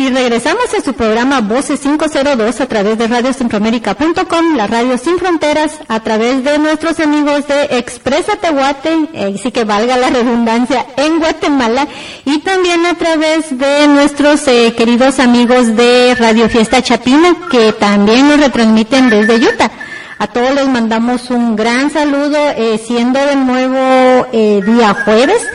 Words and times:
Y 0.00 0.08
regresamos 0.08 0.72
a 0.72 0.80
su 0.80 0.94
programa 0.94 1.42
Voces 1.42 1.80
502 1.80 2.62
a 2.62 2.66
través 2.66 2.96
de 2.96 3.06
radiocentroamérica.com, 3.06 4.56
la 4.56 4.66
radio 4.66 4.96
sin 4.96 5.18
fronteras, 5.18 5.76
a 5.88 6.00
través 6.00 6.42
de 6.42 6.58
nuestros 6.58 6.98
amigos 7.00 7.46
de 7.46 7.64
Expresa 7.76 8.36
Tehuate, 8.36 9.08
eh, 9.12 9.36
sí 9.36 9.52
que 9.52 9.64
valga 9.64 9.98
la 9.98 10.08
redundancia, 10.08 10.86
en 10.96 11.18
Guatemala, 11.18 11.86
y 12.24 12.38
también 12.38 12.86
a 12.86 12.94
través 12.94 13.58
de 13.58 13.88
nuestros 13.88 14.48
eh, 14.48 14.72
queridos 14.74 15.18
amigos 15.18 15.76
de 15.76 16.16
Radio 16.18 16.48
Fiesta 16.48 16.80
Chapina, 16.80 17.36
que 17.50 17.74
también 17.74 18.26
nos 18.26 18.40
retransmiten 18.40 19.10
desde 19.10 19.36
Utah. 19.36 19.70
A 20.18 20.28
todos 20.28 20.54
les 20.54 20.66
mandamos 20.66 21.28
un 21.28 21.56
gran 21.56 21.90
saludo, 21.90 22.38
eh, 22.56 22.80
siendo 22.82 23.20
de 23.20 23.36
nuevo 23.36 24.26
eh, 24.32 24.62
día 24.64 24.94
jueves. 25.04 25.46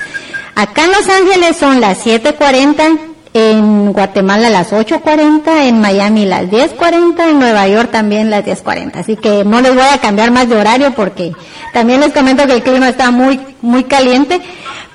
Acá 0.54 0.84
en 0.86 0.92
Los 0.92 1.10
Ángeles 1.10 1.58
son 1.58 1.82
las 1.82 2.06
7.40 2.06 3.15
en 3.36 3.92
Guatemala 3.92 4.50
las 4.50 4.72
8.40, 4.72 5.68
en 5.68 5.82
Miami 5.82 6.24
las 6.24 6.44
10.40, 6.44 7.32
en 7.32 7.40
Nueva 7.40 7.68
York 7.68 7.92
también 7.92 8.30
las 8.30 8.46
10.40. 8.46 8.96
Así 8.96 9.18
que 9.18 9.44
no 9.44 9.60
les 9.60 9.76
voy 9.76 9.84
a 9.84 9.98
cambiar 9.98 10.32
más 10.32 10.48
de 10.48 10.56
horario 10.56 10.94
porque 10.96 11.34
también 11.74 12.00
les 12.00 12.14
comento 12.14 12.48
que 12.48 12.54
el 12.54 12.64
clima 12.64 12.88
está 12.88 13.12
muy, 13.12 13.38
muy 13.62 13.84
caliente. 13.84 14.42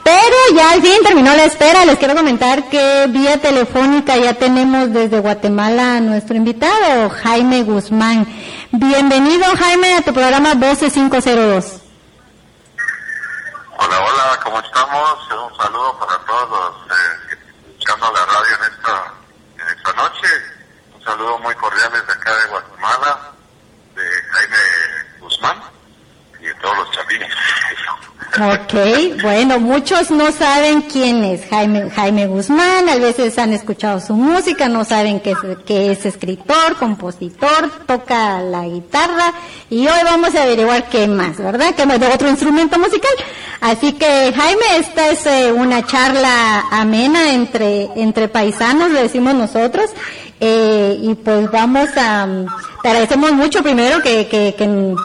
Pero 0.03 0.57
ya 0.57 0.71
al 0.71 0.81
fin 0.81 1.03
terminó 1.05 1.37
la 1.37 1.45
espera. 1.45 1.85
Les 1.85 1.99
quiero 1.99 2.15
comentar 2.15 2.71
que 2.71 3.09
vía 3.11 3.37
telefónica 3.37 4.17
ya 4.17 4.33
tenemos 4.33 4.91
desde 4.91 5.21
Guatemala 5.21 5.99
a 5.99 6.01
nuestro 6.01 6.35
invitado, 6.35 7.11
Jaime 7.11 7.63
Guzmán. 7.63 8.27
Bienvenido, 8.73 9.45
Jaime, 9.55 9.97
a 9.97 10.01
tu 10.01 10.15
programa 10.15 10.55
Voces 10.55 10.95
502. 10.95 11.83
Hola, 13.77 13.97
hola, 13.99 14.41
¿cómo 14.43 14.61
estamos? 14.61 15.19
Un 15.31 15.57
saludo 15.59 15.99
para 15.99 16.19
todos 16.25 16.77
eh, 16.91 17.20
escuchando 18.01 18.19
la 18.19 18.27
radio 18.27 18.57
en 18.57 18.73
esta, 18.73 19.15
en 19.59 19.77
esta 19.77 19.93
noche. 19.93 20.29
Un 20.95 21.05
saludo 21.05 21.39
muy 21.39 21.55
cordial 21.57 21.93
desde 21.93 22.13
acá 22.13 22.35
de 22.35 22.49
Guatemala, 22.49 23.33
de 23.95 24.03
Jaime 24.31 24.57
Guzmán 25.21 25.63
y 26.41 26.45
de 26.45 26.55
todos 26.55 26.79
los 26.79 26.91
chapines. 26.93 27.31
Ok, 28.41 29.21
bueno, 29.23 29.61
muchos 29.61 30.11
no 30.11 30.33
saben 30.33 30.81
quién 30.83 31.23
es 31.25 31.45
Jaime, 31.51 31.91
Jaime 31.91 32.27
Guzmán, 32.27 32.89
a 32.89 32.97
veces 32.97 33.37
han 33.37 33.53
escuchado 33.53 34.01
su 34.01 34.15
música, 34.15 34.67
no 34.67 34.83
saben 34.87 35.21
que 35.21 35.35
es, 35.69 36.07
escritor, 36.07 36.77
compositor, 36.79 37.71
toca 37.87 38.41
la 38.41 38.65
guitarra 38.65 39.35
y 39.69 39.87
hoy 39.87 40.01
vamos 40.05 40.35
a 40.35 40.45
averiguar 40.45 40.89
qué 40.89 41.07
más, 41.07 41.37
¿verdad? 41.37 41.75
¿Qué 41.75 41.85
más 41.85 42.01
de 42.01 42.07
otro 42.07 42.31
instrumento 42.31 42.79
musical? 42.79 43.13
Así 43.61 43.93
que 43.93 44.33
Jaime, 44.35 44.65
esta 44.79 45.11
es 45.11 45.27
eh, 45.27 45.53
una 45.53 45.85
charla 45.85 46.61
amena 46.71 47.35
entre, 47.35 47.91
entre 47.95 48.29
paisanos, 48.29 48.91
le 48.91 49.03
decimos 49.03 49.35
nosotros, 49.35 49.91
eh, 50.41 50.99
y 51.03 51.15
pues 51.17 51.51
vamos 51.51 51.91
a, 51.97 52.27
te 52.83 52.89
agradecemos 52.89 53.33
mucho 53.33 53.63
primero 53.63 54.01
que, 54.01 54.27
que, 54.27 54.55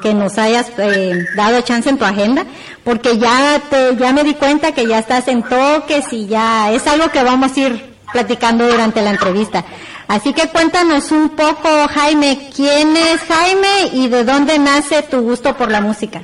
que, 0.02 0.14
nos 0.14 0.38
hayas 0.38 0.68
eh, 0.78 1.26
dado 1.36 1.60
chance 1.62 1.90
en 1.90 1.98
tu 1.98 2.06
agenda, 2.06 2.46
porque 2.86 3.18
ya 3.18 3.62
te, 3.70 3.98
ya 3.98 4.14
me 4.14 4.24
di 4.24 4.36
cuenta 4.36 4.72
que 4.72 4.88
ya 4.88 5.00
estás 5.00 5.28
en 5.28 5.44
toques 5.44 6.14
y 6.14 6.28
ya 6.28 6.72
es 6.72 6.88
algo 6.88 7.10
que 7.10 7.22
vamos 7.22 7.56
a 7.56 7.60
ir 7.60 7.96
platicando 8.14 8.66
durante 8.66 9.02
la 9.02 9.10
entrevista. 9.10 9.66
Así 10.08 10.34
que 10.34 10.48
cuéntanos 10.50 11.12
un 11.12 11.30
poco, 11.30 11.88
Jaime, 11.90 12.50
quién 12.56 12.96
es 12.96 13.20
Jaime 13.24 13.88
y 13.92 14.08
de 14.08 14.24
dónde 14.24 14.58
nace 14.58 15.04
tu 15.04 15.20
gusto 15.20 15.58
por 15.58 15.70
la 15.70 15.82
música. 15.82 16.22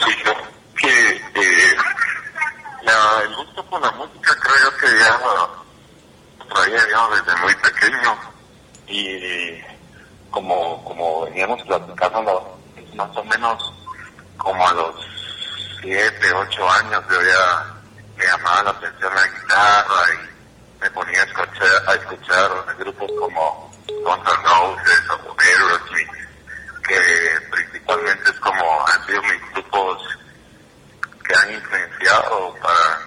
Sí, 0.00 0.14
que 0.76 1.10
eh, 1.10 1.76
la, 2.82 3.22
el 3.22 3.36
gusto 3.36 3.64
por 3.66 3.80
la 3.80 3.90
música 3.92 4.30
creo 4.40 4.76
que 4.78 4.98
ya 4.98 5.18
traía 6.48 6.88
yo 6.90 7.10
desde 7.10 7.40
muy 7.40 7.54
pequeño. 7.56 8.18
Y 8.86 9.62
como, 10.30 10.84
como 10.84 11.24
veníamos 11.24 11.62
platicando 11.62 12.58
más 12.94 13.16
o 13.16 13.24
menos 13.24 13.74
como 14.36 14.66
a 14.66 14.72
los 14.72 14.94
siete, 15.80 16.32
ocho 16.32 16.70
años 16.70 17.02
yo 17.10 17.20
ya 17.22 17.74
me 18.16 18.24
llamaba 18.24 18.62
la 18.64 18.70
atención 18.70 19.14
la 19.14 19.26
guitarra 19.26 20.02
y 20.14 20.80
me 20.80 20.90
ponía 20.90 21.22
a 21.22 21.24
escuchar, 21.24 21.88
a 21.88 21.94
escuchar 21.94 22.50
grupos 22.78 23.10
como 23.18 23.70
Guns 23.86 24.28
N' 24.28 24.42
Roses 24.44 25.10
o 25.10 25.36
Aerosmith, 25.40 26.08
que 26.86 27.00
principalmente 27.50 28.30
es 28.30 28.40
como 28.40 28.86
han 28.86 29.06
sido 29.06 29.22
mis 29.22 29.52
grupos 29.52 30.18
que 31.26 31.34
han 31.34 31.52
influenciado 31.52 32.54
para, 32.62 32.98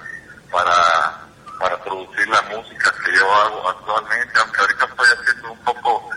para 0.52 1.22
para 1.62 1.78
producir 1.84 2.28
la 2.28 2.42
música 2.42 2.91
que 3.04 3.16
yo 3.16 3.36
hago 3.36 3.70
actualmente, 3.70 4.40
aunque 4.40 4.62
ahorita 4.62 4.86
estoy 4.86 5.08
haciendo 5.20 5.52
un 5.52 5.60
poco 5.60 6.10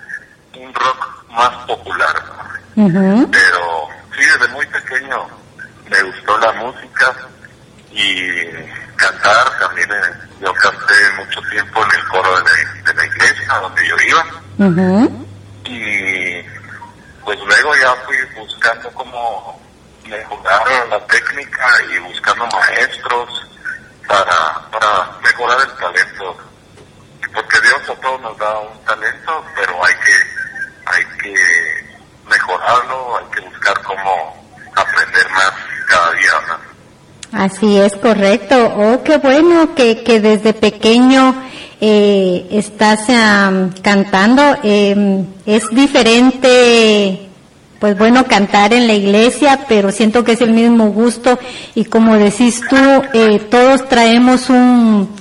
un 0.56 0.74
rock 0.74 1.24
más 1.30 1.66
popular. 1.66 2.22
Pero 2.74 3.88
sí, 4.16 4.22
desde 4.24 4.48
muy 4.48 4.66
pequeño 4.66 5.26
me 5.88 6.02
gustó 6.02 6.38
la 6.38 6.52
música 6.52 7.14
y 7.90 8.44
cantar 8.96 9.58
también. 9.58 9.90
Eh, 9.90 10.24
yo 10.40 10.52
canté 10.54 10.94
mucho 11.16 11.40
tiempo 11.50 11.84
en 11.84 11.98
el 11.98 12.08
coro 12.08 12.36
de 12.36 12.94
la, 12.94 13.06
iglesia 13.06 13.54
donde 13.60 13.88
yo 13.88 13.96
iba. 14.08 14.26
Y 15.64 16.42
pues 17.24 17.38
luego 17.38 17.76
ya 17.76 17.94
fui 18.04 18.16
buscando 18.36 18.90
cómo 18.90 19.60
mejorar 20.06 20.88
la 20.88 21.06
técnica 21.06 21.66
y 21.90 21.98
buscando 22.00 22.46
maestros 22.46 23.50
para, 24.06 24.60
para 24.70 25.10
mejorar 25.22 25.58
el 25.60 25.76
talento. 25.76 26.36
Porque 27.34 27.60
Dios 27.60 27.90
a 27.90 28.00
todos 28.00 28.20
nos 28.20 28.38
da 28.38 28.58
un 28.60 28.84
talento, 28.84 29.44
pero 29.56 29.84
hay 29.84 29.94
que, 29.94 30.90
hay 30.90 31.04
que 31.18 31.34
mejorarlo, 32.28 33.18
hay 33.18 33.24
que 33.34 33.40
buscar 33.48 33.82
cómo 33.82 34.44
aprender 34.74 35.30
más 35.30 35.52
cada 35.88 36.12
día. 36.12 36.58
Así 37.32 37.78
es, 37.78 37.94
correcto. 37.96 38.56
Oh, 38.76 39.02
qué 39.02 39.18
bueno 39.18 39.74
que, 39.74 40.04
que 40.04 40.20
desde 40.20 40.54
pequeño 40.54 41.34
eh, 41.80 42.46
estás 42.52 43.00
cantando. 43.82 44.56
Eh, 44.62 45.24
es 45.44 45.68
diferente 45.70 47.24
pues 47.84 47.98
bueno, 47.98 48.24
cantar 48.24 48.72
en 48.72 48.86
la 48.86 48.94
iglesia, 48.94 49.66
pero 49.68 49.92
siento 49.92 50.24
que 50.24 50.32
es 50.32 50.40
el 50.40 50.52
mismo 50.52 50.86
gusto 50.86 51.38
y 51.74 51.84
como 51.84 52.16
decís 52.16 52.62
tú, 52.70 52.76
eh, 53.12 53.40
todos 53.50 53.86
traemos 53.90 54.48
un 54.48 55.14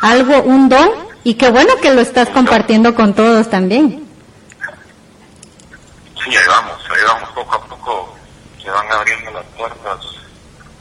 algo, 0.00 0.40
un 0.44 0.70
don 0.70 0.88
y 1.26 1.34
qué 1.34 1.50
bueno 1.50 1.74
que 1.82 1.92
lo 1.92 2.02
estás 2.02 2.28
compartiendo 2.28 2.94
con 2.94 3.12
todos 3.12 3.50
también. 3.50 4.08
Sí, 6.22 6.36
ahí 6.36 6.46
vamos, 6.46 6.78
ahí 6.88 7.02
vamos, 7.04 7.28
poco 7.30 7.56
a 7.56 7.64
poco 7.64 8.16
se 8.62 8.70
van 8.70 8.92
abriendo 8.92 9.32
las 9.32 9.44
puertas, 9.46 10.06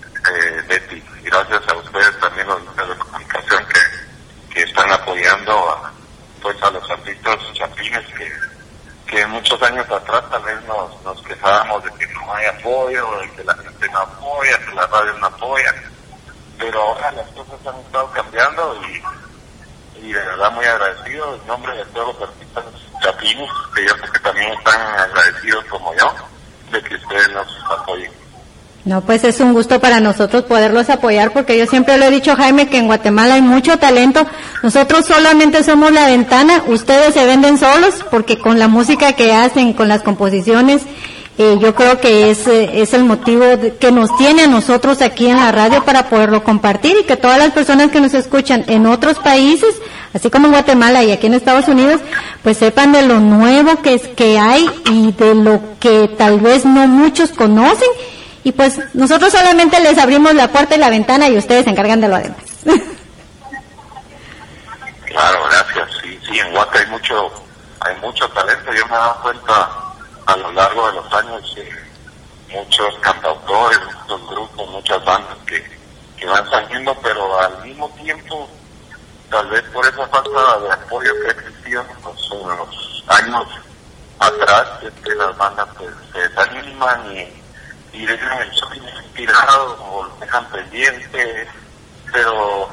eh, 0.06 0.62
Betty, 0.68 1.02
gracias 1.24 1.68
a 1.68 1.76
ustedes 1.78 2.20
también 2.20 2.46
los 2.46 2.76
de 2.76 2.86
la 2.86 2.96
comunicación 2.96 3.66
que, 3.66 4.54
que 4.54 4.62
están 4.70 4.92
apoyando 4.92 5.52
a, 5.52 5.92
pues 6.44 6.62
a 6.62 6.70
los 6.70 6.92
artistas 6.92 7.38
chapines 7.54 8.06
que 8.16 8.32
que 9.08 9.26
muchos 9.26 9.60
años 9.64 9.90
atrás 9.90 10.24
tal 10.30 10.44
vez 10.44 10.64
nos, 10.68 11.02
nos 11.04 11.22
quejábamos 11.24 11.84
de 11.86 11.92
que 11.94 12.08
no 12.14 12.34
hay 12.36 12.46
apoyo, 12.46 13.20
de 13.20 13.32
que 13.32 13.44
la 13.44 13.56
gente 13.56 13.90
no 13.90 13.98
apoya, 14.00 14.60
que 14.60 14.76
la 14.76 14.86
radio 14.86 15.14
no 15.14 15.26
apoya, 15.26 15.74
pero 16.60 16.82
ahora 16.82 17.12
las 17.14 17.28
cosas 17.30 17.66
han 17.66 17.80
estado 17.82 18.12
cambiando 18.12 18.80
y, 18.88 19.02
y 20.02 20.14
de 20.14 20.20
verdad 20.20 20.52
muy 20.54 20.66
agradecido 20.66 21.36
en 21.36 21.48
nombre 21.48 21.76
de 21.78 21.86
todos 21.86 22.20
los 22.20 22.30
artistas 22.30 22.66
chapines, 23.02 23.50
que 23.76 23.86
yo 23.86 23.96
sé 23.96 24.12
que 24.12 24.20
también 24.20 24.52
están 24.54 24.82
agradecidos 25.00 25.66
como 25.66 25.94
yo, 25.96 26.14
de 26.72 26.82
que 26.82 26.96
ustedes 26.96 27.32
nos 27.32 27.48
apoyen. 27.70 28.12
No, 28.86 29.02
pues 29.02 29.24
es 29.24 29.40
un 29.40 29.54
gusto 29.54 29.80
para 29.80 30.00
nosotros 30.00 30.44
poderlos 30.44 30.92
apoyar 30.92 31.32
porque 31.34 31.58
yo 31.58 31.66
siempre 31.66 31.98
lo 31.98 32.06
he 32.06 32.12
dicho, 32.12 32.36
Jaime, 32.36 32.70
que 32.70 32.78
en 32.78 32.86
Guatemala 32.86 33.34
hay 33.34 33.42
mucho 33.42 33.80
talento. 33.80 34.28
Nosotros 34.62 35.08
solamente 35.08 35.64
somos 35.64 35.92
la 35.92 36.06
ventana, 36.06 36.64
ustedes 36.68 37.16
se 37.16 37.26
venden 37.26 37.58
solos 37.58 38.06
porque 38.12 38.38
con 38.38 38.60
la 38.60 38.68
música 38.68 39.14
que 39.14 39.34
hacen, 39.34 39.74
con 39.74 39.88
las 39.88 40.04
composiciones, 40.04 40.84
eh, 41.38 41.58
yo 41.60 41.76
creo 41.76 42.00
que 42.00 42.32
es, 42.32 42.48
eh, 42.48 42.82
es 42.82 42.94
el 42.94 43.04
motivo 43.04 43.44
que 43.80 43.92
nos 43.92 44.16
tiene 44.16 44.44
a 44.44 44.48
nosotros 44.48 45.02
aquí 45.02 45.28
en 45.28 45.36
la 45.36 45.52
radio 45.52 45.84
para 45.84 46.08
poderlo 46.08 46.44
compartir 46.44 46.96
y 47.02 47.04
que 47.04 47.18
todas 47.18 47.38
las 47.38 47.52
personas 47.52 47.92
que 47.92 48.00
nos 48.00 48.14
escuchan 48.14 48.64
en 48.68 48.86
otros 48.88 49.20
países, 49.20 49.76
así 50.14 50.30
como 50.30 50.48
en 50.48 50.54
Guatemala 50.54 51.04
y 51.04 51.12
aquí 51.12 51.28
en 51.28 51.34
Estados 51.34 51.68
Unidos, 51.68 52.00
pues 52.42 52.58
sepan 52.58 52.94
de 52.94 53.02
lo 53.02 53.20
nuevo 53.20 53.82
que, 53.82 53.96
es, 53.96 54.08
que 54.08 54.40
hay 54.40 54.66
y 54.90 55.12
de 55.12 55.36
lo 55.36 55.60
que 55.82 56.10
tal 56.18 56.40
vez 56.40 56.66
no 56.66 56.88
muchos 56.88 57.32
conocen 57.32 57.90
y 58.46 58.54
pues 58.54 58.80
nosotros 58.94 59.34
solamente 59.34 59.80
les 59.82 59.98
abrimos 59.98 60.34
la 60.36 60.48
puerta 60.48 60.76
y 60.76 60.78
la 60.78 60.90
ventana 60.90 61.28
y 61.28 61.38
ustedes 61.38 61.66
se 61.66 61.72
encargan 61.72 62.00
de 62.00 62.08
lo 62.08 62.18
demás. 62.18 62.38
Claro, 65.06 65.40
gracias. 65.50 65.90
Sí, 66.02 66.20
sí, 66.28 66.40
en 66.40 66.54
Huaca 66.54 66.78
hay 66.78 66.88
mucho, 66.88 67.32
hay 67.80 67.96
mucho 68.02 68.28
talento. 68.30 68.74
Yo 68.74 68.86
me 68.86 68.94
he 68.94 68.98
dado 68.98 69.22
cuenta 69.22 69.70
a 70.36 70.38
lo 70.38 70.52
largo 70.52 70.88
de 70.88 70.94
los 70.96 71.14
años 71.14 71.54
que 71.56 71.70
muchos 72.54 72.94
cantautores, 73.00 73.80
muchos 73.86 74.30
grupos, 74.30 74.70
muchas 74.70 75.06
bandas 75.06 75.38
que, 75.48 75.64
que 76.18 76.26
van 76.26 76.50
saliendo, 76.50 76.94
pero 77.02 77.40
al 77.40 77.64
mismo 77.64 77.90
tiempo 77.92 78.50
tal 79.30 79.48
vez 79.48 79.64
por 79.74 79.86
esa 79.86 80.06
falta 80.08 80.60
de 80.60 80.72
apoyo 80.72 81.12
que 81.22 81.28
ha 81.28 81.32
existido 81.32 81.82
en 81.82 82.58
los, 82.58 83.04
años 83.08 83.48
atrás, 84.20 84.68
es 84.84 84.94
que 85.04 85.16
las 85.16 85.38
bandas 85.38 85.68
pues, 85.78 85.90
se 86.12 86.20
desaniman 86.20 87.16
y, 87.16 87.98
y 87.98 88.06
dejan 88.06 88.42
el 88.42 88.52
shopping 88.52 88.82
inspirado 88.82 89.78
o 89.90 90.04
lo 90.04 90.16
dejan 90.18 90.46
pendiente, 90.50 91.48
pero 92.12 92.70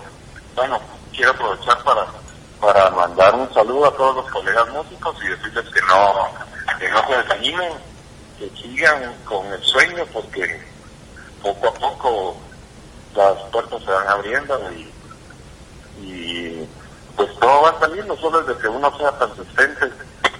bueno, 0.57 0.81
quiero 1.13 1.31
aprovechar 1.31 1.83
para 1.85 2.07
para 2.61 2.91
mandar 2.91 3.35
un 3.35 3.53
saludo 3.53 3.87
a 3.87 3.97
todos 3.97 4.17
los 4.17 4.31
colegas 4.31 4.69
músicos 4.69 5.17
y 5.25 5.27
decirles 5.27 5.69
que 5.75 5.81
no, 5.83 6.29
que 6.79 6.89
no 6.89 7.07
se 7.07 7.17
desanimen, 7.17 7.73
que 8.39 8.51
sigan 8.61 9.15
con 9.25 9.47
el 9.53 9.63
sueño 9.63 10.05
porque 10.13 10.61
poco 11.43 11.69
a 11.69 11.75
poco 11.75 12.37
las 13.15 13.37
puertas 13.51 13.83
se 13.83 13.91
van 13.91 14.09
abriendo 14.09 14.61
y, 16.01 16.67
pues 17.17 17.29
todo 17.39 17.63
va 17.63 17.79
saliendo, 17.79 18.17
solo 18.17 18.41
es 18.41 18.47
de 18.47 18.57
que 18.57 18.69
uno 18.69 18.97
sea 18.97 19.19
persistente. 19.19 19.91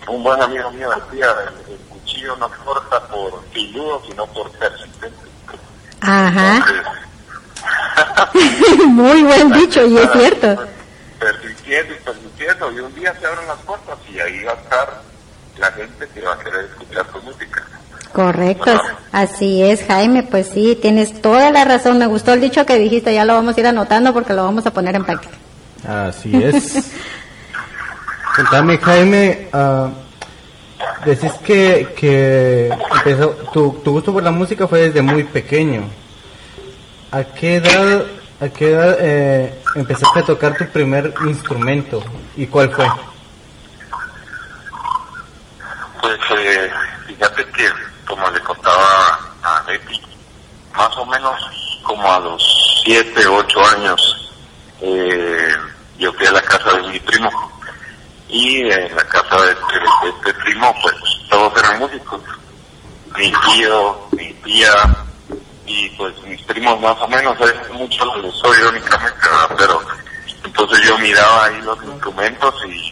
Un 0.09 0.23
buen 0.25 0.41
amigo 0.43 0.71
mío 0.73 0.91
decía, 0.91 1.29
el, 1.69 1.77
cuchillo 1.89 2.35
no 2.37 2.51
corta 2.65 3.07
por 3.09 3.45
filudo, 3.53 4.03
sino 4.07 4.27
por 4.29 4.51
persistente. 4.53 5.17
Ajá. 6.01 6.65
Muy 8.87 9.23
buen 9.23 9.53
dicho, 9.53 9.85
y 9.87 9.99
es 9.99 10.11
cierto. 10.13 10.67
Permitiendo 11.21 11.95
y 11.95 11.99
permitiendo, 11.99 12.73
y 12.73 12.81
un 12.81 12.95
día 12.95 13.15
se 13.21 13.27
abren 13.27 13.47
las 13.47 13.59
puertas 13.59 13.99
y 14.11 14.19
ahí 14.19 14.43
va 14.43 14.53
a 14.53 14.57
estar 14.57 15.03
la 15.63 15.73
gente 15.73 16.09
que 16.13 16.21
va 16.21 16.35
a 16.35 16.39
querer 16.39 16.65
escuchar 16.67 17.07
tu 17.07 17.23
música. 17.23 17.63
Correcto, 18.13 18.79
así 19.11 19.63
es, 19.63 19.85
Jaime, 19.85 20.23
pues 20.25 20.49
sí, 20.49 20.79
tienes 20.81 21.23
toda 21.23 21.51
la 21.51 21.65
razón, 21.65 21.97
me 21.97 22.07
gustó 22.07 22.35
el 22.35 22.43
dicho 22.43 22.67
que 22.67 22.79
dijiste, 22.79 23.15
ya 23.15 23.25
lo 23.25 23.33
vamos 23.33 23.57
a 23.57 23.61
ir 23.61 23.67
anotando 23.67 24.13
porque 24.13 24.35
lo 24.35 24.45
vamos 24.45 24.67
a 24.67 24.71
poner 24.71 24.97
en 24.97 25.05
práctica. 25.05 25.35
Así 25.89 26.31
es. 26.37 26.93
Contame, 28.37 28.77
Jaime, 28.79 29.49
uh, 29.55 29.89
decís 31.07 31.33
que, 31.45 31.89
que 31.97 32.71
empezó, 32.97 33.31
tu, 33.53 33.81
tu 33.83 33.93
gusto 33.93 34.13
por 34.13 34.23
la 34.23 34.31
música 34.31 34.67
fue 34.67 34.89
desde 34.89 35.01
muy 35.01 35.25
pequeño. 35.25 35.85
¿A 37.13 37.25
qué 37.25 37.57
edad 37.57 38.05
¿A 38.43 38.49
qué 38.49 38.73
edad 38.73 38.97
eh, 38.99 39.55
empezaste 39.77 40.19
a 40.19 40.23
tocar 40.25 40.59
tu 40.59 40.67
primer 40.67 41.15
instrumento 41.29 42.03
y 42.37 42.47
cuál 42.47 42.71
fue? 42.71 42.85
Pues 46.03 46.19
eh, 46.37 46.69
fíjate 47.07 47.45
que, 47.53 47.71
como 48.09 48.29
le 48.31 48.41
contaba 48.41 49.21
a 49.45 49.63
Betty, 49.63 50.03
más 50.75 50.97
o 50.97 51.07
menos 51.07 51.41
como 51.85 52.13
a 52.13 52.19
los 52.19 52.83
7, 52.85 53.25
8 53.25 53.61
años, 53.77 54.33
eh, 54.81 55.55
yo 55.99 56.13
fui 56.15 56.27
a 56.27 56.33
la 56.33 56.43
casa 56.43 56.73
de 56.73 56.89
mi 56.89 56.99
primo. 56.99 57.31
Y 58.29 58.63
en 58.63 58.97
la 58.97 59.05
casa 59.05 59.37
de 59.43 59.53
este, 59.53 60.09
este 60.09 60.35
primo, 60.43 60.75
pues 60.83 60.95
todos 61.31 61.57
eran 61.57 61.79
músicos. 61.79 62.21
Mi 63.17 63.33
tío, 63.47 64.09
mi 64.11 64.33
tía, 64.43 64.73
y 65.67 65.89
pues 65.91 66.21
mis 66.23 66.43
primos 66.43 66.81
más 66.81 66.99
o 67.01 67.07
menos, 67.07 67.39
es 67.43 67.71
mucho 67.71 68.05
lo 68.17 68.33
soy 68.33 68.59
irónicamente, 68.59 69.21
pero 69.57 69.81
entonces 70.43 70.81
yo 70.85 70.99
miraba 70.99 71.45
ahí 71.45 71.61
los 71.63 71.81
instrumentos 71.85 72.55
y 72.67 72.92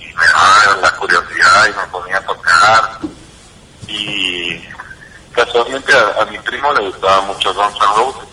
la 0.80 0.96
curiosidad 0.96 1.66
y 1.66 1.76
me 1.76 1.86
ponía 1.90 2.16
a 2.18 2.26
tocar. 2.26 2.98
Y 3.88 4.62
casualmente 5.32 5.92
a, 5.92 6.24
mi 6.26 6.38
primo 6.38 6.72
le 6.72 6.86
gustaba 6.86 7.20
mucho 7.22 7.52
Guns 7.54 7.76
N' 7.76 7.96
Roses. 7.96 8.28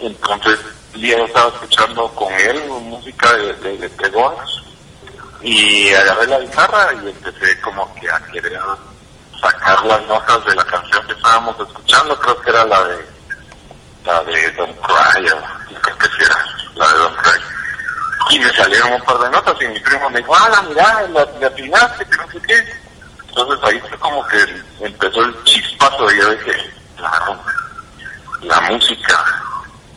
Entonces 0.00 0.58
yo 0.94 1.24
estaba 1.24 1.48
escuchando 1.48 2.08
con 2.14 2.32
él 2.32 2.68
música 2.68 3.32
de, 3.34 3.52
de, 3.54 3.78
de, 3.78 3.90
y 5.42 5.92
agarré 5.92 6.26
la 6.26 6.40
guitarra 6.40 6.92
y 6.94 7.08
empecé 7.08 7.60
como 7.60 7.92
que 7.94 8.10
a 8.10 8.18
querer 8.32 8.58
sacar 9.40 9.84
las 9.84 10.02
notas 10.06 10.44
de 10.46 10.54
la 10.54 10.64
canción 10.64 11.06
que 11.06 11.12
estábamos 11.12 11.60
escuchando, 11.60 12.18
creo 12.18 12.40
que 12.40 12.50
era 12.50 12.64
la 12.64 12.84
de 12.84 13.06
la 14.06 14.24
de 14.24 14.50
Don't 14.52 14.80
Cry, 14.80 15.30
o 15.30 15.80
creo 15.80 15.98
que 15.98 16.06
sí 16.06 16.32
la 16.74 16.88
de 16.88 16.98
Don't 16.98 17.16
Cry. 17.18 17.53
Y 18.34 18.38
me 18.40 18.50
salieron 18.52 18.94
un 18.94 19.02
par 19.02 19.16
de 19.20 19.30
notas 19.30 19.54
y 19.62 19.68
mi 19.68 19.78
primo 19.78 20.10
me 20.10 20.18
dijo, 20.18 20.34
ah, 20.34 20.64
mira, 20.68 21.06
la, 21.12 21.24
la 21.38 21.46
atinaste, 21.46 22.04
que 22.04 22.16
no 22.16 22.28
sé 22.32 22.42
qué. 22.42 22.64
Entonces 23.28 23.64
ahí 23.64 23.80
fue 23.88 23.98
como 23.98 24.26
que 24.26 24.38
empezó 24.80 25.20
el 25.22 25.44
chispazo 25.44 26.12
y 26.12 26.18
yo 26.18 26.30
dije, 26.30 26.74
claro, 26.96 27.38
la 28.42 28.60
música 28.62 29.24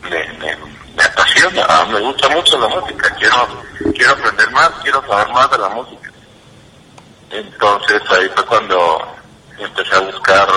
me, 0.02 0.24
me, 0.38 1.02
apasiona, 1.02 1.84
me 1.86 1.98
gusta 1.98 2.28
mucho 2.28 2.58
la 2.60 2.68
música, 2.68 3.12
quiero, 3.16 3.64
quiero 3.92 4.12
aprender 4.12 4.50
más, 4.52 4.70
quiero 4.84 5.04
saber 5.08 5.28
más 5.32 5.50
de 5.50 5.58
la 5.58 5.68
música. 5.70 6.10
Entonces 7.30 8.02
ahí 8.10 8.28
fue 8.36 8.46
cuando 8.46 9.16
empecé 9.58 9.96
a 9.96 10.00
buscar 10.00 10.48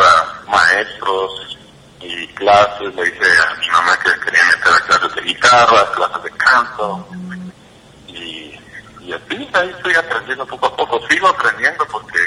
maestros 0.47 1.57
y 1.99 2.27
clases, 2.29 2.93
le 2.93 3.05
dije 3.05 3.25
a 3.25 3.59
mi 3.59 3.67
mamá 3.69 3.97
que 3.97 4.11
quería 4.25 4.43
meter 4.45 4.73
a 4.73 4.85
clases 4.85 5.15
de 5.15 5.21
guitarra, 5.21 5.91
clases 5.93 6.23
de 6.23 6.31
canto, 6.31 7.07
y 9.11 9.13
así, 9.13 9.47
ahí 9.53 9.69
estoy 9.69 9.93
aprendiendo 9.95 10.45
poco 10.45 10.67
a 10.67 10.75
poco, 10.75 11.01
sigo 11.09 11.27
aprendiendo 11.27 11.85
porque 11.91 12.19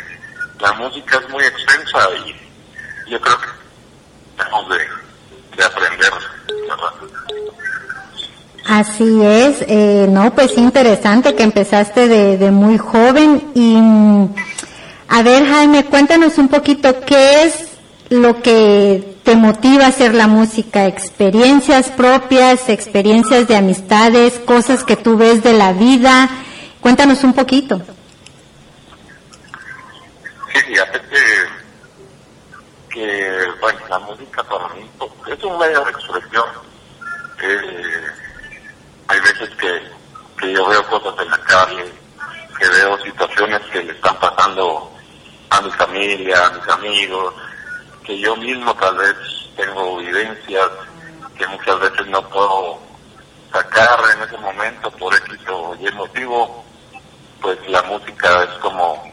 la 0.61 0.73
música 0.75 1.19
es 1.19 1.29
muy 1.31 1.43
extensa 1.43 1.99
y 2.27 3.11
yo 3.11 3.21
creo 3.21 3.39
que 3.39 3.47
tenemos 4.37 4.69
de, 4.69 4.79
de 5.57 5.65
aprender, 5.65 6.13
Así 8.67 9.23
es, 9.23 9.63
eh, 9.69 10.07
no, 10.09 10.35
pues 10.35 10.57
interesante 10.57 11.35
que 11.35 11.43
empezaste 11.43 12.09
de, 12.09 12.39
de 12.39 12.51
muy 12.51 12.79
joven 12.79 13.51
y 13.55 13.77
a 15.09 15.23
ver, 15.23 15.47
Jaime, 15.47 15.85
cuéntanos 15.85 16.39
un 16.39 16.49
poquito 16.49 17.01
qué 17.01 17.45
es 17.45 17.69
lo 18.09 18.41
que 18.41 19.17
te 19.23 19.37
motiva 19.37 19.85
a 19.85 19.89
hacer 19.89 20.15
la 20.15 20.29
música, 20.29 20.87
experiencias 20.87 21.91
propias, 21.91 22.69
experiencias 22.69 23.47
de 23.49 23.57
amistades, 23.57 24.39
cosas 24.47 24.83
que 24.83 24.97
tú 24.97 25.17
ves 25.17 25.43
de 25.43 25.53
la 25.53 25.73
vida. 25.73 26.31
Cuéntanos 26.85 27.25
un 27.25 27.33
poquito. 27.33 27.81
Sí, 30.53 30.61
fíjate 30.67 31.01
que, 32.91 33.49
bueno, 33.59 33.79
la 33.89 33.99
música 34.01 34.43
para 34.45 34.69
mí 34.75 34.91
es 35.27 35.45
un 35.45 35.59
medio 35.59 35.83
de 35.83 35.91
expresión. 35.91 36.45
Eh, 37.43 38.07
hay 39.09 39.19
veces 39.19 39.49
que, 39.59 39.83
que 40.39 40.53
yo 40.53 40.69
veo 40.69 40.87
cosas 40.89 41.15
en 41.25 41.31
la 41.31 41.39
calle, 41.39 41.91
que 42.59 42.69
veo 42.69 42.99
situaciones 42.99 43.63
que 43.73 43.83
le 43.83 43.93
están 43.93 44.21
pasando 44.21 44.93
a 45.49 45.63
mi 45.63 45.71
familia, 45.71 46.49
a 46.49 46.51
mis 46.51 46.69
amigos, 46.69 47.35
que 48.05 48.21
yo 48.21 48.37
mismo 48.37 48.75
tal 48.75 48.95
vez 48.99 49.17
tengo 49.57 49.97
vivencias 49.97 50.69
que 51.39 51.47
muchas 51.47 51.81
veces 51.81 52.07
no 52.09 52.29
puedo 52.29 52.79
sacar 53.51 54.01
en 54.15 54.23
ese 54.23 54.37
momento 54.37 54.91
por 54.91 55.15
X 55.15 55.39
o 55.49 55.75
Y 55.77 55.91
motivo, 55.93 56.63
pues 57.45 57.59
la 57.69 57.83
música 57.83 58.43
es 58.45 58.59
como 58.61 59.05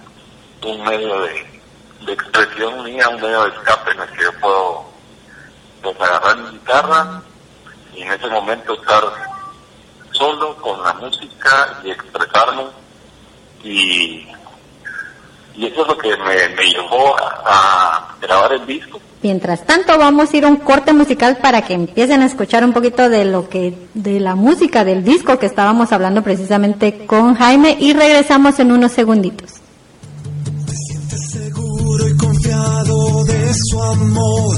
un 0.64 0.84
medio 0.86 1.20
de, 1.20 1.62
expresión 2.08 2.82
mía, 2.86 3.10
un 3.10 3.22
medio 3.22 3.44
de 3.44 3.50
escape 3.50 3.92
en 3.92 4.00
el 4.00 4.10
que 4.12 4.24
yo 4.24 4.40
puedo 4.40 4.86
pues, 5.84 6.00
agarrar 6.00 6.38
mi 6.38 6.52
guitarra 6.52 7.22
y 7.94 8.04
en 8.04 8.14
ese 8.14 8.28
momento 8.28 8.74
estar 8.74 9.04
solo 10.12 10.56
con 10.62 10.82
la 10.82 10.94
música 10.94 11.82
y 11.84 11.92
expresarme 11.92 12.68
y 13.64 14.28
y 15.56 15.66
eso 15.66 15.82
es 15.82 15.88
lo 15.88 15.98
que 15.98 16.10
me, 16.10 16.64
llevó 16.66 17.16
a, 17.18 18.16
grabar 18.22 18.54
el 18.54 18.66
disco. 18.66 19.00
Mientras 19.22 19.66
tanto, 19.66 19.98
vamos 19.98 20.34
a 20.34 20.38
ir 20.38 20.46
a 20.46 20.48
un 20.48 20.58
corte 20.58 20.94
musical 20.94 21.38
para 21.38 21.62
que 21.62 21.74
empiecen 21.74 22.22
a 22.22 22.26
escuchar 22.26 22.64
un 22.64 22.74
poquito 22.74 23.10
de 23.10 23.26
lo 23.26 23.50
que, 23.50 23.76
de 23.94 24.20
la 24.20 24.36
música 24.36 24.84
del 24.84 25.04
disco 25.04 25.38
que 25.38 25.46
estábamos 25.46 25.92
hablando 25.92 26.24
precisamente 26.24 27.06
con 27.06 27.36
Jaime 27.36 27.78
y 27.80 27.94
regresamos 27.94 28.60
en 28.60 28.72
unos 28.72 28.92
segunditos. 28.92 29.52
Te 30.66 30.74
sientes 30.74 31.32
seguro 31.32 32.08
y 32.08 32.18
confiado 32.18 33.24
de 33.26 33.54
su 33.54 33.84
amor. 33.84 34.58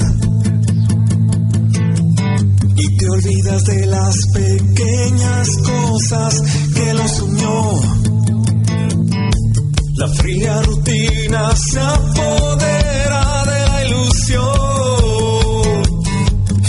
Y 2.76 2.98
te 2.98 3.10
olvidas 3.10 3.64
de 3.66 3.86
las 3.88 4.16
pequeñas 4.34 5.48
cosas 5.66 6.42
que 6.74 6.94
los 6.94 7.22
unió 7.22 8.04
la 9.96 10.08
fría 10.08 10.62
rutina 10.62 11.56
se 11.56 11.80
apodera 11.80 13.44
de 13.46 13.66
la 13.68 13.86
ilusión 13.86 14.44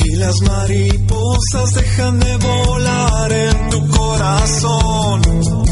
y 0.04 0.16
las 0.16 0.40
mariposas 0.43 1.75
dejan 1.75 2.21
de 2.21 2.37
volar 2.37 3.33
en 3.33 3.71
tu 3.71 3.88
corazón. 3.88 5.63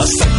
A 0.00 0.29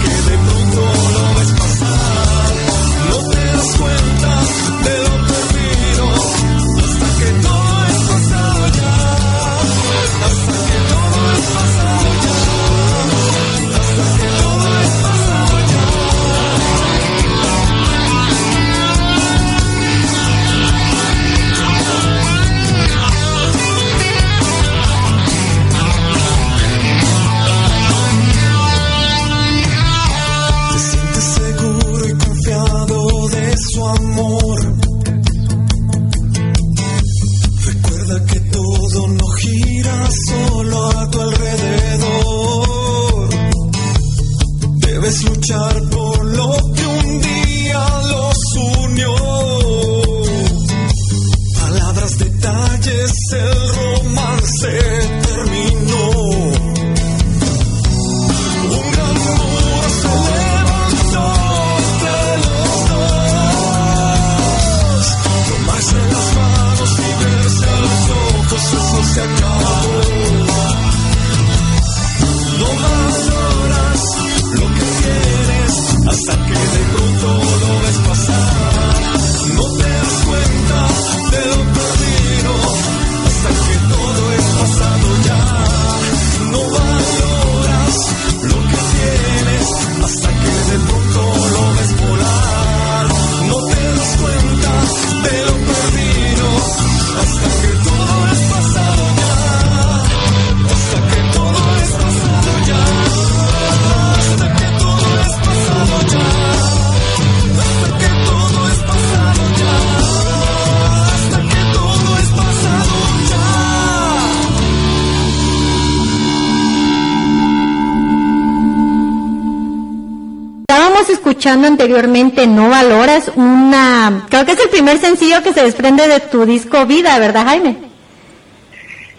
escuchando 121.41 121.67
anteriormente 121.67 122.45
No 122.45 122.69
Valoras, 122.69 123.31
una, 123.33 124.27
creo 124.29 124.45
que 124.45 124.51
es 124.51 124.59
el 124.59 124.69
primer 124.69 124.99
sencillo 124.99 125.41
que 125.41 125.51
se 125.53 125.63
desprende 125.63 126.07
de 126.07 126.19
tu 126.19 126.45
disco 126.45 126.85
Vida, 126.85 127.17
¿verdad 127.17 127.45
Jaime? 127.45 127.77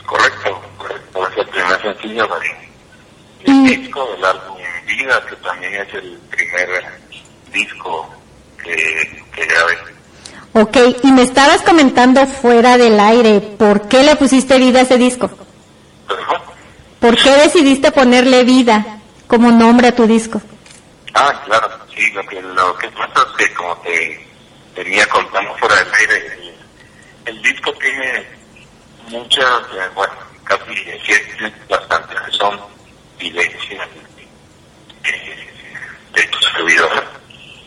Correcto, 0.07 0.63
correcto. 0.79 1.27
Es 1.27 1.39
el 1.39 1.47
primer 1.49 1.83
sencillo 1.83 2.29
Y- 3.45 3.65
del 3.67 3.83
disco 3.83 4.09
del 4.15 4.25
álbum 4.25 4.57
Vida, 4.87 5.21
que 5.29 5.35
también 5.37 5.75
es 5.75 5.95
el 5.95 6.17
primer 6.31 6.69
disco 7.53 8.09
que, 8.63 9.25
que 9.35 9.45
grabé. 9.47 9.79
Ok, 10.53 10.77
y 11.03 11.11
me 11.11 11.23
estabas 11.23 11.63
comentando 11.63 12.25
fuera 12.29 12.79
del 12.79 13.01
aire, 13.01 13.41
¿por 13.41 13.89
qué 13.89 14.05
le 14.05 14.15
pusiste 14.15 14.59
vida 14.59 14.79
a 14.79 14.83
ese 14.83 14.97
disco? 14.97 15.29
Perdón. 16.07 16.41
¿Por 17.01 17.17
qué 17.17 17.31
decidiste 17.31 17.91
ponerle 17.91 18.45
vida 18.45 19.01
como 19.27 19.51
nombre 19.51 19.89
a 19.89 19.97
tu 19.97 20.07
disco? 20.07 20.41
Ah, 21.15 21.43
claro, 21.45 21.69
sí, 21.95 22.01
lo 22.13 22.25
que, 22.83 22.89
que 22.89 22.97
pasa 22.97 23.27
es 23.29 23.37
que 23.47 23.55
como 23.55 23.77
te 23.79 24.27
venía 24.77 25.07
contando 25.07 25.55
fuera 25.57 25.77
del 25.77 25.95
aire, 25.95 26.27
el, 26.27 26.55
el 27.27 27.43
disco 27.43 27.73
tiene 27.75 28.27
muchas, 29.09 29.61
eh, 29.75 29.89
bueno, 29.95 30.15
casi 30.45 30.75
siete, 31.05 31.53
bastante 31.69 32.15
son 32.31 32.61
vivencias 33.19 33.89
eh, 35.05 35.49
de 36.15 36.23
tu 36.25 36.39
servidor 36.39 37.05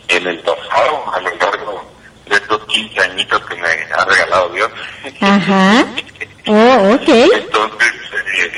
en 0.08 0.26
el 0.26 0.38
pasado, 0.40 1.14
a 1.14 1.20
lo 1.20 1.36
largo 1.36 1.90
de 2.26 2.36
estos 2.36 2.64
15 2.66 3.00
añitos 3.00 3.46
que 3.46 3.54
me 3.56 3.68
ha 3.68 4.04
regalado 4.04 4.48
Dios. 4.50 4.70
Ajá. 5.20 5.84
Oh, 6.48 6.94
ok. 6.94 7.08
Entonces, 7.08 7.92
eh, 8.38 8.52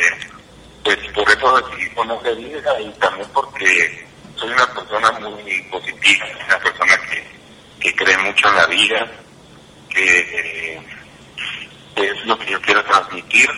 pues 0.85 0.99
por 1.15 1.27
eso 1.31 1.59
decidí 1.63 1.89
ponerle 1.95 2.35
vida 2.35 2.81
y 2.83 2.91
también 2.99 3.27
porque 3.33 4.08
soy 4.39 4.51
una 4.51 4.67
persona 4.75 5.11
muy 5.13 5.63
positiva, 5.71 6.27
una 6.47 6.59
persona 6.59 6.99
que, 7.09 7.27
que 7.81 7.95
cree 7.97 8.19
mucho 8.19 8.49
en 8.49 8.55
la 8.55 8.67
vida, 8.67 9.11
que 9.89 10.75
eh, 10.75 10.83
es 11.97 12.27
lo 12.27 12.39
que 12.39 12.53
yo 12.53 12.61
quiero 12.61 12.85
transmitir 12.85 13.49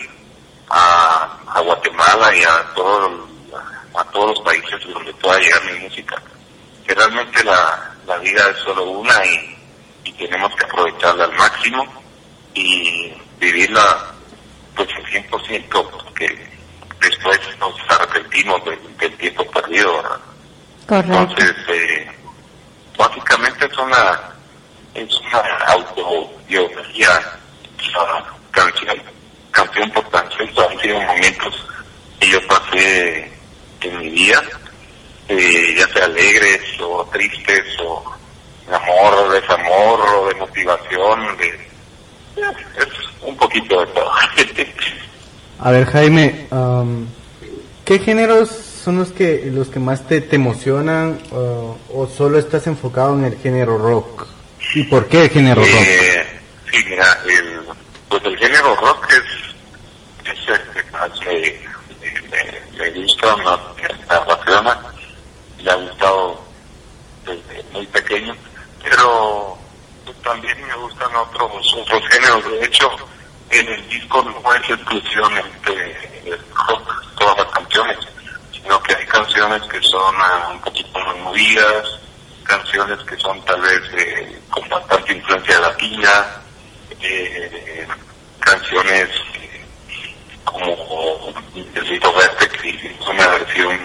a, 0.69 1.37
Guatemala 1.63 2.35
y 2.35 2.43
a, 2.43 2.73
todo, 2.73 3.27
a 3.95 4.03
todos 4.05 4.29
los 4.29 4.39
países 4.41 4.81
donde 4.91 5.13
pueda 5.13 5.39
llegar 5.39 5.63
mi 5.65 5.79
música. 5.79 6.21
Que 6.85 6.95
realmente 6.95 7.43
la, 7.43 7.95
la 8.07 8.17
vida 8.17 8.49
es 8.49 8.57
solo 8.57 8.83
una 8.89 9.25
y, 9.25 9.57
y 10.05 10.11
tenemos 10.13 10.53
que 10.55 10.65
aprovecharla 10.65 11.25
al 11.25 11.33
máximo 11.33 11.85
y 12.53 13.13
vivirla 13.39 14.11
pues 14.75 14.89
al 14.95 15.05
100% 15.05 15.69
porque 15.69 16.49
después 16.99 17.39
nos 17.59 17.73
arrepentimos 17.89 18.61
del, 18.65 19.17
tiempo 19.17 19.45
perdido. 19.51 20.19
Correcto. 20.91 21.21
Entonces, 21.21 21.55
eh, 21.69 22.11
básicamente 22.97 23.65
es 23.65 23.77
una, 23.77 24.19
es 24.93 25.21
una 25.21 25.39
autobiografía, 25.67 27.09
canción, 28.51 29.01
canción 29.51 29.89
por 29.91 30.09
canción, 30.09 30.49
han 30.69 30.79
sido 30.81 30.99
momentos 30.99 31.65
que 32.19 32.29
yo 32.31 32.45
pasé 32.45 33.31
en 33.79 33.99
mi 33.99 34.09
vida, 34.09 34.43
eh, 35.29 35.75
ya 35.77 35.87
sea 35.93 36.03
alegres 36.03 36.61
o 36.81 37.05
tristes 37.05 37.63
o 37.85 38.13
de 38.67 38.75
amor 38.75 39.13
o 39.13 39.31
desamor 39.31 40.01
o 40.01 40.27
de 40.27 40.35
motivación, 40.35 41.37
de, 41.37 41.69
es 42.35 42.87
un 43.21 43.37
poquito 43.37 43.79
de 43.79 43.87
todo. 43.93 44.11
A 45.59 45.71
ver, 45.71 45.85
Jaime, 45.85 46.47
am, 46.51 47.07
¿qué 47.85 47.97
géneros 47.97 48.70
son 48.83 48.97
los 48.97 49.11
que 49.11 49.49
los 49.53 49.67
que 49.69 49.79
más 49.79 50.07
te, 50.07 50.21
te 50.21 50.35
emocionan 50.35 51.19
o- 51.31 51.77
solo 52.15 52.37
estás 52.39 52.67
enfocado 52.67 53.13
en 53.17 53.25
el 53.25 53.37
género 53.37 53.77
rock? 53.77 54.25
¿Y 54.75 54.83
por 54.83 55.07
qué 55.07 55.23
el 55.23 55.29
género 55.29 55.61
rock? 55.61 55.69
Eh, 55.71 56.39
sí, 56.71 56.77
mira, 56.89 57.19
el, 57.25 57.61
pues 58.09 58.23
el 58.25 58.37
género 58.37 58.75
rock 58.75 59.07
es, 59.11 60.31
es 60.31 60.47
el 60.49 60.61
que 60.83 60.91
más 60.91 61.09
me, 61.21 61.59
me, 62.29 62.91
me 62.91 63.01
gusta, 63.01 63.35
más 63.37 63.59
me 64.09 64.15
apasiona, 64.15 64.79
me 65.63 65.71
ha 65.71 65.75
gustado 65.75 66.41
desde 67.25 67.63
muy 67.73 67.85
pequeño, 67.87 68.33
pero 68.83 69.57
también 70.23 70.57
me 70.67 70.75
gustan 70.75 71.15
otros, 71.15 71.51
otros 71.77 72.01
géneros. 72.09 72.43
De 72.51 72.65
hecho, 72.65 72.89
en 73.49 73.67
el 73.67 73.89
disco 73.89 74.23
no 74.23 74.53
es 74.55 74.69
exclusivamente 74.69 75.93
rock, 76.67 77.03
todas 77.19 77.37
las 77.37 77.47
canciones, 77.47 77.97
sino 78.71 78.83
que 78.83 78.95
hay 78.95 79.05
canciones 79.05 79.61
que 79.63 79.81
son 79.81 80.15
ah, 80.17 80.49
un 80.53 80.61
poquito 80.61 80.97
más 80.99 81.17
movidas, 81.17 81.99
canciones 82.43 82.99
que 83.03 83.17
son 83.17 83.43
tal 83.43 83.59
vez 83.59 83.81
eh, 83.97 84.39
con 84.49 84.69
bastante 84.69 85.11
influencia 85.11 85.59
latina, 85.59 86.41
eh, 87.01 87.85
canciones 88.39 89.09
eh, 89.35 89.65
como 90.45 91.33
Necesito 91.53 92.13
Verte, 92.13 92.47
que 92.47 92.69
es 92.69 93.07
una 93.07 93.27
versión 93.27 93.77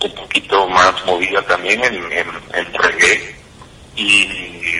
un 0.00 0.14
poquito 0.14 0.68
más 0.68 1.04
movida 1.04 1.42
también 1.42 1.82
en, 1.82 2.12
en, 2.12 2.28
en 2.54 2.74
reggae. 2.74 3.36
Y 3.96 4.78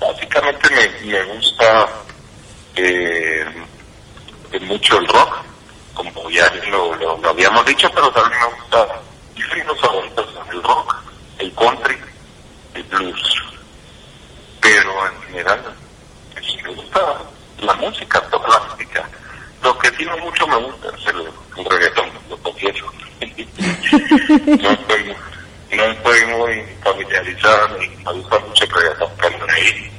básicamente 0.00 0.70
me, 0.70 1.12
me 1.12 1.22
gusta 1.34 1.86
eh, 2.76 3.44
mucho 4.62 4.98
el 4.98 5.06
rock, 5.08 5.53
ya 6.30 6.50
lo, 6.70 6.94
lo, 6.96 7.28
habíamos 7.28 7.64
dicho, 7.66 7.88
pero 7.94 8.10
también 8.10 8.40
me 8.40 8.56
gusta 8.56 8.86
mis 9.34 9.50
ritmos 9.50 9.80
favoritos 9.80 10.26
el 10.50 10.62
rock, 10.62 10.96
el 11.38 11.54
country, 11.54 11.96
el 12.74 12.82
blues, 12.84 13.42
pero 14.60 15.06
en 15.06 15.22
general 15.22 15.60
sí 16.42 16.56
me 16.62 16.74
gusta 16.74 17.00
la 17.58 17.74
música, 17.74 18.22
música. 18.70 19.08
Lo 19.62 19.78
que 19.78 19.88
sí 19.96 20.04
no 20.04 20.16
mucho 20.18 20.46
me 20.46 20.56
gusta 20.56 20.88
es 20.88 21.06
el, 21.06 21.28
el 21.56 21.64
reggaetón, 21.64 22.10
lo 22.28 22.36
confieso. 22.38 22.84
no, 23.20 24.70
estoy, 24.70 25.16
no 25.72 25.84
estoy 25.84 26.26
muy 26.26 26.64
familiarizado 26.82 27.78
ni 27.78 27.88
me 27.88 28.12
gusta 28.12 28.38
mucho 28.40 28.64
el 28.64 28.70
reggaetón, 28.70 29.10
pero 29.20 29.46
ahí. 29.52 29.90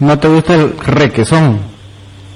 ¿No 0.00 0.18
te 0.18 0.28
gusta 0.28 0.54
el 0.54 0.78
requesón? 0.78 1.79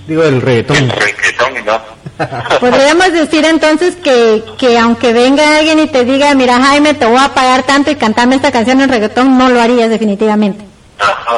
Digo, 0.07 0.23
el 0.23 0.35
El 0.35 0.43
reggaetón. 0.43 0.91
reggaetón 0.91 1.65
no. 1.65 1.81
Podríamos 2.61 3.13
decir 3.13 3.45
entonces 3.45 3.97
que, 3.97 4.45
que 4.59 4.79
aunque 4.79 5.13
venga 5.13 5.59
alguien 5.59 5.81
y 5.81 5.87
te 5.89 6.05
diga, 6.05 6.33
mira 6.35 6.63
Jaime, 6.63 6.95
te 6.95 7.07
voy 7.07 7.19
a 7.21 7.35
pagar 7.35 7.65
tanto 7.65 7.91
y 7.91 7.97
cantarme 7.97 8.37
esta 8.37 8.53
canción 8.53 8.81
en 8.81 8.89
reggaetón, 8.91 9.37
no 9.37 9.49
lo 9.49 9.61
harías 9.61 9.91
definitivamente. 9.91 10.65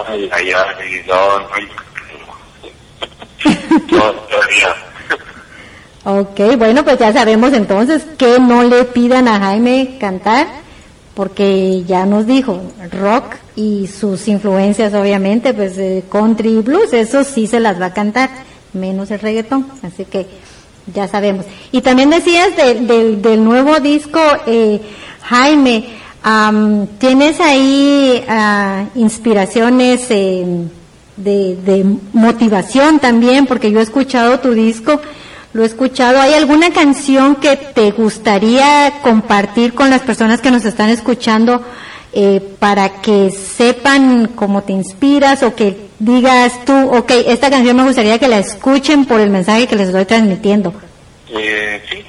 Ay, 0.08 0.28
ay, 0.32 0.52
ay, 0.52 1.02
no, 1.06 1.38
no, 1.38 1.48
no. 6.04 6.20
Ok, 6.20 6.40
bueno, 6.56 6.84
pues 6.84 6.98
ya 6.98 7.12
sabemos 7.12 7.52
entonces 7.52 8.04
que 8.16 8.38
no 8.38 8.62
le 8.62 8.84
pidan 8.84 9.26
a 9.26 9.40
Jaime 9.40 9.96
cantar, 9.98 10.46
porque 11.14 11.82
ya 11.84 12.06
nos 12.06 12.26
dijo 12.26 12.62
rock 12.92 13.34
y 13.56 13.88
sus 13.88 14.28
influencias, 14.28 14.94
obviamente, 14.94 15.52
pues 15.52 15.76
eh, 15.78 16.04
country 16.10 16.58
y 16.58 16.62
blues, 16.62 16.92
eso 16.92 17.24
sí 17.24 17.48
se 17.48 17.58
las 17.58 17.80
va 17.80 17.86
a 17.86 17.94
cantar, 17.94 18.30
menos 18.76 19.10
el 19.10 19.18
reggaetón, 19.20 19.66
así 19.82 20.04
que 20.04 20.26
ya 20.94 21.08
sabemos. 21.08 21.44
Y 21.72 21.80
también 21.80 22.10
decías 22.10 22.56
de- 22.56 22.74
del- 23.20 23.44
nuevo 23.44 23.80
disco, 23.80 24.20
eh, 24.46 24.80
Jaime, 25.22 25.84
¿tienes 26.98 27.40
ahí 27.40 28.24
ah, 28.28 28.84
inspiraciones 28.94 30.06
eh, 30.10 30.44
de 31.16 31.84
motivación 32.12 32.98
también, 32.98 33.46
porque 33.46 33.70
yo 33.72 33.80
he 33.80 33.82
escuchado 33.82 34.38
tu 34.40 34.52
disco, 34.52 35.00
lo 35.54 35.62
he 35.62 35.66
escuchado. 35.66 36.20
¿Hay 36.20 36.34
alguna 36.34 36.70
canción 36.70 37.36
que 37.36 37.56
te 37.56 37.90
gustaría 37.92 39.00
compartir 39.02 39.72
con 39.72 39.88
las 39.88 40.02
personas 40.02 40.40
que 40.42 40.50
nos 40.50 40.64
están 40.66 40.90
escuchando 40.90 41.62
eh, 42.12 42.40
para 42.58 43.00
que 43.00 43.30
sepan 43.30 44.28
cómo 44.34 44.62
te 44.62 44.72
inspiras 44.72 45.42
o 45.42 45.54
que 45.54 45.88
digas 45.98 46.64
tú, 46.64 46.72
ok, 46.72 47.10
esta 47.26 47.50
canción 47.50 47.76
me 47.76 47.84
gustaría 47.84 48.18
que 48.18 48.28
la 48.28 48.38
escuchen 48.38 49.06
por 49.06 49.20
el 49.20 49.30
mensaje 49.30 49.66
que 49.66 49.76
les 49.76 49.88
estoy 49.88 50.04
transmitiendo? 50.04 50.72
Eh, 51.28 51.82
sí, 51.90 52.04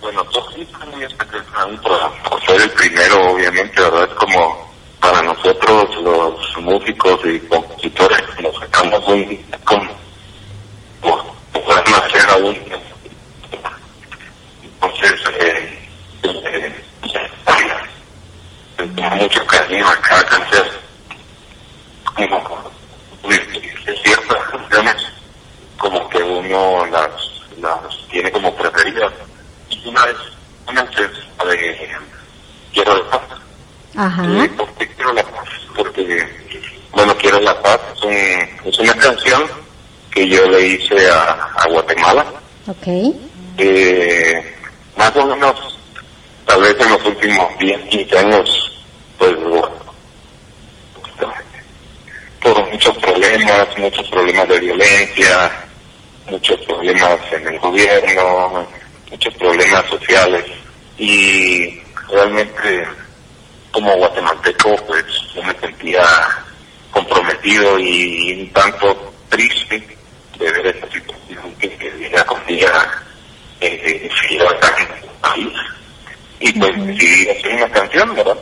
bueno, 0.00 0.24
por, 0.24 2.30
por 2.30 2.46
ser 2.46 2.60
el 2.60 2.70
primero, 2.70 3.32
obviamente, 3.32 3.80
¿verdad? 3.80 4.08
Es 4.08 4.14
como 4.14 4.70
para 5.00 5.22
nosotros 5.22 5.96
los 6.02 6.58
músicos 6.58 7.20
y 7.24 7.38
compositores 7.40 8.22
nos 8.42 8.54
sacamos 8.58 9.06
un 9.08 9.36
con 9.64 9.90
por 11.00 11.24
poder 11.52 11.90
nacer 11.90 12.30
aún 12.30 12.56
entonces 14.62 15.20
eh, 15.40 15.78
eh, 16.22 16.74
eh, 17.04 17.30
mucho 19.20 19.46
cariño 19.46 19.86
a 19.88 19.96
canción 20.24 20.66
como 22.16 22.70
es 23.30 23.40
ciertas 24.02 24.38
canciones 24.50 24.96
como 25.78 26.08
que 26.08 26.18
uno 26.22 26.86
las 26.86 27.10
las 27.60 28.08
tiene 28.10 28.30
como 28.32 28.54
preferidas 28.56 29.12
y 29.68 29.88
una 29.88 30.06
vez 30.06 30.16
una 30.66 30.82
la 30.90 31.44
de 31.44 31.90
quiero 32.72 32.94
de 32.94 33.02
paz 33.10 33.20
Ajá. 33.96 34.22
eh, 34.44 34.48
¿Por 34.56 34.68
qué 34.74 34.88
quiero 34.94 35.12
la 35.12 35.22
paz? 35.24 35.48
Porque, 35.76 36.26
bueno, 36.92 37.14
quiero 37.16 37.40
la 37.40 37.60
paz 37.60 37.80
es, 37.94 38.02
un, 38.04 38.12
es 38.68 38.78
una 38.78 38.94
canción 38.94 39.42
que 40.12 40.28
yo 40.28 40.46
le 40.48 40.66
hice 40.68 41.10
a, 41.10 41.32
a 41.56 41.68
Guatemala. 41.68 42.24
Ok. 42.66 42.86
Eh, 43.58 44.56
más 44.96 45.14
o 45.16 45.26
menos, 45.26 45.78
tal 46.46 46.62
vez 46.62 46.76
en 46.80 46.88
los 46.90 47.04
últimos 47.04 47.58
10, 47.58 47.80
15 47.88 48.18
años, 48.18 48.80
pues, 49.18 49.36
bueno, 49.40 49.70
por 52.40 52.70
muchos 52.72 52.96
problemas, 53.66 53.78
muchos 53.78 54.08
problemas 54.10 54.48
de 54.48 54.60
violencia, 54.60 55.50
muchos 56.28 56.60
problemas 56.60 57.18
en 57.32 57.48
el 57.48 57.58
gobierno, 57.58 58.66
muchos 59.10 59.34
problemas 59.34 59.86
sociales 59.86 60.44
y 60.98 61.80
realmente 62.08 62.86
como 63.70 63.94
guatemalteco, 63.96 64.76
pues 64.86 65.04
yo 65.34 65.42
me 65.42 65.54
sentía 65.54 66.02
comprometido 66.90 67.78
y 67.78 68.42
un 68.42 68.52
tanto 68.52 69.12
triste 69.28 69.96
de 70.38 70.52
ver 70.52 70.66
esa 70.76 70.86
situación 70.90 71.54
que, 71.58 71.68
que 71.76 71.90
día 71.92 72.24
con 72.24 72.44
día 72.46 72.70
eh, 73.60 74.10
se 74.20 74.28
lleva 74.34 74.50
acá 74.50 74.74
en 74.78 75.04
el 75.04 75.10
país. 75.20 75.58
Y 76.40 76.58
pues 76.58 76.70
Ujú. 76.76 76.84
decidí 76.86 77.28
hacer 77.28 77.54
una 77.54 77.68
canción, 77.68 78.14
¿verdad? 78.14 78.38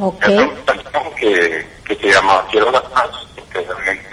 Ok. 0.00 0.22
Es 0.22 0.28
una 0.28 0.64
canción 0.64 1.14
que, 1.16 1.66
que 1.84 1.94
se 1.96 2.10
llama 2.12 2.46
Quiero 2.50 2.70
la 2.70 2.82
paz, 2.82 3.10
porque 3.34 3.60
realmente 3.60 4.11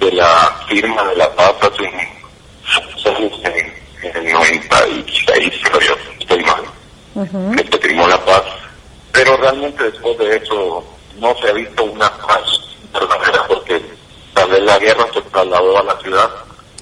de, 0.00 0.12
la 0.12 0.64
firma 0.68 1.02
de 1.04 1.16
la 1.16 1.34
paz 1.34 1.54
en, 1.78 1.94
en 4.02 4.26
el 4.26 4.32
96, 4.32 5.54
creo 5.62 5.96
estoy 6.18 6.44
mal, 6.44 6.62
que 7.56 7.78
firmó 7.78 8.06
la 8.06 8.24
paz, 8.24 8.44
pero 9.12 9.36
realmente 9.36 9.84
después 9.84 10.16
de 10.18 10.36
eso 10.36 10.84
no 11.18 11.34
se 11.38 11.48
ha 11.48 11.52
visto 11.52 11.84
una 11.84 12.10
paz 12.18 12.42
verdadera 12.92 13.46
porque 13.48 13.82
tal 14.34 14.50
vez 14.50 14.62
la 14.62 14.78
guerra 14.78 15.06
se 15.12 15.20
trasladó 15.22 15.78
a 15.78 15.82
la 15.82 15.98
ciudad 15.98 16.30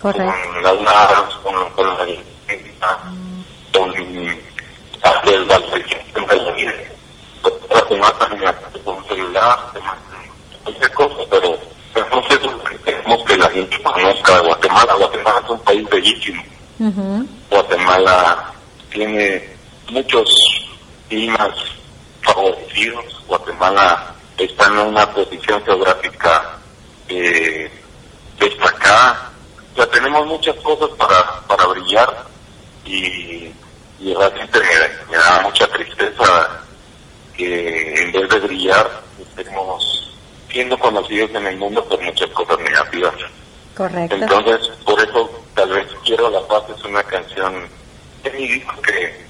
Correcto. 0.01 0.35
con 0.53 0.63
las 0.63 0.95
armas, 0.95 1.35
con, 1.43 1.71
con 1.71 1.87
la 1.87 1.95
con 3.73 3.91
valorización 5.47 6.27
de 6.27 6.37
la 6.37 6.51
vida. 6.53 6.73
Te 7.95 8.01
matan 8.01 8.33
en 8.33 8.83
con 8.83 8.97
un 8.97 9.05
celular, 9.07 9.57
te 9.73 9.79
matan 9.79 10.01
cualquier 10.65 10.93
cosa, 10.95 11.15
pero 11.31 11.57
entonces 11.95 12.41
queremos 12.85 13.25
que 13.25 13.37
la 13.37 13.49
gente 13.51 13.83
conozca 13.85 14.41
Guatemala. 14.41 14.95
Guatemala 14.95 15.41
es 15.45 15.51
un 15.51 15.61
país 15.61 15.89
bellísimo. 15.89 16.43
Ujú. 16.81 17.29
Guatemala 17.51 18.53
tiene 18.91 19.49
muchos 19.91 20.29
climas 21.09 21.55
favorecidos. 22.23 23.05
Guatemala 23.29 24.13
está 24.39 24.67
en 24.67 24.79
una 24.79 25.09
posición 25.13 25.65
geográfica 25.65 26.59
eh, 27.09 27.71
destacada. 28.41 29.31
O 29.73 29.77
sea, 29.77 29.87
tenemos 29.87 30.27
muchas 30.27 30.57
cosas 30.57 30.91
para, 30.99 31.41
para 31.47 31.65
brillar 31.67 32.25
y, 32.85 33.53
y 34.01 34.15
realmente 34.19 34.59
me, 34.59 35.13
me 35.13 35.17
da 35.17 35.43
mucha 35.45 35.69
tristeza 35.69 36.65
que 37.37 37.95
en 38.03 38.13
vez 38.13 38.29
de 38.29 38.34
brillar 38.47 39.03
estemos 39.19 40.13
siendo 40.51 40.79
conocidos 40.79 41.31
en 41.35 41.47
el 41.47 41.57
mundo 41.57 41.85
por 41.85 42.01
muchas 42.03 42.31
cosas 42.31 42.59
negativas. 42.61 43.15
Correcto. 43.77 44.17
Entonces, 44.17 44.69
por 44.85 45.01
eso 45.01 45.31
tal 45.55 45.71
vez 45.71 45.87
Quiero 46.05 46.31
la 46.31 46.41
Paz 46.47 46.63
es 46.77 46.85
una 46.85 47.03
canción 47.03 47.67
de 48.23 48.31
mi 48.31 48.47
disco 48.47 48.81
que, 48.83 49.25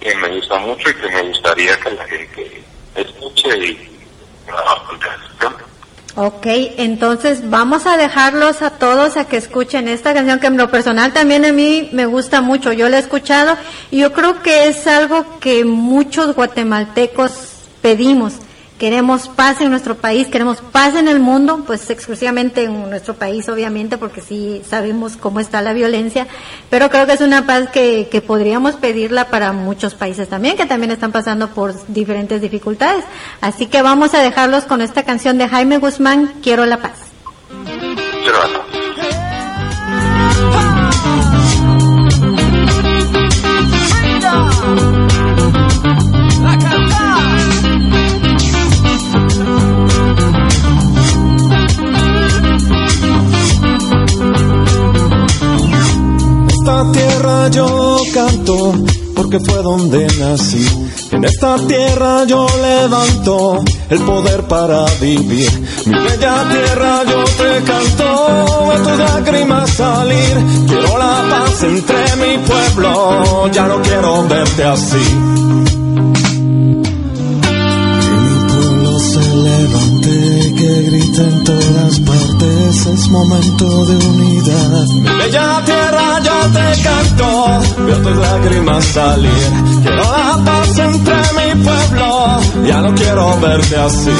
que 0.00 0.14
me 0.14 0.36
gusta 0.36 0.58
mucho 0.58 0.90
y 0.90 0.94
que 0.94 1.08
me 1.08 1.22
gustaría 1.22 1.78
que 1.80 1.90
la 1.90 2.06
gente 2.06 2.64
escuche 2.94 3.58
y. 3.58 3.90
Ok, 6.16 6.44
entonces 6.76 7.48
vamos 7.48 7.86
a 7.86 7.96
dejarlos 7.96 8.62
a 8.62 8.70
todos 8.70 9.16
a 9.16 9.26
que 9.26 9.36
escuchen 9.36 9.88
esta 9.88 10.12
canción 10.12 10.40
que 10.40 10.48
en 10.48 10.56
lo 10.56 10.70
personal 10.70 11.12
también 11.12 11.44
a 11.44 11.52
mí 11.52 11.88
me 11.92 12.06
gusta 12.06 12.40
mucho. 12.40 12.72
Yo 12.72 12.88
la 12.88 12.96
he 12.96 13.00
escuchado 13.00 13.56
y 13.90 14.00
yo 14.00 14.12
creo 14.12 14.42
que 14.42 14.66
es 14.66 14.86
algo 14.86 15.38
que 15.38 15.64
muchos 15.64 16.34
guatemaltecos 16.34 17.32
pedimos. 17.80 18.34
Queremos 18.80 19.28
paz 19.28 19.60
en 19.60 19.68
nuestro 19.68 19.94
país, 19.94 20.28
queremos 20.28 20.62
paz 20.62 20.94
en 20.94 21.06
el 21.06 21.20
mundo, 21.20 21.64
pues 21.66 21.90
exclusivamente 21.90 22.64
en 22.64 22.88
nuestro 22.88 23.12
país 23.12 23.46
obviamente 23.50 23.98
porque 23.98 24.22
sí 24.22 24.62
sabemos 24.66 25.18
cómo 25.18 25.38
está 25.38 25.60
la 25.60 25.74
violencia, 25.74 26.26
pero 26.70 26.88
creo 26.88 27.04
que 27.04 27.12
es 27.12 27.20
una 27.20 27.44
paz 27.44 27.68
que, 27.68 28.08
que 28.10 28.22
podríamos 28.22 28.76
pedirla 28.76 29.26
para 29.26 29.52
muchos 29.52 29.94
países 29.94 30.30
también 30.30 30.56
que 30.56 30.64
también 30.64 30.92
están 30.92 31.12
pasando 31.12 31.48
por 31.48 31.74
diferentes 31.88 32.40
dificultades. 32.40 33.04
Así 33.42 33.66
que 33.66 33.82
vamos 33.82 34.14
a 34.14 34.22
dejarlos 34.22 34.64
con 34.64 34.80
esta 34.80 35.02
canción 35.02 35.36
de 35.36 35.46
Jaime 35.46 35.76
Guzmán, 35.76 36.32
Quiero 36.42 36.64
la 36.64 36.78
paz. 36.78 37.10
Yo 57.50 57.98
canto 58.12 58.74
porque 59.14 59.38
fue 59.40 59.62
donde 59.62 60.06
nací. 60.18 60.66
En 61.12 61.24
esta 61.24 61.56
tierra 61.66 62.24
yo 62.24 62.46
levanto 62.62 63.62
el 63.88 63.98
poder 64.00 64.44
para 64.44 64.84
vivir. 65.00 65.50
Mi 65.86 65.98
bella 65.98 66.48
tierra 66.50 67.02
yo 67.04 67.24
te 67.24 67.62
canto, 67.64 68.72
a 68.72 68.76
tus 68.76 68.98
lágrimas 68.98 69.70
salir. 69.70 70.36
Quiero 70.66 70.98
la 70.98 71.26
paz 71.28 71.62
entre 71.62 72.16
mi 72.16 72.38
pueblo, 72.38 73.50
ya 73.52 73.66
no 73.66 73.82
quiero 73.82 74.26
verte 74.28 74.64
así. 74.64 75.04
Que 77.42 78.14
mi 78.24 78.34
pueblo 78.48 78.98
se 79.00 79.36
levante, 79.36 80.54
que 80.56 80.82
grite 80.82 81.22
en 81.22 81.44
todas 81.44 82.00
partes, 82.00 82.86
es 82.86 83.08
momento 83.08 83.84
de 83.86 83.96
unidad. 84.06 84.86
Mi 84.94 85.08
bella 85.08 85.62
tierra 85.64 86.19
te 86.52 86.82
canto, 86.82 87.60
veo 87.84 87.96
tus 87.98 88.16
lágrimas 88.16 88.84
salir. 88.84 89.50
Quiero 89.82 90.02
la 90.02 90.44
paz 90.44 90.78
entre 90.78 91.14
mi 91.36 91.64
pueblo, 91.64 92.40
ya 92.66 92.80
no 92.80 92.94
quiero 92.94 93.40
verte 93.40 93.76
así. 93.76 94.10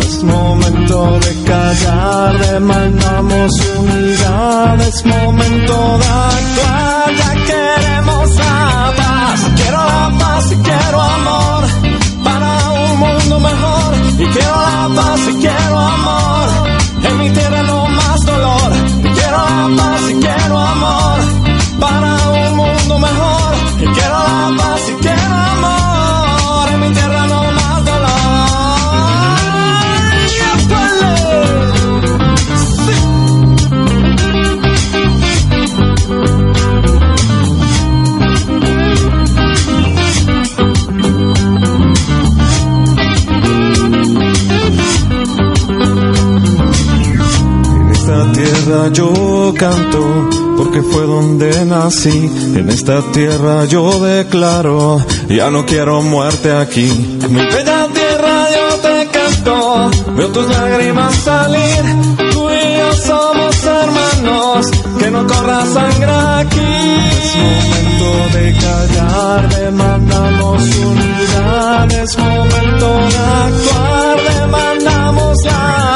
Es 0.00 0.22
momento 0.24 1.18
de 1.20 1.42
callar, 1.44 2.38
demandamos 2.38 3.52
unidad, 3.78 4.80
es 4.80 5.04
momento 5.04 5.98
de 5.98 6.06
actuar, 6.06 7.14
ya 7.16 7.32
queremos 7.50 8.36
la 8.36 8.92
paz. 8.96 9.40
Quiero 9.56 9.78
la 9.78 10.18
paz 10.18 10.52
y 10.52 10.56
quiero 10.56 11.00
amor 11.00 11.64
para 12.24 12.70
un 12.70 12.98
mundo 12.98 13.40
mejor. 13.40 13.94
Y 14.18 14.26
quiero 14.26 14.56
la 14.56 14.88
paz 14.94 15.20
y 15.28 15.34
quiero 15.34 15.78
amor. 15.78 16.48
En 17.02 17.18
mi 17.18 17.30
yo 48.92 49.52
canto, 49.56 50.28
porque 50.56 50.82
fue 50.82 51.06
donde 51.06 51.64
nací. 51.64 52.30
En 52.54 52.68
esta 52.70 53.02
tierra 53.12 53.64
yo 53.64 54.00
declaro, 54.00 54.98
ya 55.28 55.50
no 55.50 55.64
quiero 55.66 56.02
muerte 56.02 56.52
aquí. 56.52 56.86
Mi 57.28 57.40
bella 57.40 57.88
tierra 57.92 58.46
yo 58.56 58.76
te 58.78 59.08
canto, 59.08 59.90
veo 60.16 60.28
tus 60.28 60.48
lágrimas 60.48 61.14
salir. 61.16 61.82
Tú 62.32 62.48
y 62.50 62.78
yo 62.78 62.92
somos 62.92 63.64
hermanos, 63.64 64.66
que 64.98 65.10
no 65.10 65.26
corra 65.26 65.64
sangre 65.66 66.12
aquí. 66.40 66.60
Es 67.22 67.36
momento 67.36 68.38
de 68.38 68.52
callar, 68.52 69.56
demandamos 69.56 70.62
unidad. 70.62 71.92
Es 71.92 72.18
momento 72.18 72.86
de 72.86 73.18
actuar, 73.18 74.40
demandamos 74.40 75.36
la 75.44 75.89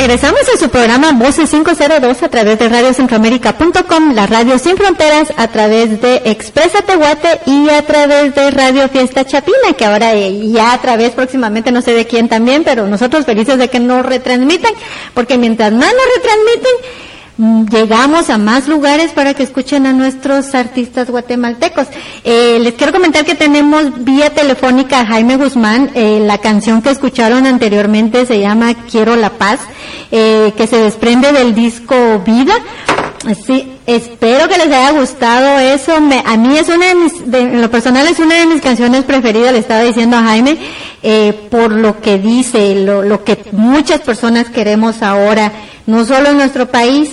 regresamos 0.00 0.40
a 0.48 0.56
su 0.56 0.70
programa 0.70 1.12
Voces 1.12 1.50
502 1.50 2.22
a 2.22 2.28
través 2.30 2.58
de 2.58 2.70
radiocentroamérica.com, 2.70 4.14
la 4.14 4.26
radio 4.26 4.58
sin 4.58 4.78
fronteras, 4.78 5.30
a 5.36 5.48
través 5.48 6.00
de 6.00 6.22
Expresa 6.24 6.80
Tehuate 6.80 7.40
y 7.44 7.68
a 7.68 7.84
través 7.84 8.34
de 8.34 8.50
Radio 8.50 8.88
Fiesta 8.88 9.26
Chapina, 9.26 9.74
que 9.76 9.84
ahora 9.84 10.14
eh, 10.14 10.48
ya 10.48 10.72
a 10.72 10.80
través 10.80 11.10
próximamente 11.10 11.70
no 11.70 11.82
sé 11.82 11.92
de 11.92 12.06
quién 12.06 12.30
también, 12.30 12.64
pero 12.64 12.86
nosotros 12.86 13.26
felices 13.26 13.58
de 13.58 13.68
que 13.68 13.78
nos 13.78 14.06
retransmitan, 14.06 14.72
porque 15.12 15.36
mientras 15.36 15.70
más 15.70 15.92
nos 15.92 16.14
retransmiten, 16.16 16.72
llegamos 17.38 18.28
a 18.30 18.38
más 18.38 18.68
lugares 18.68 19.12
para 19.12 19.34
que 19.34 19.42
escuchen 19.42 19.86
a 19.86 19.92
nuestros 19.92 20.54
artistas 20.54 21.10
guatemaltecos. 21.10 21.86
Eh, 22.24 22.58
les 22.60 22.74
quiero 22.74 22.92
comentar 22.92 23.24
que 23.24 23.34
tenemos 23.34 24.04
vía 24.04 24.30
telefónica 24.30 25.00
a 25.00 25.06
Jaime 25.06 25.36
Guzmán. 25.36 25.90
Eh, 25.94 26.20
la 26.24 26.38
canción 26.38 26.82
que 26.82 26.90
escucharon 26.90 27.46
anteriormente 27.46 28.26
se 28.26 28.40
llama 28.40 28.74
Quiero 28.90 29.16
la 29.16 29.30
Paz, 29.30 29.60
eh, 30.10 30.52
que 30.56 30.66
se 30.66 30.76
desprende 30.76 31.32
del 31.32 31.54
disco 31.54 32.22
Vida. 32.26 32.54
Sí, 33.46 33.70
espero 33.86 34.48
que 34.48 34.56
les 34.56 34.66
haya 34.68 34.90
gustado 34.92 35.58
eso. 35.58 36.00
Me- 36.00 36.22
a 36.26 36.36
mí 36.36 36.56
es 36.56 36.68
una 36.68 36.86
de 36.86 36.94
mis, 36.94 37.30
de- 37.30 37.40
en 37.40 37.60
lo 37.60 37.70
personal 37.70 38.06
es 38.06 38.18
una 38.18 38.36
de 38.36 38.46
mis 38.46 38.62
canciones 38.62 39.04
preferidas, 39.04 39.52
le 39.52 39.58
estaba 39.58 39.82
diciendo 39.82 40.16
a 40.16 40.22
Jaime, 40.22 40.56
eh, 41.02 41.48
por 41.50 41.70
lo 41.72 42.00
que 42.00 42.18
dice, 42.18 42.74
lo, 42.76 43.02
lo 43.02 43.22
que 43.24 43.38
muchas 43.52 44.00
personas 44.00 44.48
queremos 44.48 45.02
ahora, 45.02 45.52
no 45.86 46.04
solo 46.06 46.30
en 46.30 46.38
nuestro 46.38 46.68
país, 46.70 47.10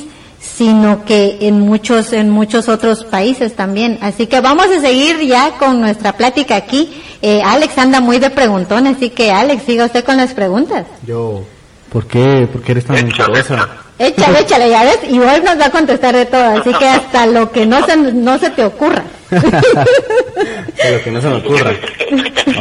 sino 0.58 1.06
que 1.06 1.38
en 1.42 1.60
muchos, 1.60 2.14
en 2.14 2.32
muchos 2.32 2.68
otros 2.68 3.04
países 3.04 3.56
también. 3.56 4.00
Así 4.02 4.26
que 4.26 4.42
vamos 4.42 4.66
a 4.66 4.82
seguir 4.82 5.20
ya 5.22 5.52
con 5.52 5.80
nuestra 5.80 6.14
plática 6.14 6.56
aquí. 6.56 7.04
Eh, 7.22 7.42
Alex 7.44 7.78
anda 7.78 8.02
muy 8.02 8.18
de 8.18 8.32
preguntón, 8.32 8.88
así 8.88 9.12
que 9.12 9.32
Alex, 9.32 9.64
siga 9.64 9.86
usted 9.86 10.04
con 10.04 10.18
las 10.18 10.34
preguntas. 10.34 10.88
Yo, 11.06 11.44
¿por 11.92 12.08
qué, 12.08 12.48
por 12.52 12.64
qué 12.64 12.72
eres 12.72 12.86
tan 12.86 12.96
mentirosa? 12.96 13.68
Échale, 14.00 14.42
échale, 14.42 14.70
ya 14.70 14.84
ves, 14.84 15.00
y 15.10 15.20
hoy 15.20 15.42
nos 15.44 15.60
va 15.60 15.66
a 15.66 15.72
contestar 15.72 16.16
de 16.16 16.26
todo, 16.26 16.60
así 16.60 16.72
que 16.74 16.88
hasta 16.88 17.26
lo 17.26 17.52
que 17.52 17.66
no 17.66 17.84
se, 17.86 17.98
no 17.98 18.38
se 18.38 18.50
te 18.52 18.64
ocurra. 18.64 19.04
Lo 19.32 21.04
que 21.04 21.12
no 21.12 21.20
se 21.20 21.28
me 21.28 21.36
ocurra. 21.36 21.72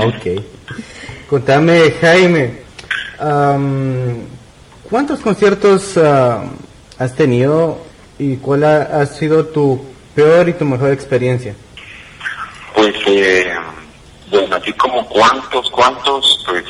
Ok. 0.05 0.43
Contame, 1.29 1.93
Jaime, 2.01 2.55
am, 3.21 4.23
¿cuántos 4.91 5.21
conciertos 5.21 5.97
am, 5.97 6.57
has 6.99 7.15
tenido 7.15 7.86
y 8.18 8.37
cuál 8.37 8.64
ha, 8.64 9.05
sido 9.07 9.46
tu 9.46 9.85
peor 10.14 10.48
y 10.48 10.55
tu 10.55 10.64
mejor 10.64 10.92
experiencia? 10.92 11.55
Pues, 12.74 12.94
eh, 13.07 13.52
bueno, 14.31 14.57
así 14.57 14.72
como 14.74 15.07
cuántos, 15.09 15.70
cuántos, 15.70 16.44
pues 16.46 16.64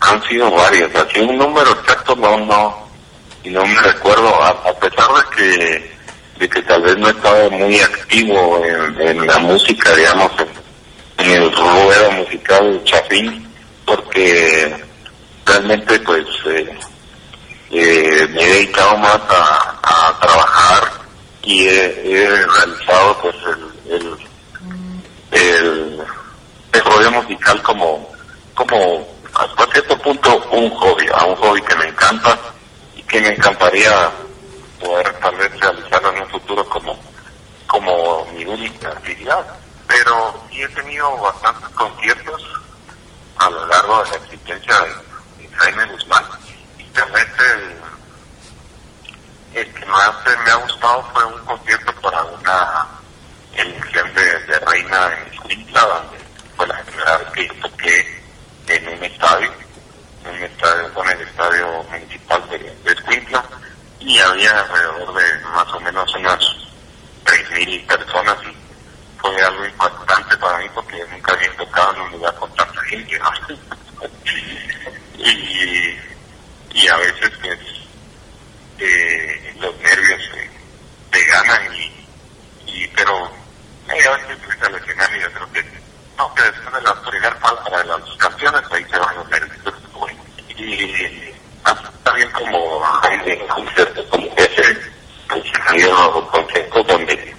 han 0.00 0.22
sido 0.24 0.50
varios. 0.50 0.94
Así 0.94 1.20
un 1.20 1.36
número 1.36 1.70
exacto 1.72 2.16
no, 2.16 2.38
no, 2.38 2.86
y 3.44 3.50
no 3.50 3.64
me 3.64 3.80
recuerdo, 3.80 4.28
a, 4.42 4.72
pesar 4.78 5.08
de 5.08 5.36
que, 5.36 5.90
de 6.38 6.48
que 6.48 6.62
tal 6.62 6.82
vez 6.82 6.96
no 6.98 7.08
he 7.08 7.12
estado 7.12 7.50
muy 7.50 7.78
activo 7.80 8.62
en, 8.64 9.08
en 9.08 9.26
la 9.26 9.38
música, 9.38 9.94
digamos, 9.94 10.32
en, 11.18 11.30
el 11.30 11.52
ruedo 11.52 12.12
musical 12.12 12.80
chapín, 12.84 13.48
porque 13.84 14.76
realmente 15.44 15.98
pues 16.00 16.24
eh, 16.46 16.68
eh, 17.78 18.26
me 18.28 18.42
he 18.42 18.46
dedicado 18.46 18.96
más 18.98 19.20
a, 19.28 20.18
trabajar 20.20 20.92
y 21.42 21.68
he, 21.68 22.46
realizado 22.46 23.18
pues 23.20 23.36
el, 23.90 24.16
el 25.32 26.06
el, 26.72 27.10
musical 27.10 27.62
como, 27.62 28.08
como 28.54 29.06
hasta 29.34 29.66
cierto 29.72 29.98
punto 29.98 30.36
un 30.50 30.70
hobby, 30.70 31.06
a 31.14 31.24
un 31.24 31.36
hobby 31.36 31.60
que 31.62 31.76
me 31.76 31.88
encanta 31.88 32.38
y 32.96 33.02
que 33.02 33.20
me 33.20 33.28
encantaría 33.28 34.10
poder 34.80 35.12
tal 35.20 35.36
vez 35.36 35.60
realizarlo 35.60 36.12
en 36.12 36.22
un 36.22 36.28
futuro 36.28 36.68
como, 36.68 36.98
como 37.66 38.24
mi 38.32 38.44
única 38.44 38.88
actividad. 38.88 39.46
Pero 39.86 40.34
sí 40.50 40.62
he 40.62 40.68
tenido 40.68 41.16
bastantes 41.18 41.68
conciertos 41.70 42.42
a 43.38 43.50
lo 43.50 43.66
largo 43.66 44.02
de 44.02 44.10
la 44.10 44.16
existencia 44.16 44.74
de, 44.80 45.42
de 45.42 45.56
Jaime 45.56 45.86
Guzmán 45.86 46.24
realmente 46.96 47.44
el, 49.54 49.60
el 49.60 49.74
que 49.74 49.86
más 49.86 50.12
me 50.44 50.50
ha 50.50 50.56
gustado 50.56 51.02
fue 51.12 51.24
un 51.24 51.44
concierto 51.44 51.92
para 52.00 52.24
una 52.24 52.86
elección 53.54 54.14
de, 54.14 54.58
reina 54.60 55.12
en 55.12 55.32
Escuintla, 55.32 55.80
donde 55.80 56.18
fue 56.56 56.66
la 56.66 56.82
primera 56.82 57.18
vez 57.18 57.28
que 57.32 57.48
toqué 57.60 58.22
en 58.68 58.88
un 58.88 59.04
estadio, 59.04 59.52
en 60.24 60.34
un 60.34 60.42
estadio 60.42 60.94
con 60.94 61.08
el 61.08 61.20
estadio 61.20 61.82
municipal 61.84 62.48
de, 62.50 62.58
de 62.58 62.92
Escuintla, 62.92 63.44
y 64.00 64.18
había 64.18 64.60
alrededor 64.60 65.14
de 65.14 65.40
más 65.46 65.68
o 65.72 65.80
menos 65.80 66.14
unas 66.14 66.40
3.000 67.24 67.86
personas 67.86 68.36
y 68.44 68.56
fue 69.18 69.42
algo 69.42 69.66
impactante 69.66 70.36
para 70.36 70.58
mí 70.58 70.66
porque 70.74 71.04
nunca 71.10 71.32
había 71.32 71.56
tocado 71.56 71.94
en 71.94 72.00
un 72.02 72.12
lugar 72.12 72.34
con 72.36 72.54
tanta 72.54 72.80
gente, 72.82 73.18
¿no? 73.18 73.30
y, 75.18 75.85
y 76.86 76.88
a 76.88 76.96
veces 76.98 77.32
pues 77.42 77.58
eh, 78.78 79.54
los 79.58 79.76
nervios 79.80 80.20
eh, 80.36 80.50
te 81.10 81.24
ganan 81.24 81.74
y, 81.74 82.06
y 82.66 82.86
pero 82.94 83.28
eh, 83.88 84.06
a 84.06 84.16
veces 84.16 84.38
subes 84.44 84.62
al 84.62 84.74
escenario 84.76 85.22
yo 85.22 85.32
creo 85.32 85.52
que 85.52 85.64
no 86.16 86.32
que 86.34 86.42
después 86.42 86.74
de 86.74 86.82
la 86.82 87.02
primera 87.02 87.36
de 87.76 87.84
las 87.86 88.16
canciones 88.18 88.62
ahí 88.70 88.84
se 88.84 88.98
van 89.00 89.16
los 89.16 89.28
nervios 89.28 89.58
pero 89.64 89.76
es 89.76 89.92
bueno. 89.94 90.22
y 90.46 91.34
también 92.04 92.30
como 92.30 92.82
en 93.10 93.48
conciertos 93.48 94.06
como 94.06 94.26
ese 94.36 94.78
pues 95.28 95.44
habido 95.66 96.30
conciertos 96.30 96.86
donde 96.86 97.34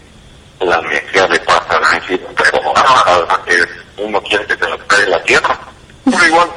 la 0.60 0.82
mezcla 0.82 1.26
de 1.28 1.40
pasa 1.40 1.78
a 1.78 2.02
pero 2.36 3.46
que 3.46 3.66
uno 3.96 4.22
quiere 4.24 4.46
que 4.46 4.58
se 4.58 4.68
lo 4.68 4.78
pegue 4.80 5.08
la 5.08 5.24
tierra 5.24 5.58
pero 6.04 6.26
igual 6.26 6.57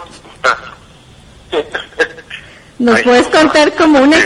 ¿Nos 2.80 3.02
puedes 3.02 3.26
contar 3.26 3.74
como 3.74 3.98
una, 4.00 4.16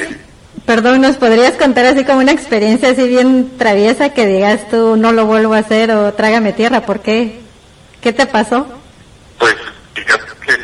perdón, 0.64 1.00
nos 1.00 1.16
podrías 1.16 1.54
contar 1.54 1.86
así 1.86 2.04
como 2.04 2.20
una 2.20 2.30
experiencia 2.30 2.90
así 2.90 3.08
bien 3.08 3.58
traviesa 3.58 4.10
que 4.10 4.26
digas 4.26 4.68
tú 4.70 4.96
no 4.96 5.10
lo 5.10 5.26
vuelvo 5.26 5.54
a 5.54 5.58
hacer 5.58 5.90
o 5.90 6.14
trágame 6.14 6.52
tierra, 6.52 6.86
¿por 6.86 7.00
qué? 7.00 7.40
¿Qué 8.00 8.12
te 8.12 8.26
pasó? 8.26 8.64
Pues, 9.40 9.56
fíjate 9.94 10.24
que 10.46 10.56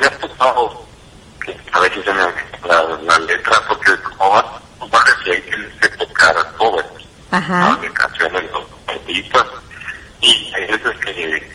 me 0.00 0.06
ha 0.06 0.10
tocado 0.18 0.86
que 1.44 1.54
a 1.70 1.80
veces 1.80 2.02
se 2.02 2.12
me 2.14 2.20
la, 2.66 2.82
la 3.02 3.18
letra, 3.18 3.60
porque 3.68 3.90
como 4.02 4.30
va, 4.30 4.42
va 4.80 4.98
a 4.98 5.30
hay 5.30 5.42
que 5.42 5.88
tocar 5.98 6.34
covers 6.56 6.88
Ajá. 7.30 7.78
de 7.82 7.92
canciones 7.92 8.42
los 8.52 8.64
artistas, 8.86 9.46
y 10.22 10.50
hay 10.54 10.66
veces 10.66 10.96
que, 11.04 11.52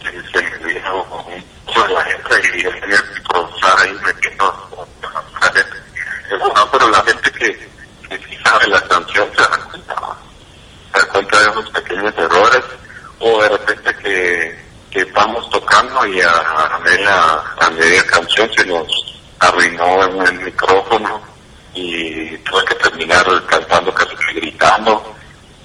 se 0.00 0.42
me 0.42 0.80
poco 0.80 1.88
de 1.88 1.94
la 1.94 2.04
letra 2.04 2.36
y 2.54 2.62
yo 2.62 2.70
tenía 2.70 2.96
que 2.98 3.18
improvisar 3.18 3.80
ahí 3.80 3.92
metiendo 4.04 4.44
la 4.44 4.52
letra. 4.52 4.71
No, 4.71 4.71
pero 6.72 6.88
la 6.90 7.02
gente 7.02 7.30
que, 7.32 7.68
que 8.08 8.38
sabe 8.42 8.66
la 8.68 8.80
canción 8.88 9.28
se 9.36 9.42
da 9.42 9.48
cuenta, 9.70 9.94
se 10.92 10.98
da 10.98 11.06
cuenta 11.12 11.38
de 11.40 11.50
esos 11.50 11.70
pequeños 11.70 12.14
errores 12.16 12.64
o 13.20 13.42
de 13.42 13.48
repente 13.50 13.94
micrófono 15.62 16.06
y 16.06 16.20
a, 16.20 16.30
a 16.30 16.78
media, 16.80 17.34
a 17.60 17.70
media 17.70 18.06
canción 18.06 18.50
se 18.54 18.64
nos 18.66 18.86
arruinó 19.38 20.04
en 20.04 20.26
el 20.26 20.40
micrófono 20.40 21.20
y 21.74 22.36
tuve 22.38 22.64
que 22.66 22.74
terminar 22.76 23.24
cantando 23.46 23.92
casi 23.94 24.14
que 24.16 24.40
gritando. 24.40 25.14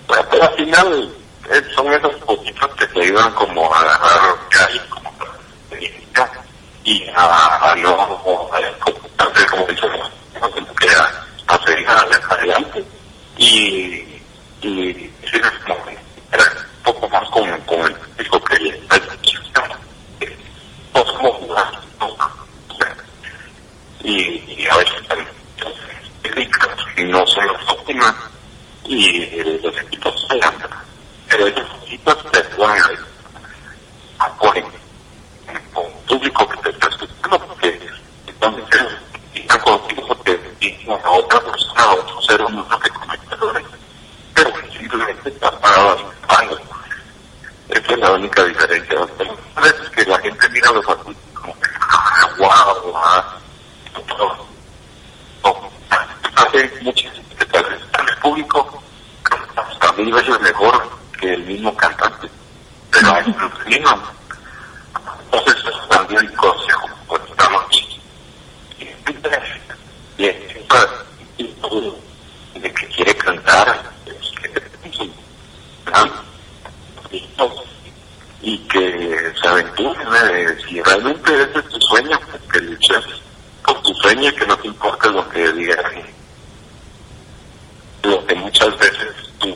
Pero, 0.08 0.30
pero 0.30 0.44
al 0.44 0.56
final 0.56 1.16
eh, 1.50 1.62
son 1.76 1.92
esos 1.92 2.16
poquitos 2.16 2.74
que 2.76 2.88
te 2.88 3.02
ayudan 3.04 3.34
como 3.34 3.74
a 3.74 3.80
agarrar 3.80 4.36
calle, 4.50 4.82
como 4.90 5.14
técnica 5.70 6.32
y 6.84 7.06
a, 7.16 7.72
a 7.72 7.76
no, 7.76 7.94
a, 7.94 8.08
como, 8.80 9.10
como 9.50 10.76
que 10.76 10.90
a, 10.90 11.26
a 11.48 11.66
seguir 11.66 11.88
adelante. 12.50 12.84
Y, 13.38 14.04
y 14.62 15.12
sí, 15.30 15.34
es 15.34 15.52
como, 15.66 15.80
era 16.32 16.44
un 16.44 16.84
poco 16.84 17.10
más 17.10 17.30
con, 17.30 17.50
con 17.62 17.80
el 17.86 17.96
público 17.96 18.40
que 18.46 18.82
pues 20.92 21.12
como 21.12 21.32
jugar, 21.34 21.72
y, 24.04 24.12
y 24.14 24.68
a 24.70 24.78
veces 24.78 25.02
que 26.96 27.04
no 27.06 27.26
son 27.28 27.46
las 27.48 27.70
óptimas 27.70 28.16
y 28.86 29.22
eh, 29.22 29.60
los 29.62 29.78
equipos 29.78 30.28
fallan, 30.28 30.54
pero 31.28 31.48
esos 31.48 31.84
equipos 31.84 32.32
te 32.32 32.40
ayudan 32.40 32.80
a, 34.20 34.30
con 34.38 34.58
un 34.58 36.06
público 36.08 36.48
que 36.50 36.58
te 36.58 36.70
está 36.70 36.88
escuchando 36.88 37.40
porque 37.48 37.80
entonces 38.26 38.82
están 39.34 39.60
contigo 39.60 40.08
porque 40.08 40.40
dicen 40.60 40.92
a 40.92 41.12
otra 41.12 41.40
persona, 41.42 41.82
a 41.82 41.94
otro 41.94 42.22
ser 42.22 42.42
humano 42.42 42.80
que 42.80 42.90
comete 42.90 43.34
errores, 43.36 43.66
pero 44.34 44.52
simplemente 44.72 45.30
está 45.30 45.52
parado 45.60 45.90
aceptando. 45.92 46.60
Esa 47.70 47.94
es 47.94 48.00
la 48.00 48.12
única 48.14 48.44
diferencia. 48.46 48.98
A 49.56 49.62
veces 49.62 49.90
que 49.90 50.06
la 50.06 50.20
gente 50.20 50.50
mira 50.50 50.72
los 50.72 50.88
adultos 50.88 51.24
como 51.34 51.54
que, 51.60 51.70
ah, 51.82 52.30
wow, 52.40 52.94
ah, 52.96 53.38
no, 54.18 54.48
no, 55.44 55.70
hace 56.36 56.72
muchas 56.82 57.14
veces 57.14 57.82
el 58.08 58.18
público 58.22 58.82
hasta 59.56 59.92
mil 59.94 60.14
veces 60.14 60.40
mejor 60.40 60.90
que 61.20 61.34
el 61.34 61.44
mismo 61.46 61.76
cantante, 61.76 62.30
pero 62.92 63.14
hay 63.14 63.26
un 63.26 63.68
mismo. 63.68 64.02
Entonces, 65.26 65.56
eso 65.66 65.88
también 65.90 66.22
el 66.22 66.34
consejo, 66.34 66.88
pues 67.08 67.22
estamos 67.30 67.64
aquí. 67.66 68.02
Y 70.18 70.24
de 72.60 72.74
que 72.74 72.88
quiere 72.88 73.16
cantar, 73.16 73.84
y 78.42 78.58
que 78.60 79.34
se 79.42 79.48
aventure, 79.48 80.62
si 80.68 80.82
realmente 80.82 81.44
ese 81.44 81.60
es 81.60 81.70
tu 81.70 81.80
sueño, 81.82 82.20
que 82.52 82.60
luches 82.62 83.06
por 83.66 83.82
tu 83.82 83.94
sueño 83.96 84.30
y 84.30 84.36
que 84.36 84.48
no 84.48 84.58
te 84.58 84.68
importa 84.68 85.10
lo 85.10 85.30
que 85.30 85.52
digan, 85.52 85.86
lo 88.04 88.26
que 88.26 88.36
muchas 88.36 88.78
veces 88.78 89.10
tú 89.40 89.56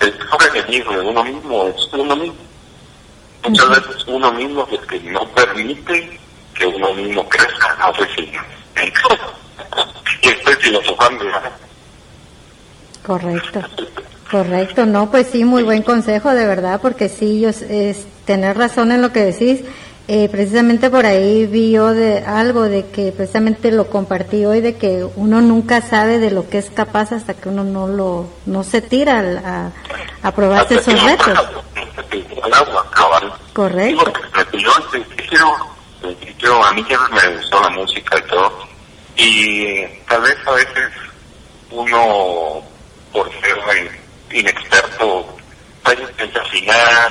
el 0.00 0.12
peor 0.12 0.56
enemigo 0.56 0.92
de 0.92 1.00
uno 1.00 1.24
mismo 1.24 1.66
es 1.68 1.92
uno 1.92 2.16
mismo. 2.16 2.36
Muchas 3.44 3.68
veces 3.68 4.04
uno 4.06 4.32
mismo 4.32 4.66
es 4.70 4.80
el 4.80 4.86
que 4.86 5.00
no 5.10 5.28
permite 5.28 6.20
que 6.54 6.66
uno 6.66 6.92
mismo 6.94 7.28
crezca. 7.28 7.76
No 7.78 7.94
sé 7.94 8.08
si 8.14 8.32
y 10.22 10.28
estoy 10.28 10.54
filosofando. 10.56 11.24
Correcto, 13.04 13.60
correcto, 14.42 14.86
no, 14.86 15.10
pues 15.10 15.28
sí, 15.32 15.44
muy 15.44 15.62
buen 15.62 15.82
consejo, 15.82 16.30
de 16.34 16.46
verdad, 16.46 16.80
porque 16.80 17.08
sí, 17.08 17.40
yo, 17.40 17.48
es 17.50 18.06
tener 18.24 18.56
razón 18.56 18.92
en 18.92 19.02
lo 19.02 19.12
que 19.12 19.24
decís. 19.24 19.60
Eh, 20.08 20.28
precisamente 20.30 20.88
por 20.88 21.04
ahí 21.04 21.46
vi 21.46 21.72
yo 21.72 21.92
de 21.92 22.20
algo 22.20 22.62
de 22.62 22.86
que 22.86 23.10
precisamente 23.10 23.72
lo 23.72 23.88
compartí 23.88 24.44
hoy 24.44 24.60
de 24.60 24.76
que 24.76 25.04
uno 25.16 25.40
nunca 25.40 25.80
sabe 25.80 26.20
de 26.20 26.30
lo 26.30 26.48
que 26.48 26.58
es 26.58 26.70
capaz 26.70 27.10
hasta 27.10 27.34
que 27.34 27.48
uno 27.48 27.64
no 27.64 27.88
lo 27.88 28.28
no 28.46 28.62
se 28.62 28.82
tira 28.82 29.18
al- 29.18 29.38
a, 29.38 29.72
a 30.22 30.30
probarse 30.32 30.76
esos 30.76 30.94
retos. 31.02 31.26
Correcto. 33.52 34.04
Yo 36.38 36.64
a 36.64 36.72
mí 36.72 36.84
siempre 36.84 37.28
me 37.28 37.36
gustó 37.38 37.60
la 37.62 37.70
música 37.70 38.16
y 38.16 38.28
todo. 38.30 38.52
Y 39.16 39.86
tal 40.08 40.20
vez 40.22 40.36
a 40.46 40.50
veces 40.52 40.92
uno, 41.72 42.62
por 43.12 43.28
ser 43.40 43.56
in- 43.82 44.05
inexperto, 44.38 45.36
a 45.84 45.90
veces 45.90 46.10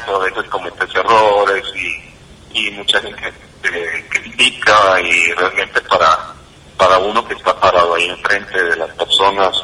o 0.08 0.16
a 0.16 0.26
veces 0.26 0.44
cometes 0.50 0.96
errores 0.96 1.64
y, 1.76 2.60
y 2.60 2.72
mucha 2.72 3.00
gente 3.02 3.34
te 3.62 4.06
critica 4.10 5.02
y 5.02 5.32
realmente 5.34 5.82
para, 5.82 6.34
para 6.78 6.98
uno 7.00 7.26
que 7.28 7.34
está 7.34 7.60
parado 7.60 7.96
ahí 7.96 8.10
enfrente 8.10 8.64
de 8.64 8.76
las 8.76 8.90
personas 8.92 9.56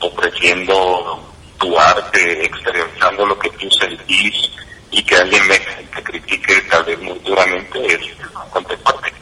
ofreciendo 0.00 1.20
tu 1.58 1.78
arte, 1.78 2.44
exteriorizando 2.46 3.26
lo 3.26 3.38
que 3.38 3.50
tú 3.50 3.70
sentís 3.70 4.50
y 4.90 5.02
que 5.02 5.16
alguien 5.16 5.46
me 5.46 5.58
te 5.58 6.02
critique 6.02 6.60
tal 6.70 6.84
vez 6.84 6.98
muy 7.00 7.18
duramente 7.20 7.86
es 7.86 8.32
bastante 8.32 8.76
fuerte 8.78 9.12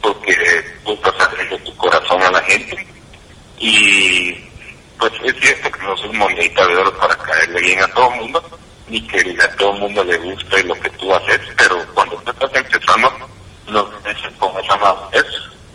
porque 0.00 0.34
tú 0.84 0.92
estás 0.92 1.14
abriendo 1.20 1.58
tu 1.58 1.76
corazón 1.76 2.22
a 2.22 2.30
la 2.30 2.40
gente. 2.42 2.86
Y 3.58 4.32
pues 4.98 5.12
es 5.22 5.34
cierto 5.40 5.70
que 5.70 5.84
no 5.84 5.96
soy 5.96 6.12
monedita 6.12 6.66
de 6.66 6.76
oro 6.76 6.96
para 6.98 7.16
caerle 7.16 7.53
bien 7.64 7.82
a 7.82 7.88
todo 7.88 8.12
el 8.12 8.20
mundo 8.20 8.42
ni 8.88 9.00
que 9.06 9.36
a 9.42 9.56
todo 9.56 9.72
el 9.74 9.80
mundo 9.80 10.04
le 10.04 10.18
guste 10.18 10.62
lo 10.64 10.74
que 10.74 10.90
tú 10.90 11.14
haces 11.14 11.40
pero 11.56 11.84
cuando 11.94 12.16
tú 12.16 12.30
estás 12.30 12.50
empezando 12.54 13.12
no 13.68 13.84
tienes 13.84 14.32
con 14.38 14.64
esa 14.64 14.76
madurez 14.76 15.26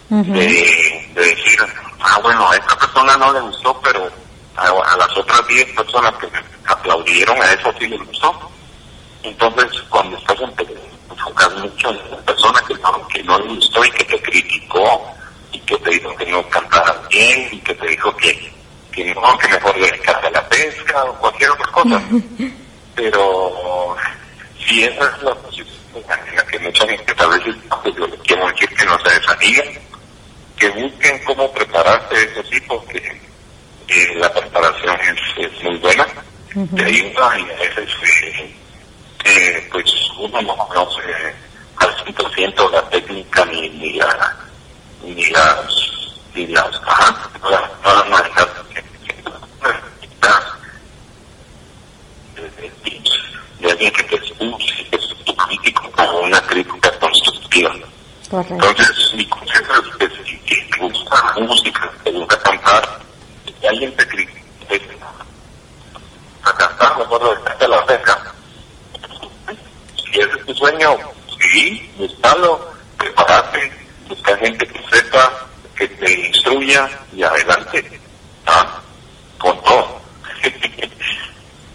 de, 0.09 1.09
de 1.13 1.21
decir 1.21 1.59
ah 1.99 2.19
bueno 2.21 2.49
a 2.49 2.55
esta 2.55 2.77
persona 2.77 3.17
no 3.17 3.33
le 3.33 3.39
gustó 3.41 3.79
pero 3.81 4.09
a, 4.55 4.67
a 4.67 4.97
las 4.97 5.17
otras 5.17 5.47
10 5.47 5.75
personas 5.75 6.13
que 6.15 6.27
me 6.27 6.39
aplaudieron 6.67 7.41
a 7.41 7.53
eso 7.53 7.73
sí 7.79 7.87
les 7.87 7.99
gustó 8.05 8.49
entonces, 9.23 9.81
cuando 9.89 10.17
estás 10.17 10.39
enfocas 10.39 11.55
mucho 11.57 11.89
en 11.89 12.07
una 12.07 12.21
persona 12.21 12.61
que 12.67 12.73
no, 12.75 13.07
que 13.07 13.23
no 13.23 13.39
le 13.39 13.55
gustó 13.55 13.83
y 13.83 13.91
que 13.91 14.05
te 14.05 14.21
criticó 14.21 15.05
y 15.51 15.59
que 15.59 15.77
te 15.77 15.89
dijo 15.89 16.15
que 16.15 16.25
no 16.27 16.47
cantaras 16.49 17.07
bien 17.09 17.49
y 17.51 17.59
que 17.59 17.75
te 17.75 17.87
dijo 17.87 18.15
que, 18.15 18.48
que 19.03 19.13
no, 19.15 19.37
que 19.37 19.47
mejor 19.47 19.75
dedicarte 19.79 20.27
a 20.27 20.31
la 20.31 20.49
pesca 20.49 21.03
o 21.05 21.13
cualquier 21.19 21.51
otra 21.51 21.71
cosa. 21.71 22.01
Pero 22.95 23.95
si 24.67 24.83
esa 24.83 25.05
es 25.15 25.23
la 25.23 25.35
posición 25.35 25.67
en 25.95 26.35
la 26.35 26.45
que 26.45 26.59
mucha 26.59 26.87
gente 26.87 27.13
tal 27.15 27.29
vez 27.29 27.55
está, 27.55 27.81
pues 27.81 27.95
yo 27.95 28.07
le 28.07 28.17
quiero 28.19 28.47
decir 28.47 28.69
que 28.69 28.85
no 28.85 28.99
se 28.99 29.09
desanimen, 29.19 29.79
que 30.57 30.69
busquen 30.69 31.23
cómo 31.23 31.51
prepararse 31.53 32.23
eso 32.23 32.43
sí, 32.51 32.59
porque 32.67 33.21
eh, 33.87 34.07
la 34.17 34.31
preparación 34.33 34.95
es, 35.01 35.45
es 35.45 35.63
muy 35.63 35.77
buena, 35.77 36.05
te 36.75 36.83
ayuda 36.85 37.39
y 37.39 37.43
a 37.43 37.55
veces 37.55 37.89
eh, 38.23 38.55
eh, 39.25 39.69
pues 39.71 39.85
uno 40.19 40.41
no 40.41 40.55
conoce 40.57 41.01
al 41.77 41.95
100% 42.05 42.71
la 42.71 42.89
técnica 42.89 43.45
ni, 43.45 43.69
ni, 43.69 43.93
la, 43.93 44.35
ni 45.03 45.25
las 45.27 45.65
ni 46.35 46.47
las 46.47 46.67
ajá, 46.85 47.29
las 47.49 48.09
maneras 48.09 48.47
que- 48.73 48.83
que- 49.07 49.23
de- 52.35 52.49
de 52.61 52.69
tips 52.83 53.11
de 53.58 53.58
alguien 53.71 53.91
que 53.93 54.03
te 54.03 54.15
es 54.15 55.25
tu 55.25 55.35
crítico 55.35 55.91
como 55.91 56.19
una 56.19 56.41
crítica 56.41 56.91
constructiva 56.99 57.71
Correcto. 58.29 58.53
entonces 58.53 59.13
mi 59.15 59.25
consejo 59.25 59.73
es 59.75 60.09
que 60.09 60.23
si 60.25 60.37
te 60.37 60.77
gusta 60.79 61.33
la 61.35 61.45
música 61.45 61.91
te 62.03 62.11
gusta 62.11 62.39
cantar 62.39 62.99
y 63.61 63.65
alguien 63.65 63.95
te 63.95 64.07
critica 64.07 64.39
a 66.43 66.53
cantar 66.53 66.97
mejor 66.97 67.35
dedicarte 67.35 67.65
a 67.65 67.67
la 67.67 67.85
pesca 67.85 68.33
si 70.11 70.19
ese 70.19 70.39
es 70.39 70.45
tu 70.45 70.53
sueño, 70.55 70.97
sí, 71.51 71.91
buscalo, 71.97 72.71
prepárate, 72.97 73.71
busca 74.07 74.35
gente 74.37 74.65
que 74.67 74.83
sepa, 74.89 75.31
que 75.77 75.87
te 75.87 76.27
instruya 76.27 76.89
y 77.13 77.23
adelante. 77.23 77.99
¿Ah? 78.45 78.81
Con 79.37 79.61
todo. 79.63 80.01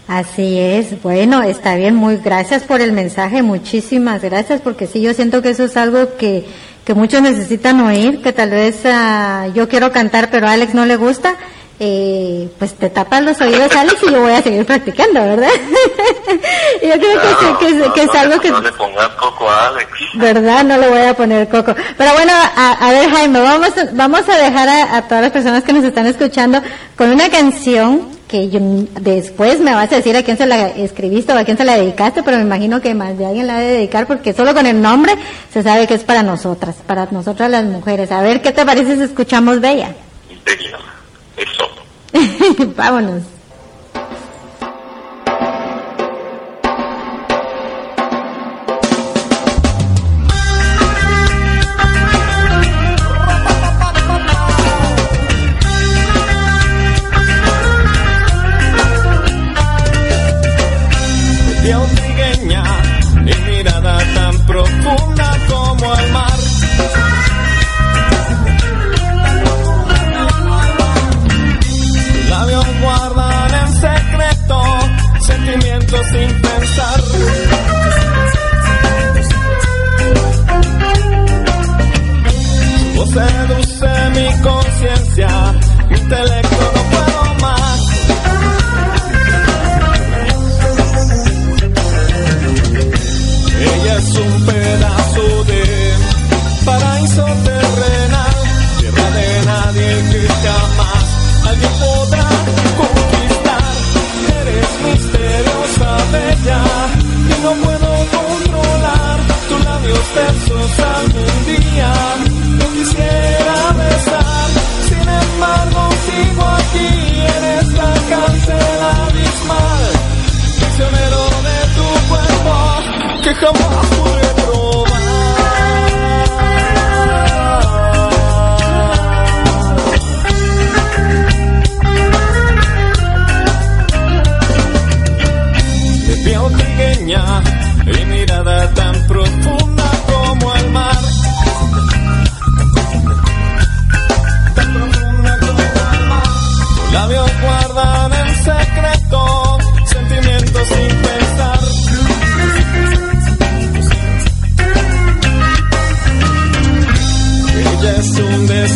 Así 0.07 0.59
es, 0.59 1.01
bueno, 1.01 1.41
está 1.41 1.75
bien, 1.75 1.95
muy 1.95 2.17
gracias 2.17 2.61
por 2.63 2.79
el 2.79 2.91
mensaje, 2.91 3.41
muchísimas 3.41 4.21
gracias, 4.21 4.61
porque 4.61 4.85
sí, 4.85 5.01
yo 5.01 5.13
siento 5.15 5.41
que 5.41 5.49
eso 5.49 5.63
es 5.63 5.75
algo 5.77 6.15
que, 6.17 6.45
que 6.85 6.93
muchos 6.93 7.23
necesitan 7.23 7.81
oír, 7.81 8.21
que 8.21 8.31
tal 8.31 8.51
vez 8.51 8.81
ah, 8.85 9.47
yo 9.55 9.67
quiero 9.67 9.91
cantar, 9.91 10.29
pero 10.29 10.47
a 10.47 10.51
Alex 10.51 10.75
no 10.75 10.85
le 10.85 10.95
gusta, 10.95 11.33
eh, 11.79 12.47
pues 12.59 12.75
te 12.75 12.91
tapas 12.91 13.23
los 13.23 13.41
oídos, 13.41 13.75
Alex, 13.75 13.95
y 14.07 14.11
yo 14.11 14.21
voy 14.21 14.33
a 14.33 14.43
seguir 14.43 14.63
practicando, 14.63 15.21
¿verdad? 15.21 15.49
yo 16.83 16.91
creo 16.93 17.21
que, 17.21 17.27
sí, 17.27 17.45
que, 17.59 17.67
es- 17.85 17.91
que 17.93 18.01
es 18.03 18.07
no, 18.13 18.19
algo 18.19 18.39
que... 18.39 18.51
No 18.51 18.61
le 18.61 18.71
pongas 18.73 19.09
coco 19.19 19.49
a 19.49 19.69
Alex. 19.69 19.89
¿Verdad? 20.17 20.63
No 20.65 20.77
le 20.77 20.87
voy 20.87 21.01
a 21.01 21.15
poner 21.15 21.49
coco. 21.49 21.73
Pero 21.97 22.13
bueno, 22.13 22.31
a, 22.33 22.73
a 22.73 22.91
ver 22.91 23.09
Jaime, 23.09 23.39
vamos, 23.41 23.69
a- 23.75 23.89
vamos 23.93 24.21
a 24.29 24.37
dejar 24.37 24.69
a, 24.69 24.97
a 24.97 25.01
todas 25.07 25.23
las 25.23 25.31
personas 25.31 25.63
que 25.63 25.73
nos 25.73 25.83
están 25.83 26.05
escuchando 26.05 26.61
con 26.95 27.09
una 27.09 27.27
canción 27.29 28.13
que 28.27 28.49
yo, 28.49 28.59
después 29.01 29.59
me 29.59 29.73
vas 29.73 29.91
a 29.91 29.97
decir 29.97 30.15
a 30.15 30.23
quién 30.23 30.37
se 30.37 30.45
la 30.45 30.69
escribiste 30.69 31.33
o 31.33 31.37
a 31.37 31.43
quién 31.43 31.57
se 31.57 31.63
la 31.63 31.77
dedicaste, 31.77 32.23
pero 32.23 32.37
me 32.37 32.43
imagino 32.43 32.81
que 32.81 32.93
más 32.93 33.17
de 33.17 33.25
alguien 33.25 33.47
la 33.47 33.59
debe 33.59 33.73
dedicar 33.73 34.07
porque 34.07 34.33
solo 34.33 34.53
con 34.53 34.65
el 34.65 34.81
nombre 34.81 35.13
se 35.51 35.63
sabe 35.63 35.87
que 35.87 35.93
es 35.93 36.03
para 36.03 36.23
nosotras, 36.23 36.75
para 36.87 37.05
nosotras 37.11 37.49
las 37.51 37.65
mujeres. 37.65 38.11
A 38.11 38.21
ver, 38.21 38.41
¿qué 38.41 38.51
te 38.51 38.65
parece 38.65 38.95
si 38.95 39.03
escuchamos 39.03 39.61
Bella? 39.61 39.95
Bella. 40.45 40.79
Eso. 41.37 42.65
Vámonos. 42.75 43.34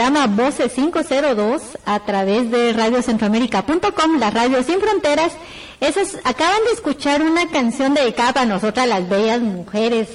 programa 0.00 0.28
Voces 0.28 0.72
502 0.72 1.76
a 1.84 2.00
través 2.00 2.50
de 2.50 2.72
radiocentroamérica.com, 2.72 4.18
la 4.18 4.30
radio 4.30 4.62
sin 4.62 4.80
fronteras. 4.80 5.34
Esas, 5.78 6.16
acaban 6.24 6.64
de 6.64 6.72
escuchar 6.72 7.20
una 7.20 7.50
canción 7.50 7.92
dedicada 7.92 8.32
para 8.32 8.46
nosotras 8.46 8.88
las 8.88 9.06
bellas 9.06 9.42
mujeres 9.42 10.08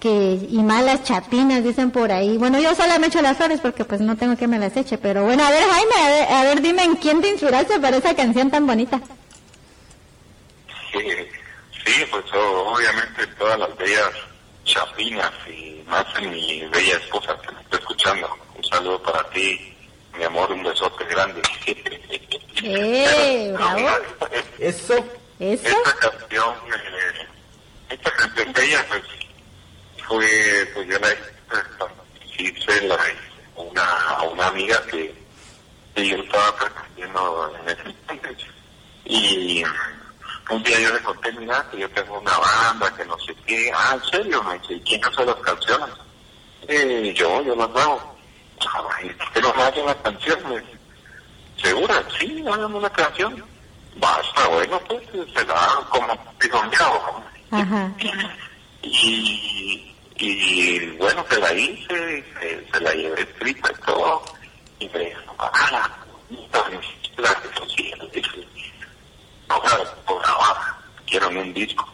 que 0.00 0.38
y 0.50 0.62
malas 0.62 1.02
chatinas 1.04 1.64
dicen 1.64 1.92
por 1.92 2.12
ahí. 2.12 2.36
Bueno, 2.36 2.60
yo 2.60 2.74
solo 2.74 2.98
me 2.98 3.06
echo 3.06 3.22
las 3.22 3.38
flores 3.38 3.60
porque 3.62 3.86
pues 3.86 4.02
no 4.02 4.18
tengo 4.18 4.36
que 4.36 4.48
me 4.48 4.58
las 4.58 4.76
eche, 4.76 4.98
pero 4.98 5.24
bueno, 5.24 5.46
a 5.46 5.50
ver 5.50 5.64
Jaime, 5.66 6.26
a 6.28 6.42
ver, 6.42 6.60
dime 6.60 6.84
en 6.84 6.96
quién 6.96 7.22
te 7.22 7.30
inspiraste 7.30 7.80
para 7.80 7.96
esa 7.96 8.14
canción 8.14 8.50
tan 8.50 8.66
bonita. 8.66 9.00
Sí, 10.92 11.00
sí, 11.86 12.04
pues 12.10 12.24
obviamente 12.34 13.26
todas 13.38 13.58
las 13.60 13.74
bellas 13.78 14.10
chatinas 14.64 15.32
y 15.48 15.82
más 15.88 16.04
en 16.20 16.30
mi 16.30 16.66
bella 16.66 16.98
esposa 16.98 17.34
que 17.40 17.54
me 17.54 17.62
está 17.62 17.78
escuchando 17.78 18.45
saludo 18.76 19.02
para 19.02 19.22
ti, 19.30 19.74
mi 20.18 20.24
amor, 20.24 20.52
un 20.52 20.62
besote 20.62 21.04
grande. 21.06 21.40
¡Eh, 22.62 23.50
bravo! 23.54 23.88
Eso. 24.58 24.94
¿Eso? 25.38 25.68
Esta 25.68 25.96
canción, 25.96 26.54
eh, 26.74 27.26
esta 27.90 28.10
canción 28.10 28.52
de 28.52 28.64
ella, 28.64 28.84
pues, 28.88 29.02
fue, 30.06 30.70
pues 30.74 30.88
yo 30.88 30.98
la 30.98 31.16
hice 32.38 32.82
la, 32.86 32.98
una, 33.54 33.82
a 33.82 34.22
una 34.24 34.46
amiga 34.48 34.82
que, 34.90 35.14
que 35.94 36.08
yo 36.08 36.16
estaba 36.16 36.54
pretendiendo 36.56 37.54
en 37.58 37.68
ese 37.70 37.82
entonces. 38.08 38.46
Y 39.06 39.64
un 40.50 40.62
día 40.62 40.80
yo 40.80 40.92
le 40.92 41.02
conté, 41.02 41.32
mira, 41.32 41.66
que 41.70 41.78
yo 41.78 41.90
tengo 41.90 42.18
una 42.18 42.36
banda, 42.38 42.94
que 42.94 43.04
no 43.06 43.18
sé 43.20 43.34
qué. 43.46 43.70
Ah, 43.74 43.94
¿en 43.94 44.10
serio? 44.10 44.42
Me 44.42 44.58
dice, 44.58 44.82
¿quién 44.82 45.04
hace 45.04 45.24
las 45.24 45.36
canciones? 45.36 45.94
Eh, 46.68 47.14
yo, 47.16 47.42
yo 47.42 47.54
las 47.54 47.70
hago 47.76 48.15
pero 49.32 49.52
no 49.54 49.62
hacen 49.62 49.86
las 49.86 49.96
canciones. 49.96 50.62
¿Segura? 51.62 52.02
Sí, 52.18 52.44
hagamos 52.46 52.80
una 52.80 52.90
canción. 52.90 53.44
basta, 53.96 54.48
bueno, 54.48 54.80
pues 54.88 55.02
se 55.34 55.44
da 55.44 55.80
como 55.90 56.16
pisoteado. 56.38 57.22
Ajá. 57.50 57.92
Y, 58.88 59.92
y 60.18 60.78
bueno, 60.98 61.24
se 61.28 61.40
la 61.40 61.52
hice, 61.52 62.24
se, 62.38 62.64
se 62.72 62.80
la 62.80 62.94
llevé 62.94 63.22
escrita 63.22 63.68
y 63.72 63.84
todo, 63.84 64.22
y 64.78 64.88
me 64.90 64.98
dijo, 65.00 65.34
ah, 65.38 65.68
la 65.72 65.90
que 68.12 68.22
ahora 69.48 69.84
por 70.06 70.22
grabar, 70.22 70.56
quiero 71.06 71.28
un 71.28 71.52
disco, 71.54 71.84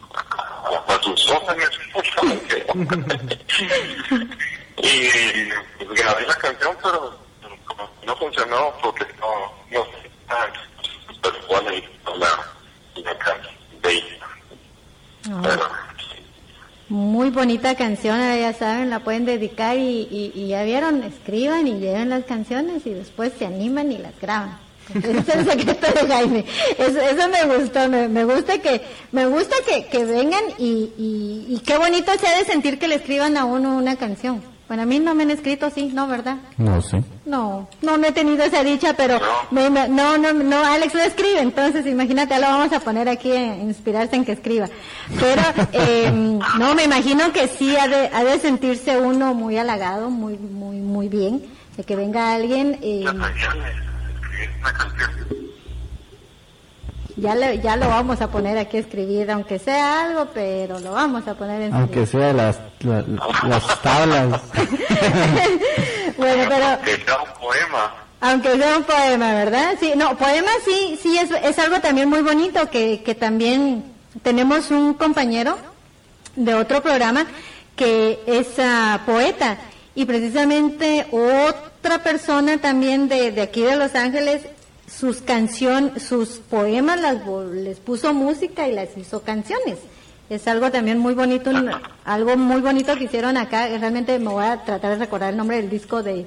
a 0.87 1.01
sus 1.01 1.29
órdenes, 1.31 1.69
y 4.77 5.85
pues, 5.85 5.99
grabé 5.99 6.25
la 6.27 6.35
canción, 6.35 6.75
pero 6.81 7.17
no 8.05 8.15
funcionó 8.17 8.73
porque 8.81 9.05
no, 9.19 9.51
no 9.71 9.85
sé, 9.85 10.11
ah, 10.29 10.47
pero 11.21 11.35
igual 11.43 11.67
ahí 11.67 11.83
la, 12.17 13.01
la 13.01 13.17
canción 13.17 13.53
de 13.81 13.91
ella. 13.91 14.27
Ah. 15.29 15.41
Pero, 15.43 15.69
Muy 16.89 17.29
bonita 17.29 17.75
canción, 17.75 18.19
ya 18.19 18.53
saben, 18.53 18.89
la 18.89 18.99
pueden 18.99 19.25
dedicar 19.25 19.77
y, 19.77 20.07
y, 20.11 20.31
y 20.35 20.47
ya 20.49 20.63
vieron, 20.63 21.03
escriban 21.03 21.67
y 21.67 21.79
lleven 21.79 22.09
las 22.09 22.25
canciones 22.25 22.85
y 22.85 22.93
después 22.93 23.33
se 23.37 23.45
animan 23.45 23.91
y 23.91 23.97
las 23.97 24.19
graban. 24.19 24.59
Ese 24.93 25.17
es 25.17 25.29
el 25.29 25.49
secreto 25.49 25.87
de 25.87 26.07
Jaime. 26.13 26.45
Eso, 26.77 26.99
eso 26.99 27.29
me 27.29 27.55
gustó, 27.57 27.87
me, 27.87 28.09
me 28.09 28.25
gusta 28.25 28.59
que 28.59 28.81
me 29.13 29.25
gusta 29.27 29.55
que, 29.65 29.85
que 29.87 30.03
vengan 30.03 30.43
y, 30.57 30.91
y, 30.97 31.45
y 31.55 31.59
qué 31.65 31.77
bonito 31.77 32.11
se 32.19 32.27
ha 32.27 32.37
de 32.37 32.43
sentir 32.43 32.77
que 32.77 32.89
le 32.89 32.95
escriban 32.95 33.37
a 33.37 33.45
uno 33.45 33.77
una 33.77 33.95
canción. 33.95 34.43
Bueno, 34.73 34.81
a 34.81 34.85
mí 34.87 34.97
no 34.97 35.13
me 35.13 35.21
han 35.21 35.29
escrito 35.29 35.67
así, 35.67 35.91
¿no, 35.93 36.07
verdad? 36.07 36.37
No 36.57 36.81
sé. 36.81 37.03
No, 37.27 37.69
no, 37.83 37.95
no 37.95 38.07
he 38.07 38.11
tenido 38.11 38.43
esa 38.43 38.63
dicha, 38.63 38.95
pero 38.97 39.19
me- 39.51 39.69
me- 39.69 39.87
no, 39.87 40.17
no, 40.17 40.33
no, 40.33 40.65
Alex 40.65 40.95
lo 40.95 41.01
escribe, 41.01 41.41
entonces 41.41 41.85
imagínate, 41.85 42.33
lo 42.39 42.47
vamos 42.47 42.73
a 42.73 42.79
poner 42.79 43.07
aquí 43.07 43.31
a 43.33 43.55
inspirarse 43.55 44.15
en 44.15 44.25
que 44.25 44.31
escriba. 44.31 44.67
Pero, 45.19 45.43
eh, 45.73 46.11
no, 46.57 46.73
me 46.73 46.85
imagino 46.85 47.31
que 47.31 47.47
sí 47.49 47.75
ha 47.77 47.87
de, 47.87 48.09
ha 48.11 48.23
de 48.23 48.39
sentirse 48.39 48.99
uno 48.99 49.35
muy 49.35 49.59
halagado, 49.59 50.09
muy, 50.09 50.39
muy, 50.39 50.77
muy 50.77 51.07
bien, 51.07 51.43
de 51.77 51.83
que 51.83 51.95
venga 51.95 52.33
alguien, 52.33 52.79
eh, 52.81 53.05
ya 57.17 57.35
le- 57.35 57.59
ya 57.59 57.75
lo 57.75 57.87
vamos 57.87 58.21
a 58.21 58.27
poner 58.29 58.57
aquí 58.57 58.77
a 58.77 58.79
escribir, 58.81 59.29
aunque 59.31 59.59
sea 59.59 60.05
algo, 60.05 60.27
pero 60.33 60.79
lo 60.79 60.91
vamos 60.93 61.27
a 61.27 61.33
poner 61.35 61.61
en 61.63 61.73
Aunque 61.73 62.05
sea 62.05 62.33
las, 62.33 62.59
la- 62.81 63.03
las 63.47 63.81
tablas. 63.81 64.41
Bueno, 66.17 66.43
pero... 66.47 66.65
Que 66.83 67.03
sea 67.03 67.17
un 67.21 67.39
poema. 67.39 67.93
Aunque 68.21 68.57
sea 68.57 68.77
un 68.77 68.83
poema, 68.83 69.33
¿verdad? 69.33 69.73
Sí, 69.79 69.93
no, 69.95 70.15
poema 70.17 70.51
sí, 70.63 70.97
sí, 71.01 71.17
es, 71.17 71.31
es 71.31 71.59
algo 71.59 71.79
también 71.81 72.07
muy 72.09 72.21
bonito, 72.21 72.69
que, 72.69 73.01
que 73.03 73.15
también 73.15 73.83
tenemos 74.21 74.71
un 74.71 74.93
compañero 74.93 75.57
de 76.35 76.53
otro 76.53 76.81
programa 76.81 77.25
que 77.75 78.19
es 78.27 78.47
ah, 78.59 79.01
poeta 79.05 79.57
y 79.95 80.05
precisamente 80.05 81.07
otra 81.11 82.01
persona 82.03 82.57
también 82.59 83.09
de, 83.09 83.31
de 83.31 83.41
aquí 83.41 83.61
de 83.63 83.75
Los 83.75 83.95
Ángeles, 83.95 84.43
sus 84.97 85.21
canción, 85.21 85.99
sus 85.99 86.39
poemas 86.49 86.99
las, 87.01 87.17
les 87.53 87.79
puso 87.79 88.13
música 88.13 88.67
y 88.67 88.73
las 88.73 88.95
hizo 88.97 89.21
canciones. 89.21 89.77
Es 90.29 90.47
algo 90.47 90.71
también 90.71 90.97
muy 90.99 91.13
bonito, 91.13 91.51
algo 92.05 92.37
muy 92.37 92.61
bonito 92.61 92.95
que 92.95 93.05
hicieron 93.05 93.37
acá. 93.37 93.67
Realmente 93.67 94.17
me 94.19 94.29
voy 94.29 94.45
a 94.45 94.63
tratar 94.63 94.91
de 94.91 94.97
recordar 94.97 95.31
el 95.31 95.37
nombre 95.37 95.57
del 95.57 95.69
disco 95.69 96.01
de, 96.01 96.25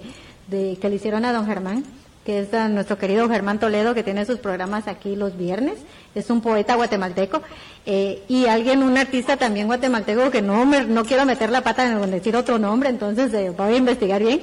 de 0.49 0.77
que 0.81 0.89
le 0.89 0.97
hicieron 0.97 1.25
a 1.25 1.33
don 1.33 1.47
Germán, 1.47 1.85
que 2.25 2.41
es 2.41 2.53
a 2.55 2.69
nuestro 2.69 2.99
querido 2.99 3.29
Germán 3.29 3.59
Toledo, 3.59 3.95
que 3.95 4.03
tiene 4.03 4.27
sus 4.27 4.39
programas 4.39 4.87
aquí 4.89 5.17
los 5.17 5.37
viernes. 5.37 5.75
Es 6.15 6.29
un 6.31 6.41
poeta 6.41 6.75
guatemalteco. 6.75 7.41
eh, 7.87 8.23
y 8.29 8.47
alguien, 8.47 8.83
un 8.83 8.99
artista 8.99 9.37
también 9.37 9.67
guatemalteco, 9.69 10.31
que 10.31 10.43
no, 10.43 10.67
me- 10.67 10.85
no 10.85 11.05
quiero 11.05 11.25
meter 11.25 11.51
la 11.51 11.63
pata 11.63 11.87
en 11.91 12.11
decir 12.11 12.37
otro 12.37 12.59
nombre, 12.59 12.89
entonces 12.91 13.33
eh, 13.33 13.51
voy 13.57 13.75
a 13.75 13.77
investigar 13.77 14.23
bien. 14.23 14.41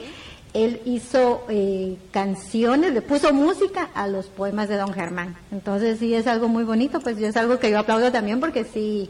Él 0.54 0.82
hizo 0.86 1.44
eh, 1.50 1.98
canciones, 2.12 2.94
le 2.94 3.02
puso 3.02 3.34
música 3.34 3.90
a 3.96 4.08
los 4.08 4.28
poemas 4.28 4.70
de 4.70 4.78
don 4.78 4.94
Germán. 4.94 5.36
Entonces 5.52 6.00
sí 6.00 6.14
es 6.14 6.28
algo 6.28 6.48
muy 6.48 6.64
bonito, 6.64 7.00
pues 7.00 7.18
yo 7.18 7.28
es 7.28 7.38
algo 7.38 7.60
que 7.60 7.72
yo 7.72 7.80
aplaudo 7.80 8.12
también 8.12 8.40
porque 8.40 8.64
sí 8.64 9.10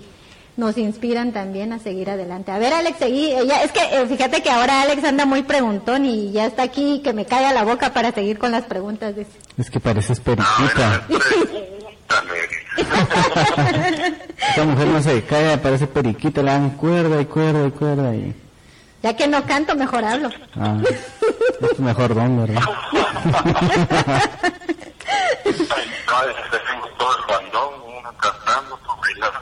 nos 0.55 0.77
inspiran 0.77 1.31
también 1.31 1.73
a 1.73 1.79
seguir 1.79 2.09
adelante. 2.09 2.51
A 2.51 2.59
ver, 2.59 2.73
Alex, 2.73 2.97
seguí. 2.99 3.31
Ella, 3.31 3.63
es 3.63 3.71
que 3.71 3.81
eh, 3.81 4.05
fíjate 4.07 4.41
que 4.41 4.49
ahora 4.49 4.83
Alex 4.83 5.03
anda 5.03 5.25
muy 5.25 5.43
preguntón 5.43 6.05
y 6.05 6.31
ya 6.31 6.45
está 6.45 6.63
aquí 6.63 7.01
que 7.03 7.13
me 7.13 7.25
calla 7.25 7.51
la 7.53 7.63
boca 7.63 7.93
para 7.93 8.11
seguir 8.11 8.37
con 8.37 8.51
las 8.51 8.63
preguntas. 8.65 9.15
dice. 9.15 9.31
Es 9.57 9.69
que 9.69 9.79
pareces 9.79 10.19
periquita. 10.19 11.07
Esta 14.49 14.63
mujer 14.65 14.87
no 14.87 15.01
se 15.01 15.23
calla, 15.23 15.61
parece 15.61 15.87
periquita, 15.87 16.41
le 16.43 16.51
dan 16.51 16.71
cuerda 16.71 17.21
y 17.21 17.25
cuerda 17.25 17.67
y 17.67 17.71
cuerda 17.71 18.15
y... 18.15 18.42
Ya 19.03 19.15
que 19.15 19.27
no 19.27 19.43
canto, 19.45 19.75
mejor 19.75 20.03
hablo. 20.05 20.29
Ah, 20.59 20.77
es 21.61 21.75
tu 21.75 21.81
mejor 21.83 22.15
don, 22.15 22.39
¿verdad? 22.39 22.61
Todo 26.97 27.17
el 27.17 27.25
bandón, 27.27 27.73
uno 27.99 28.13
cantando, 28.17 28.79
bailando. 29.01 29.39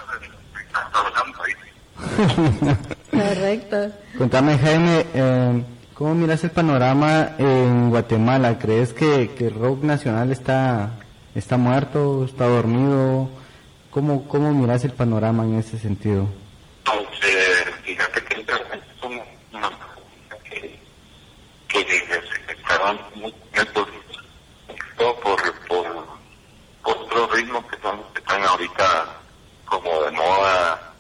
Correcto. 3.12 3.92
Contame, 4.18 4.58
Jaime, 4.58 5.06
eh, 5.14 5.64
¿cómo 5.94 6.16
miras 6.16 6.44
el 6.44 6.52
panorama 6.52 7.32
en 7.38 7.90
Guatemala? 7.90 8.58
¿Crees 8.58 8.94
que, 8.94 9.32
que 9.38 9.48
el 9.48 9.54
rock 9.56 9.84
nacional 9.84 10.32
está, 10.32 10.92
está 11.36 11.58
muerto, 11.58 12.26
está 12.26 12.46
dormido? 12.48 13.30
¿Cómo, 13.92 14.28
¿Cómo 14.28 14.54
miras 14.54 14.84
el 14.86 14.94
panorama 14.94 15.44
en 15.44 15.56
ese 15.60 15.78
sentido? 15.78 16.28
Entonces, 16.80 17.66
fíjate 17.84 18.24
que 18.24 18.42
es 18.42 18.48
un- 19.04 19.22
una 19.58 19.70
que, 20.50 20.80
que, 21.72 21.86
que 21.86 22.52
estaban 22.52 23.00
muy 23.16 23.34
todo 24.98 25.16
por, 25.20 25.22
por, 25.22 25.56
por 25.68 26.08
otros 26.84 27.32
ritmos 27.32 27.66
que 27.66 27.78
son 27.82 28.04
que 28.14 28.20
están 28.20 28.44
ahorita 28.44 29.18
como 29.66 30.04
de 30.04 30.12
moda 30.12 30.94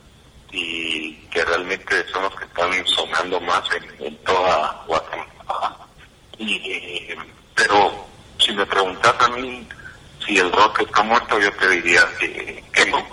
y 0.51 1.13
que 1.29 1.45
realmente 1.45 2.07
son 2.09 2.23
los 2.23 2.35
que 2.35 2.45
están 2.45 2.87
sonando 2.87 3.39
más 3.41 3.63
en, 3.73 4.05
en 4.05 4.17
toda 4.23 4.83
Guatemala. 4.87 5.77
Y, 6.37 7.09
pero 7.55 8.07
si 8.39 8.51
me 8.53 8.65
preguntas 8.65 9.13
a 9.19 9.27
mí 9.29 9.67
si 10.25 10.37
el 10.37 10.51
rock 10.51 10.81
está 10.81 11.03
muerto, 11.03 11.39
yo 11.39 11.51
te 11.53 11.69
diría 11.69 12.01
que, 12.19 12.63
que 12.73 12.85
no 12.87 13.05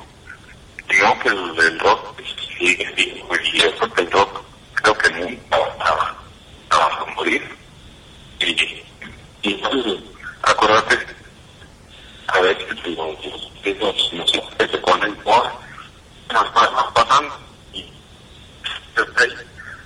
digamos 0.89 1.19
que 1.23 1.29
el, 1.29 1.59
el 1.59 1.79
rock 1.81 2.21
sigue 2.59 2.91
vivo 2.93 3.29
y 3.53 3.59
eso 3.61 3.93
que 3.93 4.03
el 4.03 4.11
rock 4.11 4.43
creo 4.75 4.99
que 4.99 5.11
nunca 5.11 5.59
va 5.59 5.85
a, 5.85 6.11
a 6.11 6.18
morir. 7.19 7.43
Y, 8.41 8.83
y 9.43 9.63
acuérdate 10.43 10.99
a 12.29 12.41
veces 12.41 12.69
los 12.97 14.33
que 14.57 14.69
se 14.69 14.79
ponen 14.79 15.15
por 15.17 15.45
nos 16.33 16.45
va 16.55 16.91
pasando 16.95 17.35
y 17.73 17.85
desde 18.95 19.35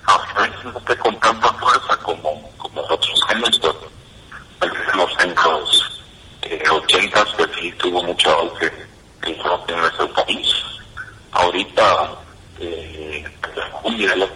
a 0.04 0.42
veces 0.42 0.64
no 0.64 0.80
te 0.80 0.96
con 0.98 1.18
tanta 1.20 1.52
fuerza 1.54 1.96
como 1.98 2.50
como 2.58 2.82
otros 2.82 3.20
años 3.28 3.60
en 4.60 4.98
los 4.98 5.18
años 5.18 6.02
eh, 6.42 6.62
80 6.68 7.24
pues 7.36 7.50
sí 7.58 7.72
tuvo 7.78 8.02
mucho 8.02 8.30
auge 8.30 8.70
en 9.22 9.36
nuestro 9.78 10.12
país. 10.12 10.48
Ahorita 11.30 12.10
eh, 12.60 13.24
la 13.56 13.70
cumbia 13.70 14.14
la 14.16 14.28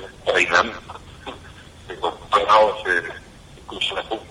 parados 2.46 2.78
eh, 2.86 3.02
incluso 3.58 3.94
la 3.94 4.02
cumbia 4.02 4.26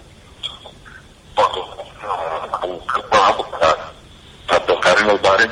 a, 2.52 2.66
buscar 2.66 3.02
trabajo 3.04 3.46
para, 3.52 3.92
para 4.48 4.66
tocar 4.66 4.98
en 5.00 5.08
los 5.08 5.22
bares 5.22 5.52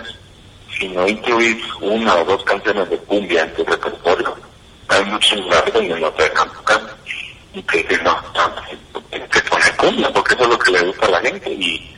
si 0.78 0.88
no 0.88 1.07
incluís 1.07 1.64
una 1.82 2.16
o 2.16 2.26
dos 2.26 2.43
canciones 2.43 2.89
de 2.89 2.97
cumbia 2.99 3.43
en 3.43 3.53
tu 3.53 3.64
repertorio. 3.64 4.36
Hay 4.88 5.05
muchos 5.05 5.39
lugares 5.39 5.74
donde 5.74 5.99
no 5.99 6.11
te 6.11 6.24
dejan 6.24 6.49
tocar 6.53 6.82
y 7.53 7.61
que 7.64 7.86
que 7.86 7.97
no 7.97 8.18
que 9.30 9.41
poner 9.41 9.76
cumbia 9.78 10.14
porque 10.14 10.34
eso 10.34 10.43
es 10.43 10.49
lo 10.49 10.59
que 10.59 10.72
le 10.72 10.82
gusta 10.86 11.05
a 11.05 11.11
la 11.11 11.22
gente 11.22 11.51
y, 11.51 11.95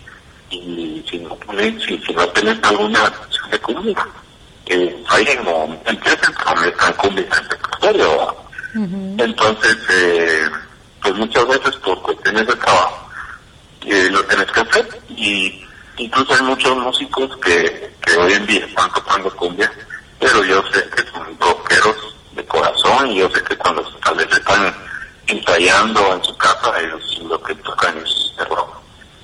y 0.49 1.05
si 1.09 1.20
no 1.20 1.36
pones 1.36 1.84
si, 1.84 1.97
si 1.99 2.13
no 2.13 2.28
tienes 2.30 2.57
alguna 2.63 3.11
canción 3.11 3.51
de 3.51 3.59
cumbia 3.59 4.07
eh, 4.68 5.03
ahí 5.09 5.39
no 5.43 5.78
empiezan 5.86 6.34
a 6.45 6.55
meter 6.55 6.95
cumbia 6.95 7.24
en 7.24 7.34
el 7.34 7.49
repertorio 7.49 8.45
entonces, 8.76 9.78
eh, 9.89 10.49
pues 11.01 11.15
muchas 11.15 11.47
veces 11.47 11.76
por 11.78 12.01
cuestiones 12.01 12.45
de 12.45 12.55
trabajo 12.55 13.09
eh, 13.86 14.09
lo 14.11 14.21
tenés 14.26 14.51
que 14.51 14.59
hacer 14.59 15.01
y 15.09 15.63
incluso 15.97 16.34
hay 16.34 16.41
muchos 16.41 16.78
músicos 16.78 17.38
que, 17.38 17.89
que 18.05 18.17
hoy 18.17 18.34
en 18.34 18.45
día 18.45 18.65
están 18.65 18.91
tocando 18.91 19.34
cumbia, 19.38 19.71
pero 20.19 20.43
yo 20.43 20.61
sé 20.73 20.84
que 20.89 21.09
son 21.09 21.39
rockeros 21.39 22.15
de 22.34 22.45
corazón 22.45 23.11
y 23.11 23.19
yo 23.19 23.30
sé 23.30 23.41
que 23.43 23.55
cuando 23.55 23.82
tal 24.03 24.15
vez 24.15 24.28
están 24.30 24.76
ensayando 25.28 26.13
en 26.13 26.23
su 26.26 26.36
casa, 26.36 26.78
ellos 26.82 27.21
lo 27.23 27.41
que 27.43 27.55
tocan 27.55 27.97
es 27.99 28.34
de 28.38 28.43
rock. 28.43 28.76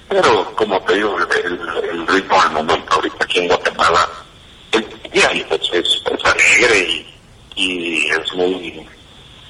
Pero 0.08 0.56
como 0.56 0.80
te 0.84 0.96
digo, 0.96 1.18
el, 1.20 1.90
el 1.90 2.08
ritmo 2.08 2.42
del 2.42 2.52
momento 2.52 2.94
ahorita 2.94 3.26
aquí 3.26 3.40
en 3.40 3.48
Guatemala 3.50 4.08
es, 4.72 4.86
ya, 5.14 5.28
es, 5.32 5.44
pues, 5.44 5.62
es, 5.74 6.02
es 6.06 6.26
alegre 6.26 6.80
y, 6.80 7.16
y 7.56 8.10
es 8.12 8.34
muy 8.34 8.88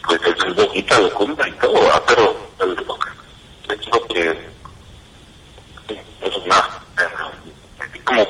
música 0.07 0.99
de 0.99 1.09
cumbia 1.11 1.47
y 1.47 1.51
todo, 1.53 1.73
¿verdad? 1.73 2.03
pero 2.07 2.35
el 2.59 2.75
de 3.67 3.75
hecho 3.75 4.07
que 4.07 4.51
es 6.21 6.37
una, 6.37 6.69
como, 8.03 8.25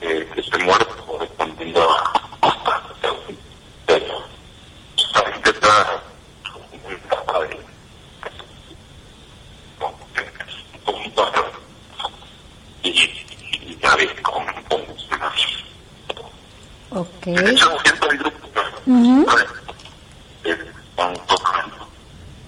que, 0.00 0.26
que 0.34 0.42
se 0.42 0.58
muere 0.58 0.86
respondiendo 1.18 1.80
a 1.90 2.12
pero 3.86 4.24
gente 5.24 5.50
está 5.50 6.02
muy 6.82 6.96
capaz 7.08 7.40
de 7.40 7.64
y, 12.82 12.88
y 12.90 13.78
ya 13.82 13.96
ves 13.96 14.10
con, 14.22 14.44
con 14.68 14.80
Ok. 16.90 17.24
de 17.24 17.50
hecho 17.50 17.76
siempre 17.82 18.08
hay 18.10 18.18
grupos 18.18 18.40
Ujú. 18.86 19.26
que 20.42 20.50
están 20.50 21.14
tocando 21.26 21.88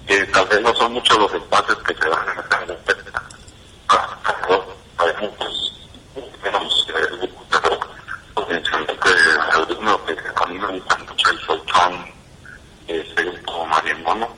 que 0.05 0.23
tal 0.27 0.45
vez 0.47 0.61
no 0.61 0.73
son 0.75 0.93
muchos 0.93 1.16
los 1.27 1.41
espacios 1.41 1.77
que 1.83 1.93
se 1.93 2.09
dan 2.09 2.29
en 2.29 2.39
esta 2.39 2.65
música 2.65 3.23
hay 4.97 5.13
muchos 5.21 5.73
menos 6.41 6.87
grupos 6.87 7.47
pero 7.51 8.47
mencioné 8.47 8.87
que 8.87 9.09
algunos 9.51 10.01
que 10.01 10.15
a 10.35 10.45
mí 10.45 10.57
me 10.57 10.67
gustan 10.79 11.05
mucho 11.05 11.29
el 11.29 11.39
Soltán 11.41 12.13
este 12.87 13.23
grupo 13.23 13.65
Mariamono 13.65 14.29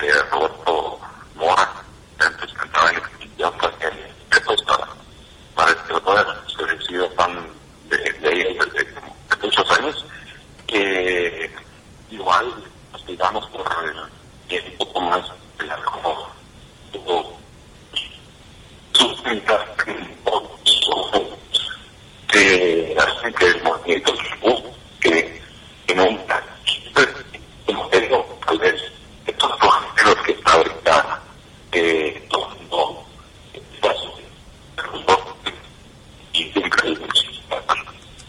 de 0.00 0.22
Roberto 0.24 1.00
Mora 1.36 1.70
antes 2.18 2.52
cantaba 2.54 2.90
en 2.90 2.96
el 2.96 3.26
idioma 3.28 3.70
que 3.78 4.12
después 4.30 4.62
para 4.62 4.88
para 5.54 5.70
este 5.70 5.94
poder 6.00 6.26
he 6.72 6.86
sido 6.86 7.08
fan 7.10 7.46
de, 7.88 7.96
de 7.98 8.50
ellos 8.50 8.66
desde 8.74 8.98
hace 9.30 9.46
muchos 9.46 9.70
años 9.78 10.04
que 10.66 11.54
igual 12.10 12.52
pues, 12.90 13.06
digamos 13.06 13.46
por 13.50 13.64
el 13.84 14.16
un 14.64 14.76
poco 14.78 15.00
más 15.00 15.22
de 15.58 15.66
la 15.66 15.76
como 15.82 16.28
tuvo 16.92 17.38
sus 18.92 19.22
técnicas 19.22 19.60
que 22.28 22.96
hacen 22.98 23.32
que 23.34 23.46
el 23.46 23.62
movimiento 23.62 24.12
que 25.00 25.42
que 25.86 25.94
no 25.94 26.04
pues, 26.94 27.08
como 27.66 27.88
te 27.88 28.00
digo 28.00 28.38
tal 28.46 28.58
vez 28.58 28.82
estos 29.26 29.50
dos 29.60 29.74
géneros 29.96 30.24
que 30.24 30.32
está 30.32 30.52
ahorita 30.52 31.22
eh, 31.72 32.28
tomando 32.30 33.04
y 36.32 36.42
siempre 36.52 36.98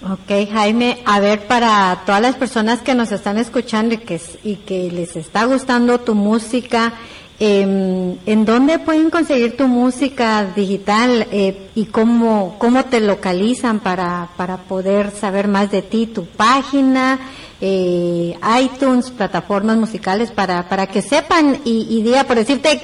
Ok, 0.10 0.47
Jaime, 0.58 1.04
a 1.06 1.20
ver, 1.20 1.46
para 1.46 2.02
todas 2.04 2.20
las 2.20 2.36
personas 2.36 2.82
que 2.82 2.96
nos 2.96 3.12
están 3.12 3.38
escuchando 3.38 3.94
y 3.94 4.56
que, 4.56 4.92
les 4.92 5.16
está 5.16 5.46
gustando 5.46 6.00
tu 6.00 6.16
música, 6.16 6.94
eh, 7.40 8.18
¿en 8.26 8.46
dónde 8.46 8.80
pueden 8.80 9.12
conseguir 9.12 9.56
tu 9.56 9.68
música 9.68 10.48
digital 10.56 11.28
eh, 11.32 11.70
y 11.76 11.86
cómo, 11.86 12.56
cómo 12.58 12.86
te 12.86 13.02
localizan 13.02 13.82
para, 13.82 14.30
para 14.36 14.58
poder 14.58 15.12
saber 15.12 15.48
más 15.48 15.70
de 15.70 15.84
ti? 15.84 16.08
¿Tu 16.08 16.26
página, 16.26 17.20
eh, 17.62 18.36
iTunes, 18.60 19.12
plataformas 19.12 19.78
musicales, 19.78 20.32
para, 20.32 20.68
para 20.68 20.88
que 20.88 21.04
sepan 21.04 21.60
y, 21.66 21.86
y 21.88 22.02
diga, 22.02 22.24
por 22.24 22.36
decirte, 22.36 22.82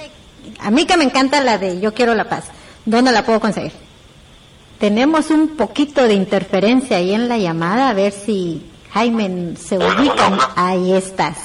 a 0.59 0.69
mí 0.69 0.86
que 0.86 0.95
me 0.95 1.05
encanta 1.05 1.41
la 1.41 1.57
de 1.57 1.80
Yo 1.80 1.91
Quiero 1.91 2.13
la 2.13 2.30
Paz, 2.30 2.51
¿dónde 2.86 3.11
la 3.11 3.26
puedo 3.26 3.39
conseguir? 3.39 3.71
Tenemos 4.80 5.30
un 5.30 5.49
poquito 5.55 6.03
de 6.03 6.13
interferencia 6.13 6.97
ahí 6.97 7.13
en 7.13 7.30
la 7.30 7.38
llamada, 7.38 7.89
a 7.89 7.93
ver 7.93 8.11
si 8.11 8.69
Jaime 8.91 9.55
se 9.57 9.78
ubica. 9.78 10.51
Ahí 10.55 10.93
estás. 10.93 11.38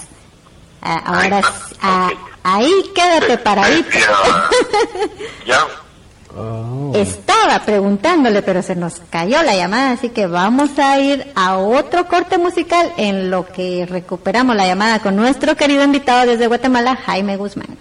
Ah, 0.82 1.02
ahora, 1.04 1.38
s- 1.40 1.76
ah, 1.82 2.10
ahí 2.42 2.72
quédate 2.94 3.38
paradito. 3.38 3.88
ya 5.46 5.66
Oh. 6.40 6.92
Estaba 6.94 7.58
preguntándole, 7.64 8.42
pero 8.42 8.62
se 8.62 8.76
nos 8.76 9.00
cayó 9.10 9.42
la 9.42 9.56
llamada, 9.56 9.92
así 9.92 10.10
que 10.10 10.26
vamos 10.28 10.78
a 10.78 11.00
ir 11.00 11.26
a 11.34 11.56
otro 11.56 12.06
corte 12.06 12.38
musical 12.38 12.92
en 12.96 13.28
lo 13.30 13.46
que 13.46 13.86
recuperamos 13.90 14.54
la 14.54 14.66
llamada 14.66 15.00
con 15.00 15.16
nuestro 15.16 15.56
querido 15.56 15.82
invitado 15.82 16.26
desde 16.30 16.46
Guatemala, 16.46 16.94
Jaime 16.96 17.36
Guzmán. 17.36 17.76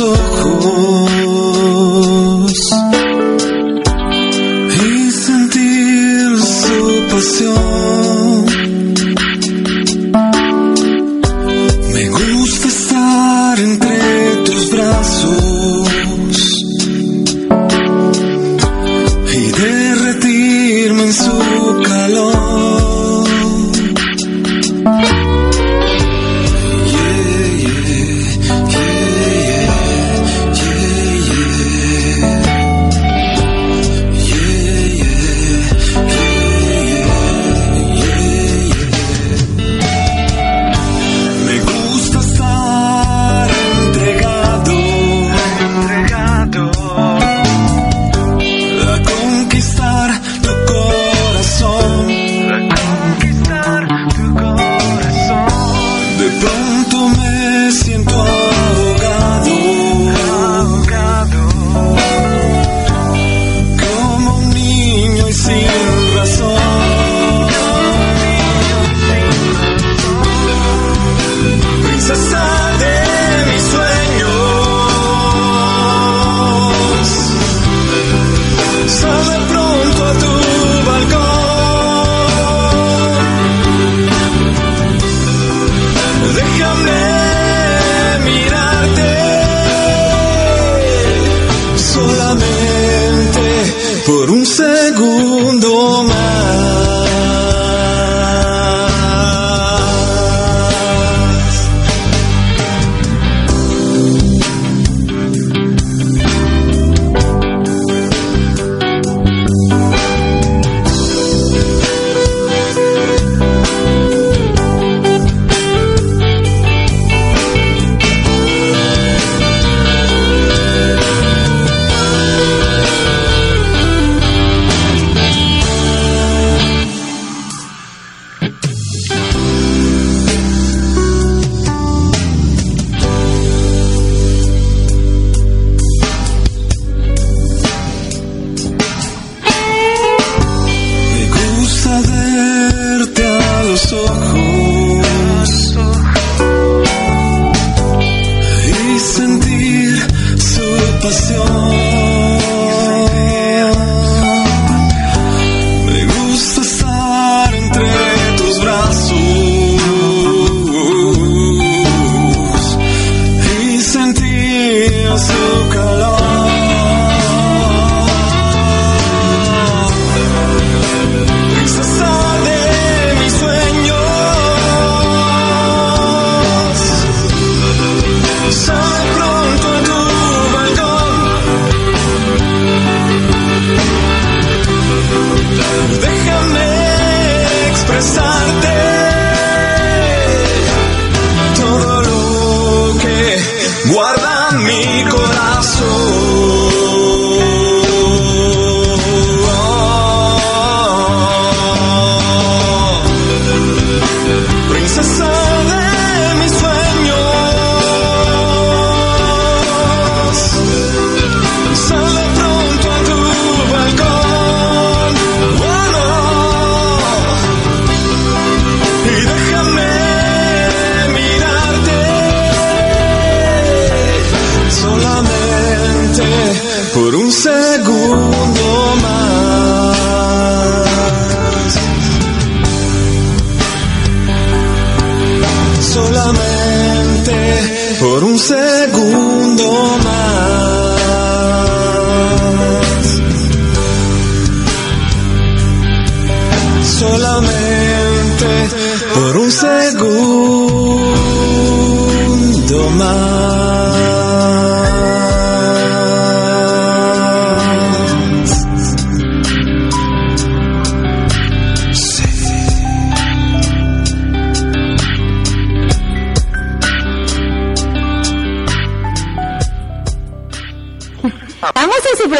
Ojos 0.00 1.33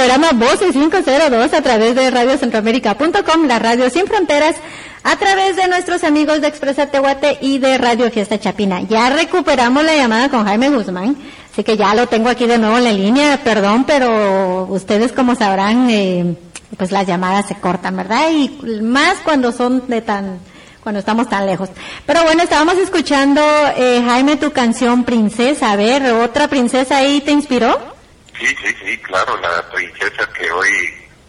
programa 0.07 0.33
Voces 0.33 0.73
502 0.73 1.55
a 1.55 1.63
través 1.63 1.95
de 1.95 2.11
radiocentroamérica.com, 2.11 3.47
la 3.47 3.59
radio 3.59 3.89
sin 3.89 4.07
fronteras, 4.07 4.55
a 5.03 5.17
través 5.17 5.57
de 5.57 5.67
nuestros 5.67 6.05
amigos 6.05 6.43
de 6.43 6.49
Expresa 6.49 6.89
Tehuate 6.89 7.39
y 7.41 7.59
de 7.59 7.79
Radio 7.79 8.11
Fiesta 8.11 8.39
Chapina. 8.39 8.83
Ya 8.83 9.09
recuperamos 9.09 9.83
la 9.83 9.97
llamada 9.97 10.29
con 10.29 10.45
Jaime 10.45 10.69
Guzmán, 10.69 11.17
así 11.51 11.65
que 11.65 11.79
ya 11.79 11.95
lo 11.95 12.07
tengo 12.07 12.29
aquí 12.29 12.47
de 12.47 12.59
nuevo 12.59 12.77
en 12.77 12.85
la 12.85 12.93
línea, 12.93 13.41
perdón, 13.43 13.85
pero 13.85 14.67
ustedes 14.69 15.13
como 15.13 15.37
sabrán, 15.37 15.89
eh, 15.89 16.37
pues 16.77 16.93
las 16.93 17.07
llamadas 17.07 17.49
se 17.49 17.55
cortan, 17.55 17.97
¿verdad? 17.97 18.31
Y 18.31 18.51
más 18.83 19.17
cuando 19.25 19.53
son 19.53 19.85
de 19.89 20.03
tan, 20.03 20.39
cuando 20.83 20.99
estamos 20.99 21.31
tan 21.31 21.47
lejos. 21.47 21.71
Pero 22.05 22.25
bueno, 22.25 22.43
estábamos 22.43 22.77
escuchando, 22.77 23.41
eh, 23.75 24.03
Jaime, 24.05 24.37
tu 24.37 24.51
canción 24.51 25.05
Princesa. 25.05 25.73
A 25.73 25.77
ver, 25.77 26.13
¿otra 26.13 26.49
princesa 26.49 26.99
ahí 26.99 27.23
te 27.23 27.33
inspiró? 27.33 27.94
Sí, 28.39 28.47
sí, 28.47 28.75
sí, 28.85 28.99
claro, 28.99 29.37
la 29.41 29.63
princesa 29.71 30.29
que 30.37 30.51
hoy 30.51 30.71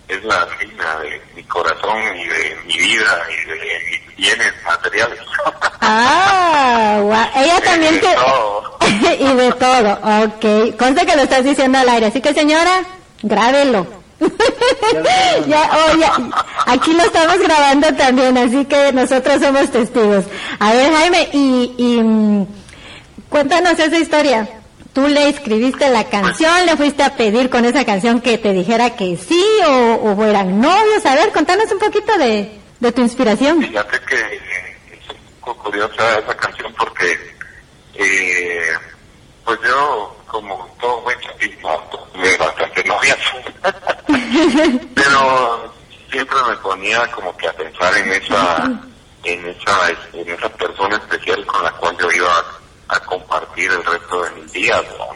es 0.07 0.23
la 0.23 0.45
reina 0.45 0.99
de 0.99 1.21
mi 1.35 1.43
corazón 1.43 1.97
y 2.17 2.25
de 2.25 2.57
mi 2.65 2.73
vida 2.73 3.27
y 3.29 3.49
de 3.49 3.55
mis 3.91 4.15
bienes 4.17 4.53
materiales. 4.63 5.19
Ah, 5.81 6.99
guau. 7.01 7.27
ella 7.35 7.61
también 7.61 7.95
De 7.95 8.01
todo. 8.01 8.77
y 9.19 9.33
de 9.35 9.51
todo, 9.51 9.93
ok. 10.25 10.77
Conste 10.77 11.05
que 11.05 11.15
lo 11.15 11.21
estás 11.23 11.43
diciendo 11.43 11.77
al 11.77 11.89
aire, 11.89 12.07
así 12.07 12.21
que 12.21 12.33
señora, 12.33 12.83
grábelo. 13.21 13.85
ya, 15.47 15.69
oh, 15.73 15.97
ya, 15.97 16.13
aquí 16.65 16.93
lo 16.93 17.03
estamos 17.03 17.37
grabando 17.37 17.93
también, 17.95 18.37
así 18.37 18.65
que 18.65 18.91
nosotros 18.93 19.41
somos 19.41 19.69
testigos. 19.69 20.25
A 20.59 20.73
ver, 20.73 20.91
Jaime, 20.91 21.29
y, 21.33 21.73
y 21.77 22.01
mm, 22.01 22.47
cuéntanos 23.29 23.77
esa 23.77 23.97
historia. 23.99 24.47
Tú 24.95 25.09
le 25.09 25.27
escribiste 25.27 25.89
la 25.89 26.05
canción, 26.05 26.65
le 26.65 26.77
fuiste 26.77 27.03
a 27.03 27.17
pedir 27.17 27.49
con 27.49 27.65
esa 27.65 27.83
canción 27.83 28.21
que 28.21 28.37
te 28.37 28.53
dijera 28.53 28.95
que 28.95 29.17
sí 29.17 29.45
o, 29.67 29.95
o 29.95 30.23
eran 30.23 30.61
novios. 30.61 31.05
A 31.05 31.15
ver, 31.15 31.33
contanos 31.33 31.69
un 31.69 31.79
poquito 31.79 32.17
de, 32.17 32.49
de 32.79 32.91
tu 32.93 33.01
inspiración. 33.01 33.61
Fíjate 33.61 33.99
que 34.07 34.15
eh, 34.15 34.77
es 34.93 35.09
un 35.09 35.41
poco 35.41 35.63
curiosa 35.63 36.19
esa 36.19 36.37
canción 36.37 36.73
porque, 36.75 37.11
eh, 37.95 38.71
pues 39.43 39.59
yo, 39.67 40.15
como 40.27 40.65
todo 40.79 41.01
buen 41.01 41.19
chapito, 41.19 42.07
tuve 42.13 42.37
bastante 42.37 42.83
novias. 42.85 43.19
Pero 44.95 45.73
siempre 46.09 46.37
me 46.47 46.55
ponía 46.55 47.05
como 47.11 47.35
que 47.35 47.49
a 47.49 47.53
pensar 47.53 47.97
en 47.97 48.13
esa, 48.13 48.63
en 49.25 49.45
esa, 49.45 49.89
en 50.13 50.29
esa 50.29 50.47
persona 50.47 50.95
especial 50.95 51.45
con 51.45 51.63
la 51.65 51.71
cual 51.73 51.97
yo 51.99 52.09
iba 52.11 52.45
a, 52.88 52.99
compartir 53.01 53.71
el 53.71 53.83
resto 53.83 54.23
de 54.23 54.31
mis 54.31 54.51
días. 54.51 54.83
¿no? 54.97 55.07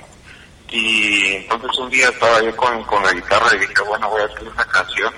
Y 0.70 1.36
entonces 1.36 1.78
un 1.78 1.90
día 1.90 2.10
estaba 2.10 2.42
yo 2.42 2.56
con, 2.56 2.84
con 2.84 3.04
la 3.04 3.12
guitarra 3.12 3.56
y 3.56 3.60
dije, 3.60 3.82
bueno, 3.88 4.10
voy 4.10 4.22
a 4.22 4.26
hacer 4.26 4.48
una 4.48 4.66
canción 4.66 5.14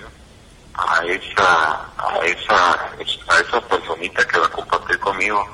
a 0.74 1.04
esa, 1.06 1.74
a 1.98 2.20
esa, 2.24 2.74
a 2.74 3.40
esa 3.40 3.62
personita 3.68 4.26
que 4.28 4.40
va 4.40 4.46
a 4.46 4.52
compartir 4.52 5.00
conmigo 5.00 5.46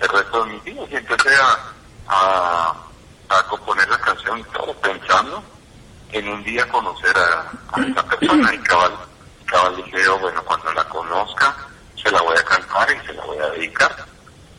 el 0.00 0.08
resto 0.08 0.44
de 0.44 0.52
mis 0.52 0.64
días. 0.64 0.86
Y 0.90 0.96
empecé 0.96 1.34
a, 1.36 1.58
a, 2.08 2.74
a 3.28 3.42
componer 3.48 3.88
la 3.88 3.98
canción 3.98 4.42
todo 4.52 4.72
pensando 4.74 5.42
en 6.14 6.28
un 6.28 6.42
día 6.44 6.66
conocer 6.68 7.16
a, 7.16 7.50
esa 7.80 8.02
persona 8.04 8.54
y 8.54 8.58
cabal, 8.58 8.92
cabal 9.46 9.76
dije 9.76 10.08
bueno, 10.20 10.42
cuando 10.44 10.72
la 10.72 10.84
conozca, 10.84 11.56
se 12.00 12.10
la 12.10 12.22
voy 12.22 12.36
a 12.36 12.44
cantar 12.44 12.88
y 12.92 13.06
se 13.06 13.12
la 13.14 13.24
voy 13.24 13.38
a 13.38 13.50
dedicar. 13.50 14.13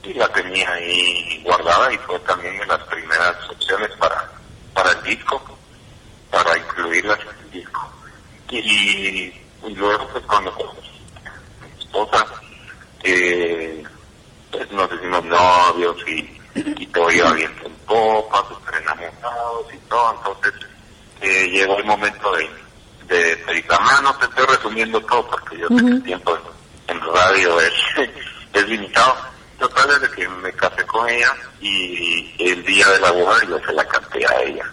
Y 0.06 0.14
la 0.14 0.28
tenía 0.30 0.72
ahí 0.72 1.42
guardada 1.44 1.92
y 1.92 1.98
fue 2.00 2.20
también 2.20 2.58
de 2.60 2.66
las 2.68 2.84
primeras 2.84 3.36
opciones 3.50 3.90
para, 3.98 4.30
para 4.74 4.92
el 4.92 5.04
disco, 5.04 5.42
para 6.30 6.58
incluirlas 6.58 7.20
en 7.22 7.46
el 7.46 7.52
disco. 7.52 7.92
Y, 8.52 8.60
y 8.60 9.76
luego 9.76 10.08
pues 10.10 10.24
cuando 10.26 10.52
a 10.52 11.66
mi 11.66 11.84
esposa, 11.84 12.26
eh, 13.04 13.84
pues 14.52 14.72
nos 14.72 14.92
hicimos 14.94 15.26
novios 15.26 15.96
y, 16.08 16.40
y 16.56 16.88
todo 16.88 17.12
iba 17.12 17.34
bien 17.34 17.54
en 17.66 17.74
popa, 17.88 18.46
súper 18.48 18.82
enamorados 18.82 19.74
y 19.74 19.78
todo, 19.90 20.16
entonces 20.18 20.54
eh, 21.22 21.50
llegó 21.50 21.78
el 21.78 21.86
momento 21.86 22.32
de, 22.34 22.50
de 23.08 23.38
pedir 23.38 23.66
la 23.70 23.80
mano, 23.80 24.16
te 24.18 24.26
estoy 24.26 24.46
resumiendo 24.46 25.02
todo 25.02 25.28
porque 25.28 25.58
yo 25.58 25.68
sé 25.70 25.76
que 25.78 25.92
el 25.92 26.04
tiempo 26.04 26.38
en 26.88 27.02
radio 27.02 27.60
es, 27.62 27.74
es 28.54 28.68
limitado. 28.68 29.35
Total, 29.60 29.88
desde 30.00 30.16
que 30.16 30.28
me 30.28 30.52
casé 30.54 30.84
con 30.86 31.08
ella 31.08 31.34
y 31.62 32.34
el 32.40 32.64
día 32.66 32.88
de 32.90 33.00
la 33.00 33.12
boda 33.12 33.38
yo 33.48 33.58
se 33.66 33.74
la 33.74 33.86
canté 33.86 34.26
a 34.28 34.42
ella. 34.42 34.64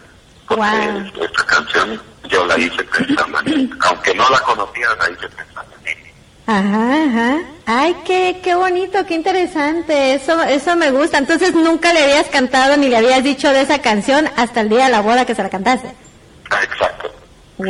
Porque 0.49 0.61
Wow. 0.63 1.25
esta 1.25 1.47
canción 1.47 2.03
yo 2.29 2.45
la 2.47 2.59
hice 2.59 2.83
pensando 2.85 3.39
en 3.41 3.49
ella. 3.49 3.75
Aunque 3.83 4.15
no 4.15 4.29
la 4.29 4.41
conocía, 4.41 4.89
la 4.99 5.11
hice 5.11 5.29
pensando 5.29 5.73
en 5.85 5.89
ella. 5.89 6.11
Ajá, 6.47 7.05
ajá. 7.05 7.39
Ay, 7.65 7.97
qué, 8.05 8.41
qué 8.43 8.55
bonito, 8.57 9.07
qué 9.07 9.15
interesante. 9.15 10.15
Eso, 10.15 10.43
eso 10.43 10.75
me 10.77 10.91
gusta. 10.91 11.19
Entonces 11.19 11.55
nunca 11.55 11.93
le 11.93 12.03
habías 12.03 12.27
cantado 12.27 12.77
ni 12.77 12.89
le 12.89 12.97
habías 12.97 13.23
dicho 13.23 13.49
de 13.51 13.63
esa 13.63 13.79
canción 13.81 14.29
hasta 14.37 14.61
el 14.63 14.69
día 14.69 14.85
de 14.87 14.91
la 14.91 15.01
boda 15.01 15.25
que 15.25 15.35
se 15.37 15.43
la 15.45 15.49
cantaste. 15.49 15.95
Ah, 16.51 16.63
exacto. 16.65 17.11
Wow. 17.59 17.69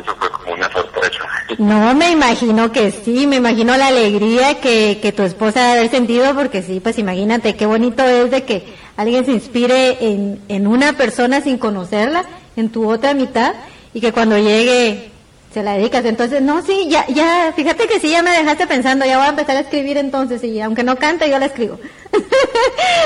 Eso 0.00 0.16
fue 0.18 0.30
como 0.30 0.54
una 0.54 0.70
sorpresa. 0.72 1.18
No, 1.58 1.94
me 1.94 2.10
imagino 2.10 2.72
que 2.72 2.90
sí, 2.90 3.26
me 3.26 3.36
imagino 3.36 3.76
la 3.76 3.88
alegría 3.88 4.60
que, 4.60 4.98
que 5.00 5.12
tu 5.12 5.22
esposa 5.22 5.60
debe 5.60 5.78
haber 5.78 5.90
sentido, 5.90 6.34
porque 6.34 6.62
sí, 6.62 6.80
pues 6.80 6.98
imagínate 6.98 7.56
qué 7.56 7.66
bonito 7.66 8.04
es 8.04 8.30
de 8.30 8.44
que 8.44 8.64
alguien 8.96 9.24
se 9.24 9.32
inspire 9.32 9.98
en, 10.00 10.40
en 10.48 10.66
una 10.66 10.94
persona 10.94 11.40
sin 11.40 11.58
conocerla, 11.58 12.24
en 12.56 12.70
tu 12.70 12.90
otra 12.90 13.14
mitad, 13.14 13.54
y 13.94 14.00
que 14.00 14.12
cuando 14.12 14.38
llegue 14.38 15.10
se 15.56 15.62
la 15.62 15.72
dedicas. 15.72 16.04
Entonces, 16.04 16.42
no, 16.42 16.60
sí, 16.60 16.86
ya, 16.90 17.06
ya, 17.06 17.50
fíjate 17.56 17.86
que 17.86 17.98
sí, 17.98 18.10
ya 18.10 18.22
me 18.22 18.30
dejaste 18.30 18.66
pensando, 18.66 19.06
ya 19.06 19.16
voy 19.16 19.26
a 19.26 19.30
empezar 19.30 19.56
a 19.56 19.60
escribir 19.60 19.96
entonces, 19.96 20.44
y 20.44 20.60
aunque 20.60 20.82
no 20.82 20.96
cante, 20.96 21.30
yo 21.30 21.38
la 21.38 21.46
escribo. 21.46 21.78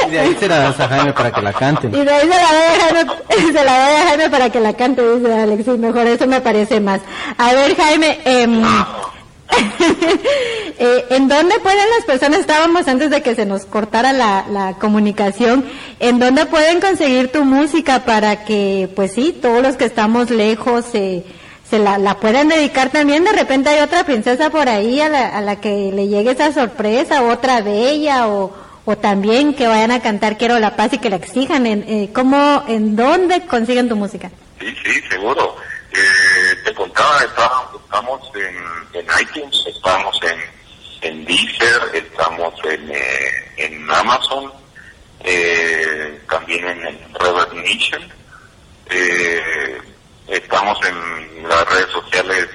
Y 0.08 0.10
de 0.10 0.18
ahí 0.18 0.36
se 0.40 0.48
la 0.48 0.58
das 0.58 0.80
a 0.80 0.88
Jaime 0.88 1.12
para 1.12 1.30
que 1.30 1.42
la 1.42 1.52
canten. 1.52 1.94
Y 1.94 2.04
de 2.04 2.10
ahí 2.10 2.22
se 2.22 2.28
la 2.28 2.48
voy 2.48 2.66
a 2.66 2.80
Jaime, 2.80 3.52
se 3.52 3.64
la 3.64 3.86
voy 3.86 3.94
a 3.94 4.08
Jaime 4.08 4.30
para 4.30 4.50
que 4.50 4.58
la 4.58 4.72
cante, 4.72 5.14
dice 5.14 5.32
Alex. 5.32 5.64
Sí, 5.64 5.70
mejor 5.70 6.06
eso 6.08 6.26
me 6.26 6.40
parece 6.40 6.80
más. 6.80 7.00
A 7.38 7.52
ver, 7.52 7.76
Jaime, 7.76 8.18
em, 8.24 8.64
eh, 10.78 11.04
¿en 11.10 11.28
dónde 11.28 11.54
pueden 11.60 11.88
las 11.96 12.04
personas, 12.04 12.40
estábamos 12.40 12.88
antes 12.88 13.10
de 13.10 13.22
que 13.22 13.36
se 13.36 13.46
nos 13.46 13.64
cortara 13.64 14.12
la, 14.12 14.44
la 14.50 14.74
comunicación, 14.74 15.64
¿en 16.00 16.18
dónde 16.18 16.46
pueden 16.46 16.80
conseguir 16.80 17.30
tu 17.30 17.44
música 17.44 18.00
para 18.00 18.44
que, 18.44 18.88
pues 18.96 19.12
sí, 19.12 19.38
todos 19.40 19.62
los 19.62 19.76
que 19.76 19.84
estamos 19.84 20.30
lejos 20.30 20.86
eh, 20.94 21.24
se 21.70 21.78
la, 21.78 21.98
la 21.98 22.16
puedan 22.16 22.48
dedicar 22.48 22.90
también? 22.90 23.24
De 23.24 23.32
repente 23.32 23.70
hay 23.70 23.80
otra 23.80 24.04
princesa 24.04 24.50
por 24.50 24.68
ahí 24.68 25.00
a 25.00 25.08
la, 25.08 25.28
a 25.28 25.40
la 25.40 25.60
que 25.60 25.92
le 25.94 26.08
llegue 26.08 26.32
esa 26.32 26.52
sorpresa, 26.52 27.22
otra 27.22 27.60
bella 27.60 28.26
o, 28.26 28.52
o 28.84 28.98
también 28.98 29.54
que 29.54 29.68
vayan 29.68 29.92
a 29.92 30.02
cantar 30.02 30.36
Quiero 30.36 30.58
la 30.58 30.74
paz 30.74 30.92
y 30.94 30.98
que 30.98 31.10
la 31.10 31.16
exijan. 31.16 31.66
En, 31.66 31.84
eh, 31.86 32.10
¿Cómo, 32.12 32.64
en 32.66 32.96
dónde 32.96 33.46
consiguen 33.46 33.88
tu 33.88 33.94
música? 33.94 34.30
Sí, 34.58 34.74
sí, 34.84 35.00
seguro. 35.08 35.56
Eh, 35.92 36.56
te 36.64 36.74
contaba, 36.74 37.20
estamos 37.22 38.20
en, 38.34 39.00
en 39.00 39.06
iTunes, 39.20 39.64
estamos 39.66 40.16
en, 40.22 41.08
en 41.08 41.24
Deezer, 41.24 41.82
estamos 41.94 42.54
en, 42.64 42.90
eh, 42.90 43.52
en 43.56 43.90
Amazon, 43.90 44.52
eh, 45.24 46.20
también 46.28 46.68
en, 46.68 47.14
Reverb 47.14 47.54
Nation. 47.54 48.02
Eh, 48.90 49.78
estamos 50.30 50.78
en 50.86 51.48
las 51.48 51.68
redes 51.68 51.90
sociales 51.90 52.48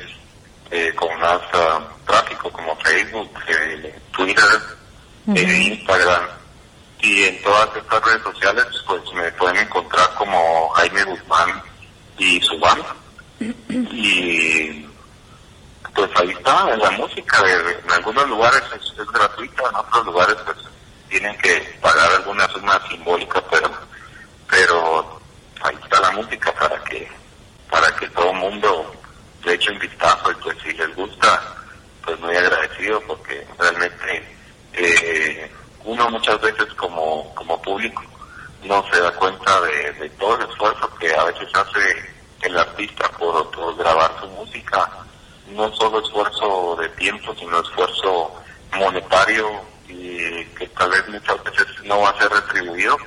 eh, 0.71 0.93
con 0.95 1.19
más 1.19 1.39
ah, 1.53 1.79
tráfico 2.07 2.51
como 2.51 2.75
Facebook, 2.77 3.31
eh, 3.47 3.99
Twitter, 4.11 4.43
eh, 5.35 5.41
Instagram. 5.71 6.23
Y 7.01 7.23
en 7.23 7.41
todas 7.43 7.69
estas 7.75 8.03
redes 8.03 8.21
sociales 8.23 8.65
pues 8.87 9.01
me 9.13 9.31
pueden 9.33 9.57
encontrar 9.57 10.09
como 10.15 10.69
Jaime 10.69 11.03
Guzmán 11.03 11.61
y 12.17 12.41
su 12.41 12.57
banda. 12.59 12.95
y 13.39 14.85
pues 15.93 16.09
ahí 16.15 16.29
está, 16.31 16.73
en 16.73 16.79
la 16.79 16.91
música, 16.91 17.41
de- 17.43 17.79
en 17.85 17.91
algunos 17.91 18.27
lugares 18.27 18.61
es, 18.75 18.99
es 18.99 19.07
gratuita, 19.11 19.63
en 19.69 19.75
otros 19.75 20.05
lugares 20.05 20.35
pues 20.45 20.57
tienen 21.09 21.37
que 21.37 21.77
pagar 21.81 22.11
alguna 22.13 22.47
suma 22.49 22.81
simbólica, 22.89 23.41
pero 23.49 23.71
pero 24.49 25.21
ahí 25.61 25.75
está 25.83 25.99
la 26.01 26.11
música 26.11 26.51
para 26.53 26.83
que 26.85 27.09
para 27.69 27.95
que 27.95 28.07
todo 28.09 28.31
el 28.31 28.37
mundo 28.37 28.93
le 29.43 29.53
eche 29.53 29.71
un 29.71 29.79
vistazo 29.79 30.31
y 30.31 30.35
pues 30.35 30.57
si 30.63 30.73
les 30.73 30.95
gusta, 30.95 31.41
pues 32.03 32.19
muy 32.19 32.35
agradecido 32.35 33.01
porque 33.01 33.45
realmente 33.57 34.37
eh, 34.73 35.51
uno 35.83 36.09
muchas 36.09 36.39
veces 36.41 36.73
como, 36.75 37.33
como 37.35 37.61
público 37.61 38.03
no 38.63 38.83
se 38.91 38.99
da 38.99 39.11
cuenta 39.13 39.61
de, 39.61 39.91
de 39.93 40.09
todo 40.11 40.35
el 40.35 40.49
esfuerzo 40.49 40.89
que 40.99 41.13
a 41.13 41.23
veces 41.25 41.47
hace 41.53 42.15
el 42.41 42.57
artista 42.57 43.09
por, 43.11 43.49
por 43.51 43.75
grabar 43.77 44.11
su 44.19 44.27
música, 44.29 44.89
no 45.47 45.71
solo 45.75 45.99
esfuerzo 45.99 46.75
de 46.79 46.89
tiempo, 46.89 47.33
sino 47.35 47.59
esfuerzo 47.59 48.31
monetario 48.77 49.61
y 49.87 50.43
que 50.57 50.67
tal 50.69 50.89
vez 50.89 51.07
muchas 51.07 51.43
veces 51.43 51.67
no 51.83 52.01
va 52.01 52.09
a 52.09 52.19
ser 52.19 52.29
retribuido 52.29 52.97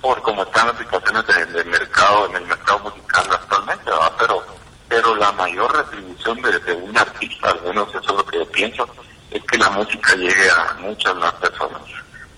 por 0.00 0.20
cómo 0.22 0.42
están 0.42 0.68
las 0.68 0.78
situaciones 0.78 1.26
de- 1.26 1.46
del 1.46 1.66
mercado, 1.66 2.26
en 2.26 2.36
el 2.36 2.46
mercado 2.46 2.78
musical 2.80 3.24
actualmente, 3.30 3.84
¿verdad? 3.90 4.12
Pero, 4.18 4.44
pero 4.88 5.14
la 5.16 5.32
mayor 5.32 5.74
retribución 5.76 6.40
de, 6.42 6.58
de 6.60 6.72
un 6.74 6.96
artista, 6.96 7.50
al 7.50 7.62
menos 7.62 7.88
eso 7.90 8.00
es 8.00 8.06
lo 8.16 8.24
que 8.26 8.38
yo 8.38 8.46
pienso, 8.50 8.88
es 9.30 9.42
que 9.44 9.58
la 9.58 9.70
música 9.70 10.14
llegue 10.16 10.50
a 10.50 10.74
muchas 10.80 11.14
más 11.16 11.32
personas 11.34 11.82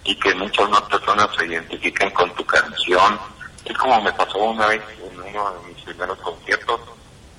y 0.04 0.14
que 0.18 0.34
muchas 0.34 0.68
más 0.68 0.82
personas 0.82 1.28
se 1.38 1.46
identifiquen 1.46 2.10
con 2.10 2.34
tu 2.34 2.44
canción. 2.44 3.18
Es 3.64 3.76
como 3.78 4.00
me 4.02 4.12
pasó 4.12 4.38
una 4.38 4.66
vez 4.66 4.82
en 5.00 5.20
uno 5.20 5.52
de 5.52 5.68
mis 5.72 5.82
primeros 5.84 6.18
conciertos, 6.18 6.80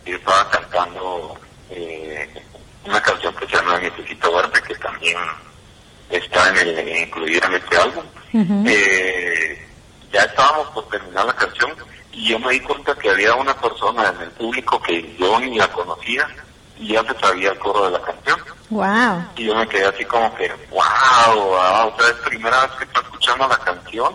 yo 0.06 0.16
estaba 0.16 0.50
cantando 0.50 1.38
eh, 1.70 2.44
una 2.86 3.02
canción 3.02 3.36
que 3.36 3.46
se 3.48 3.56
llama 3.58 3.78
Necesito 3.80 4.34
Verte, 4.34 4.62
que 4.62 4.76
también 4.76 5.18
está 6.10 6.50
en 6.50 6.58
el, 6.58 6.98
incluida 7.02 7.46
en 7.48 7.54
este 7.56 7.78
álbum. 7.78 8.06
Eh, 8.68 9.63
ya 10.14 10.22
estábamos 10.24 10.68
por 10.70 10.88
terminar 10.90 11.26
la 11.26 11.34
canción 11.34 11.74
y 12.12 12.30
yo 12.30 12.40
me 12.40 12.52
di 12.54 12.60
cuenta 12.62 12.94
que 12.96 13.10
había 13.10 13.34
una 13.36 13.60
persona 13.60 14.10
en 14.10 14.22
el 14.22 14.30
público 14.32 14.80
que 14.82 15.16
yo 15.18 15.40
ni 15.40 15.58
la 15.58 15.68
conocía 15.70 16.28
y 16.78 16.94
ya 16.94 17.04
se 17.04 17.20
sabía 17.20 17.52
el 17.52 17.60
coro 17.60 17.86
de 17.86 17.92
la 17.92 18.02
canción. 18.02 18.40
Wow. 18.70 19.26
Y 19.36 19.46
yo 19.46 19.56
me 19.56 19.68
quedé 19.68 19.86
así 19.88 20.06
como 20.06 20.34
que, 20.36 20.48
wow, 20.72 21.36
wow, 21.36 21.88
o 21.88 21.96
sea, 21.98 22.08
es 22.08 22.14
primera 22.26 22.62
vez 22.62 22.72
que 22.78 22.84
está 22.86 23.00
escuchando 23.02 23.48
la 23.48 23.58
canción 23.58 24.14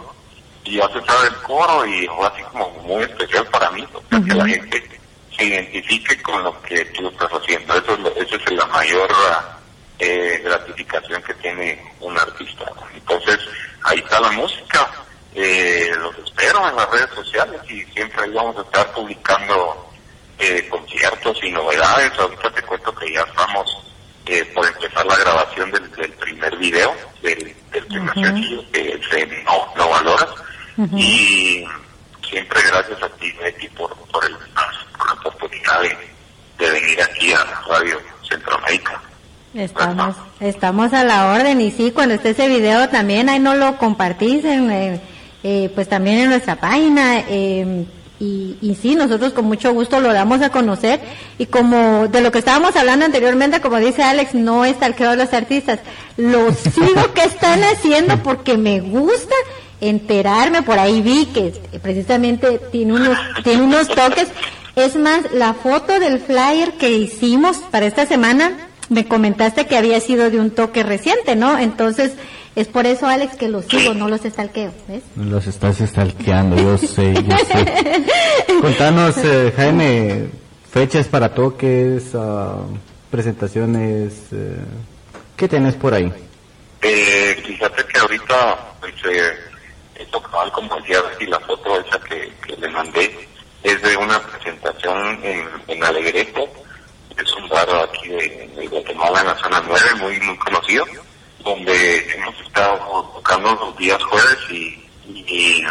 y 0.65 0.77
ya 0.77 0.87
se 0.89 1.01
sabe 1.05 1.29
el 1.29 1.35
coro 1.43 1.85
y 1.87 2.07
fue 2.07 2.27
así 2.27 2.43
como 2.53 2.69
muy 2.83 3.03
especial 3.03 3.47
para 3.47 3.71
mí, 3.71 3.87
o 3.93 4.03
sea, 4.11 4.21
que 4.21 4.35
la 4.35 4.45
gente 4.47 5.01
se 5.37 5.45
identifique 5.45 6.21
con 6.23 6.43
lo 6.43 6.61
que 6.63 6.85
tú 6.87 7.09
estás 7.09 7.31
haciendo. 7.33 7.75
Eso 7.75 7.93
es, 7.95 7.99
lo- 8.01 8.15
esa 8.17 8.37
es 8.37 8.51
la 8.53 8.67
mayor 8.67 9.09
eh, 10.01 10.41
gratificación 10.45 11.23
que 11.23 11.35
tiene 11.35 11.93
un 12.01 12.17
artista. 12.19 12.65
Entonces, 12.95 13.39
ahí 13.85 13.99
está 13.99 14.21
la 14.21 14.31
música. 14.33 14.89
Eh, 15.35 15.91
los 15.99 16.17
espero 16.27 16.69
en 16.69 16.77
las 16.77 16.91
redes 16.91 17.11
sociales 17.15 17.61
y 17.69 17.83
siempre 17.93 18.25
ahí 18.25 18.33
vamos 18.33 18.57
a 18.57 18.63
estar 18.63 18.93
publicando 18.93 19.91
eh, 20.39 20.67
conciertos 20.69 21.39
y 21.43 21.51
novedades. 21.51 22.13
Ahorita 22.19 22.51
te 22.51 22.63
cuento 22.63 22.95
que 22.95 23.13
ya 23.13 23.21
estamos 23.21 23.67
eh, 24.27 24.45
por 24.55 24.67
empezar 24.67 25.07
la 25.07 25.17
grabación 25.17 25.71
del, 25.71 25.91
del 25.93 26.13
primer 26.13 26.57
video, 26.57 26.95
del, 27.23 27.55
del 27.73 27.87
primer 27.87 28.17
Ujú. 28.17 28.25
sencillo 28.25 28.65
que 28.73 29.01
no, 29.45 29.75
no 29.77 29.89
Valoras. 29.91 30.31
Ujú. 30.77 30.97
Y 30.99 31.67
siempre 32.29 32.61
gracias 32.69 33.03
a 33.03 33.09
ti, 33.11 33.33
Betty, 33.33 33.69
por, 33.69 33.95
por, 33.97 34.25
el, 34.25 34.37
por 34.37 35.07
la 35.07 35.13
oportunidad 35.15 35.83
de, 35.83 35.97
de 36.59 36.71
venir 36.71 37.03
aquí 37.03 37.33
a 37.33 37.45
Radio 37.69 38.01
Centroamérica. 38.29 39.01
Estamos, 39.55 40.15
estamos 40.41 40.93
a 40.93 41.05
la 41.05 41.33
orden 41.33 41.61
y 41.61 41.71
sí, 41.71 41.91
cuando 41.91 42.15
esté 42.15 42.31
ese 42.31 42.49
video 42.49 42.89
también 42.91 43.29
ahí 43.29 43.39
no 43.39 43.55
lo 43.55 43.77
compartís 43.79 44.45
en, 44.45 44.71
eh, 44.71 45.01
eh, 45.43 45.71
pues 45.75 45.89
también 45.89 46.19
en 46.19 46.31
nuestra 46.31 46.57
página 46.57 47.21
eh, 47.29 47.87
y, 48.21 48.57
y 48.61 48.75
sí, 48.75 48.97
nosotros 48.97 49.33
con 49.33 49.45
mucho 49.45 49.73
gusto 49.73 50.01
lo 50.01 50.13
damos 50.13 50.43
a 50.43 50.51
conocer. 50.51 51.01
Y 51.39 51.47
como 51.47 52.09
de 52.09 52.21
lo 52.21 52.33
que 52.33 52.41
estábamos 52.41 52.75
hablando 52.77 53.05
anteriormente, 53.05 53.61
como 53.61 53.77
dice 53.79 54.03
Alex, 54.03 54.35
no 54.35 54.65
es 54.65 54.79
talqueo 54.79 55.13
de 55.13 55.17
los 55.17 55.33
artistas, 55.33 55.81
lo 56.17 56.53
sigo 56.75 57.13
que 57.15 57.23
están 57.23 57.63
haciendo 57.63 58.23
porque 58.23 58.59
me 58.59 58.81
gusta 58.81 59.35
enterarme, 59.81 60.63
por 60.63 60.79
ahí 60.79 61.01
vi 61.01 61.27
que 61.27 61.53
precisamente 61.81 62.59
tiene 62.73 62.95
unos, 62.95 63.17
tiene 63.45 63.63
unos 63.63 63.89
toques. 63.89 64.29
Es 64.75 64.97
más, 64.97 65.33
la 65.33 65.55
foto 65.55 65.99
del 66.01 66.21
flyer 66.21 66.73
que 66.73 66.91
hicimos 66.91 67.59
para 67.71 67.87
esta 67.87 68.07
semana, 68.07 68.53
me 68.89 69.07
comentaste 69.07 69.67
que 69.67 69.77
había 69.77 70.01
sido 70.01 70.31
de 70.31 70.41
un 70.41 70.51
toque 70.51 70.83
reciente, 70.83 71.37
¿no? 71.37 71.59
Entonces, 71.59 72.13
es 72.59 72.67
por 72.67 72.87
eso, 72.87 73.07
Alex, 73.07 73.37
que 73.37 73.49
los 73.49 73.67
sigo, 73.67 73.95
no 73.95 74.09
los 74.09 74.25
estalqueo, 74.25 74.73
¿ves? 74.89 75.05
Los 75.15 75.47
estás 75.47 75.81
estalqueando, 75.81 76.57
yo 76.57 76.77
sé, 76.77 77.15
yo 77.15 77.37
sé. 77.37 78.05
Contanos, 78.61 79.17
eh, 79.19 79.53
Jaime, 79.57 80.29
fechas 80.69 81.07
para 81.07 81.33
toques, 81.33 82.17
ah, 82.17 82.57
presentaciones, 83.13 84.13
eh, 84.33 84.57
¿qué 85.37 85.47
tenés 85.47 85.77
por 85.77 85.95
ahí? 85.95 86.13
Eh, 86.83 87.41
fíjate 87.47 87.85
que 87.87 87.99
ahorita, 88.01 88.59
pues, 88.81 88.95
eh, 89.05 89.35
esto 89.95 90.21
cabal, 90.21 90.51
como 90.51 90.75
decía, 90.81 90.99
y 91.21 91.27
la 91.27 91.39
foto 91.39 91.81
esa 91.81 92.01
que, 92.01 92.33
que 92.45 92.57
le 92.57 92.69
mandé 92.71 93.29
es 93.63 93.81
de 93.83 93.97
una 93.97 94.21
presentación 94.21 95.23
en, 95.23 95.47
en 95.69 95.85
Alegreto, 95.85 96.45
es 97.17 97.33
un 97.35 97.49
bar 97.49 97.69
aquí 97.89 98.09
de, 98.09 98.51
de 98.57 98.67
Guatemala, 98.67 99.21
en 99.21 99.27
la 99.29 99.37
zona 99.37 99.63
9, 99.65 99.85
muy, 100.01 100.21
muy 100.21 100.37
conocido, 100.39 100.85
donde 101.45 102.13
hemos 102.15 102.41
estado 102.41 103.11
tocando 103.15 103.55
los 103.55 103.77
días 103.77 104.03
jueves 104.05 104.39
y, 104.51 104.89
y, 105.07 105.65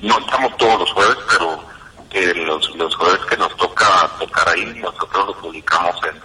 no 0.00 0.18
estamos 0.18 0.56
todos 0.56 0.80
los 0.80 0.92
jueves, 0.92 1.16
pero 1.30 1.64
eh, 2.10 2.32
los, 2.34 2.76
los 2.76 2.94
jueves 2.96 3.20
que 3.28 3.36
nos 3.36 3.56
toca 3.56 4.08
tocar 4.18 4.48
ahí, 4.48 4.64
nosotros 4.76 5.26
lo 5.26 5.34
publicamos 5.40 5.96
en, 6.04 6.20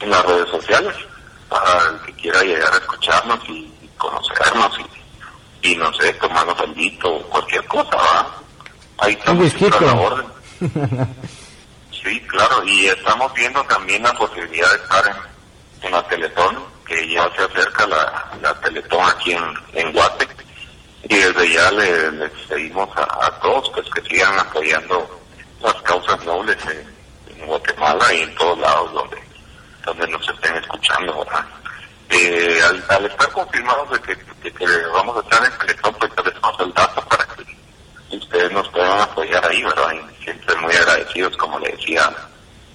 en 0.00 0.10
las 0.10 0.24
redes 0.24 0.48
sociales 0.48 0.94
para 1.48 1.90
el 1.90 2.00
que 2.06 2.12
quiera 2.14 2.42
llegar 2.42 2.72
a 2.72 2.76
escucharnos 2.76 3.40
y, 3.48 3.72
y 3.82 3.90
conocernos 3.96 4.78
y, 5.62 5.70
y 5.70 5.76
no 5.76 5.92
sé, 5.94 6.12
tomarnos 6.14 6.58
algo 6.58 7.16
o 7.16 7.22
cualquier 7.24 7.64
cosa, 7.66 7.90
¿verdad? 7.96 8.26
Ahí 8.98 9.12
estamos 9.12 9.54
a 9.54 9.80
la 9.80 9.94
orden. 9.94 10.26
Sí, 12.02 12.20
claro, 12.28 12.64
y 12.64 12.86
estamos 12.86 13.32
viendo 13.34 13.62
también 13.64 14.02
la 14.02 14.12
posibilidad 14.12 14.70
de 14.70 14.76
estar 14.76 15.04
en, 15.06 15.86
en 15.86 15.92
la 15.92 16.06
Teletón, 16.06 16.58
que 16.88 17.08
ya 17.10 17.28
se 17.36 17.42
acerca 17.42 17.86
la, 17.86 18.24
la 18.42 18.54
Teletón 18.60 19.06
aquí 19.08 19.32
en, 19.32 19.44
en 19.74 19.92
Guate, 19.92 20.26
y 21.04 21.14
desde 21.16 21.52
ya 21.52 21.70
le- 21.70 22.12
les 22.12 22.30
pedimos 22.48 22.88
a, 22.96 23.26
a 23.26 23.30
todos 23.40 23.70
pues 23.70 23.86
que 23.90 24.02
sigan 24.08 24.38
apoyando 24.38 25.20
las 25.60 25.74
causas 25.82 26.24
nobles 26.24 26.56
en, 26.66 26.98
Guatemala 27.46 28.12
y 28.14 28.22
en 28.22 28.34
todos 28.34 28.58
lados 28.58 28.92
donde, 28.92 29.16
donde 29.84 30.08
nos 30.08 30.28
estén 30.28 30.56
escuchando, 30.56 31.18
¿verdad? 31.24 31.46
Eh, 32.10 32.60
al, 32.88 33.06
estar 33.06 33.30
confirmados 33.30 33.90
de 33.92 34.00
que, 34.00 34.52
que 34.52 34.66
vamos 34.92 35.16
a 35.16 35.20
estar 35.20 35.44
en 35.44 35.58
Teletón, 35.58 35.94
pues 35.94 36.10
paso 36.40 36.64
el 36.64 36.72
dato 36.74 37.00
para 37.08 37.24
que 37.26 38.16
ustedes 38.16 38.50
nos 38.52 38.68
puedan 38.70 39.00
apoyar 39.00 39.46
ahí, 39.46 39.62
¿verdad? 39.62 39.92
Y 39.92 40.24
siempre 40.24 40.56
muy 40.56 40.74
agradecidos, 40.74 41.36
como 41.36 41.58
le 41.60 41.70
decía 41.70 42.10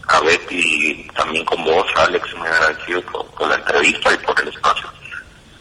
a 0.07 0.19
Betty, 0.21 1.02
también 1.15 1.45
con 1.45 1.63
vos, 1.63 1.85
Alex, 1.95 2.35
muy 2.37 2.47
agradecidos 2.47 3.03
por, 3.05 3.25
por 3.27 3.47
la 3.47 3.55
entrevista 3.55 4.13
y 4.13 4.17
por 4.25 4.39
el 4.41 4.47
espacio. 4.49 4.89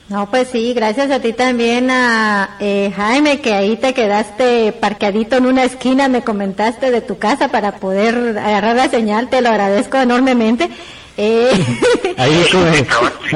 No, 0.09 0.29
pues 0.31 0.49
sí, 0.49 0.75
gracias 0.75 1.11
a 1.11 1.21
ti 1.21 1.33
también, 1.33 1.91
a 1.91 2.57
eh, 2.61 2.93
Jaime, 2.95 3.41
que 3.41 3.55
ahí 3.55 3.79
te 3.79 3.95
quedaste 3.95 4.73
parqueadito 4.73 5.37
en 5.37 5.47
una 5.47 5.65
esquina, 5.65 6.09
me 6.09 6.23
comentaste 6.23 6.91
de 6.91 7.01
tu 7.01 7.19
casa 7.19 7.49
para 7.49 7.77
poder 7.77 8.37
agarrar 8.39 8.77
la 8.77 8.91
señal, 8.91 9.31
te 9.31 9.41
lo 9.41 9.49
agradezco 9.49 9.97
enormemente. 9.97 10.69
Eh, 11.17 11.51
Ahí 12.19 12.47
con 12.51 12.67
el, 12.69 12.87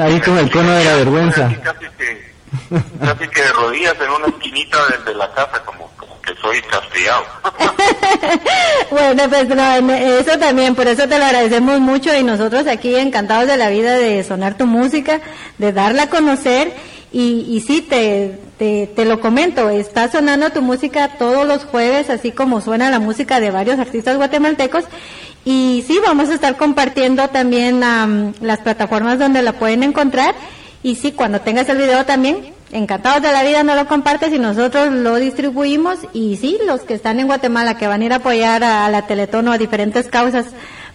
ahí 0.01 0.19
con 0.21 0.37
el 0.37 0.51
cono 0.51 0.71
de 0.71 0.83
la 0.83 0.95
vergüenza. 0.95 1.49
Casi 1.63 1.85
que, 1.97 2.33
casi 2.99 3.27
que 3.27 3.41
de 3.41 3.51
rodillas 3.53 3.95
en 3.99 4.09
una 4.09 4.27
esquinita 4.27 4.77
de, 4.87 5.11
de 5.11 5.13
la 5.15 5.31
casa, 5.33 5.63
como, 5.63 5.91
soy 6.41 6.61
castigado. 6.61 7.23
Bueno, 8.89 9.23
pues 9.29 9.49
no, 9.49 9.91
eso 9.91 10.37
también, 10.39 10.73
por 10.73 10.87
eso 10.87 11.07
te 11.07 11.17
lo 11.17 11.25
agradecemos 11.25 11.79
mucho 11.79 12.15
y 12.15 12.23
nosotros 12.23 12.67
aquí 12.67 12.95
encantados 12.95 13.47
de 13.47 13.57
la 13.57 13.69
vida 13.69 13.95
de 13.95 14.23
sonar 14.23 14.57
tu 14.57 14.65
música, 14.65 15.19
de 15.57 15.73
darla 15.73 16.03
a 16.03 16.09
conocer 16.09 16.73
y, 17.11 17.45
y 17.49 17.61
sí, 17.61 17.81
te, 17.81 18.39
te, 18.57 18.87
te 18.87 19.05
lo 19.05 19.19
comento, 19.19 19.69
está 19.69 20.09
sonando 20.09 20.49
tu 20.51 20.61
música 20.61 21.17
todos 21.17 21.45
los 21.45 21.65
jueves, 21.65 22.09
así 22.09 22.31
como 22.31 22.61
suena 22.61 22.89
la 22.89 22.99
música 22.99 23.39
de 23.39 23.51
varios 23.51 23.77
artistas 23.77 24.15
guatemaltecos 24.17 24.85
y 25.45 25.83
sí, 25.87 25.99
vamos 26.05 26.29
a 26.29 26.33
estar 26.33 26.57
compartiendo 26.57 27.27
también 27.29 27.83
am, 27.83 28.33
las 28.41 28.59
plataformas 28.59 29.19
donde 29.19 29.41
la 29.41 29.53
pueden 29.53 29.83
encontrar 29.83 30.35
y 30.83 30.95
sí, 30.95 31.11
cuando 31.11 31.41
tengas 31.41 31.69
el 31.69 31.77
video 31.77 32.05
también, 32.05 32.53
encantados 32.71 33.21
de 33.21 33.31
la 33.31 33.43
vida 33.43 33.63
no 33.63 33.75
lo 33.75 33.87
compartes 33.87 34.33
y 34.33 34.39
nosotros 34.39 34.91
lo 34.91 35.15
distribuimos 35.15 35.99
y 36.13 36.37
sí, 36.37 36.57
los 36.65 36.81
que 36.81 36.93
están 36.93 37.19
en 37.19 37.27
Guatemala 37.27 37.77
que 37.77 37.87
van 37.87 38.01
a 38.01 38.05
ir 38.05 38.13
a 38.13 38.17
apoyar 38.17 38.63
a, 38.63 38.89
la 38.89 39.07
Teletón 39.07 39.47
o 39.47 39.51
a 39.51 39.57
diferentes 39.57 40.07
causas 40.07 40.47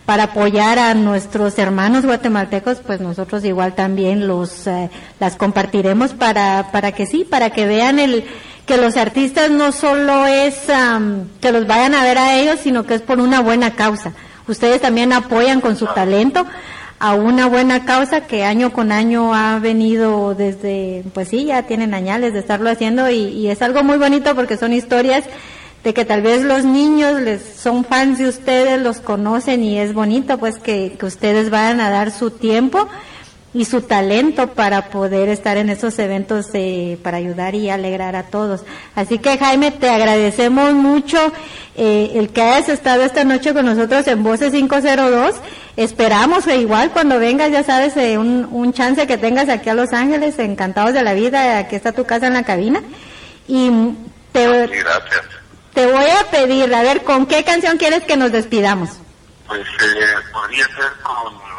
para 0.04 0.24
apoyar 0.24 0.78
a 0.78 0.94
nuestros 0.94 1.58
hermanos 1.58 2.04
guatemaltecos, 2.04 2.78
pues 2.78 3.00
nosotros 3.00 3.44
igual 3.44 3.74
también 3.74 4.26
los 4.26 4.66
eh, 4.66 4.90
las 5.20 5.36
compartiremos 5.36 6.12
para 6.12 6.70
para 6.72 6.92
que 6.92 7.06
sí, 7.06 7.24
para 7.24 7.50
que 7.50 7.66
vean 7.66 7.98
el 7.98 8.24
que 8.66 8.76
los 8.76 8.96
artistas 8.96 9.50
no 9.50 9.72
solo 9.72 10.26
es 10.26 10.68
am, 10.70 11.28
que 11.40 11.52
los 11.52 11.66
vayan 11.66 11.94
a 11.94 12.04
ver 12.04 12.18
a 12.18 12.36
ellos, 12.36 12.60
sino 12.60 12.84
que 12.84 12.94
es 12.94 13.02
por 13.02 13.20
una 13.20 13.40
buena 13.40 13.74
causa. 13.74 14.12
Ustedes 14.48 14.80
también 14.80 15.12
apoyan 15.12 15.60
con 15.60 15.76
su 15.76 15.86
talento 15.86 16.46
a 17.02 17.14
una 17.14 17.48
buena 17.48 17.84
causa 17.84 18.28
que 18.28 18.44
año 18.44 18.72
con 18.72 18.92
año 18.92 19.34
ha 19.34 19.58
venido 19.58 20.36
desde, 20.36 21.02
pues 21.12 21.30
sí, 21.30 21.46
ya 21.46 21.64
tienen 21.64 21.94
añales 21.94 22.32
de 22.32 22.38
estarlo 22.38 22.70
haciendo 22.70 23.10
y, 23.10 23.16
y 23.16 23.48
es 23.48 23.60
algo 23.60 23.82
muy 23.82 23.98
bonito 23.98 24.36
porque 24.36 24.56
son 24.56 24.72
historias 24.72 25.24
de 25.82 25.94
que 25.94 26.04
tal 26.04 26.22
vez 26.22 26.44
los 26.44 26.64
niños 26.64 27.20
les 27.20 27.42
son 27.42 27.84
fans 27.84 28.18
de 28.18 28.28
ustedes, 28.28 28.80
los 28.80 29.00
conocen 29.00 29.64
y 29.64 29.80
es 29.80 29.94
bonito 29.94 30.38
pues 30.38 30.60
que, 30.60 30.94
que 30.96 31.04
ustedes 31.04 31.50
vayan 31.50 31.80
a 31.80 31.90
dar 31.90 32.12
su 32.12 32.30
tiempo 32.30 32.86
y 33.54 33.66
su 33.66 33.82
talento 33.82 34.48
para 34.48 34.88
poder 34.88 35.28
estar 35.28 35.56
en 35.56 35.68
esos 35.68 35.98
eventos 35.98 36.46
eh, 36.54 36.98
para 37.02 37.18
ayudar 37.18 37.54
y 37.54 37.68
alegrar 37.68 38.16
a 38.16 38.24
todos. 38.24 38.62
Así 38.94 39.18
que 39.18 39.36
Jaime, 39.36 39.70
te 39.70 39.90
agradecemos 39.90 40.72
mucho 40.72 41.18
eh, 41.76 42.12
el 42.14 42.30
que 42.30 42.42
hayas 42.42 42.68
estado 42.70 43.02
esta 43.02 43.24
noche 43.24 43.52
con 43.52 43.66
nosotros 43.66 44.06
en 44.06 44.22
Voces 44.22 44.52
502. 44.52 45.34
Esperamos 45.76 46.44
que 46.44 46.56
igual 46.56 46.90
cuando 46.92 47.18
vengas, 47.18 47.50
ya 47.50 47.62
sabes, 47.62 47.96
eh, 47.96 48.16
un, 48.16 48.48
un 48.50 48.72
chance 48.72 49.06
que 49.06 49.18
tengas 49.18 49.48
aquí 49.48 49.68
a 49.68 49.74
Los 49.74 49.92
Ángeles, 49.92 50.38
encantados 50.38 50.94
de 50.94 51.02
la 51.02 51.12
vida, 51.12 51.58
aquí 51.58 51.76
está 51.76 51.92
tu 51.92 52.04
casa 52.04 52.26
en 52.26 52.34
la 52.34 52.44
cabina. 52.44 52.82
Y 53.48 53.70
te, 54.32 54.46
gracias. 54.46 55.24
te 55.74 55.86
voy 55.86 56.06
a 56.06 56.30
pedir, 56.30 56.74
a 56.74 56.82
ver, 56.82 57.02
¿con 57.02 57.26
qué 57.26 57.44
canción 57.44 57.76
quieres 57.76 58.04
que 58.04 58.16
nos 58.16 58.32
despidamos? 58.32 58.90
Pues 59.46 59.60
eh, 59.60 60.04
podría 60.32 60.64
ser 60.68 60.90
con, 61.02 61.51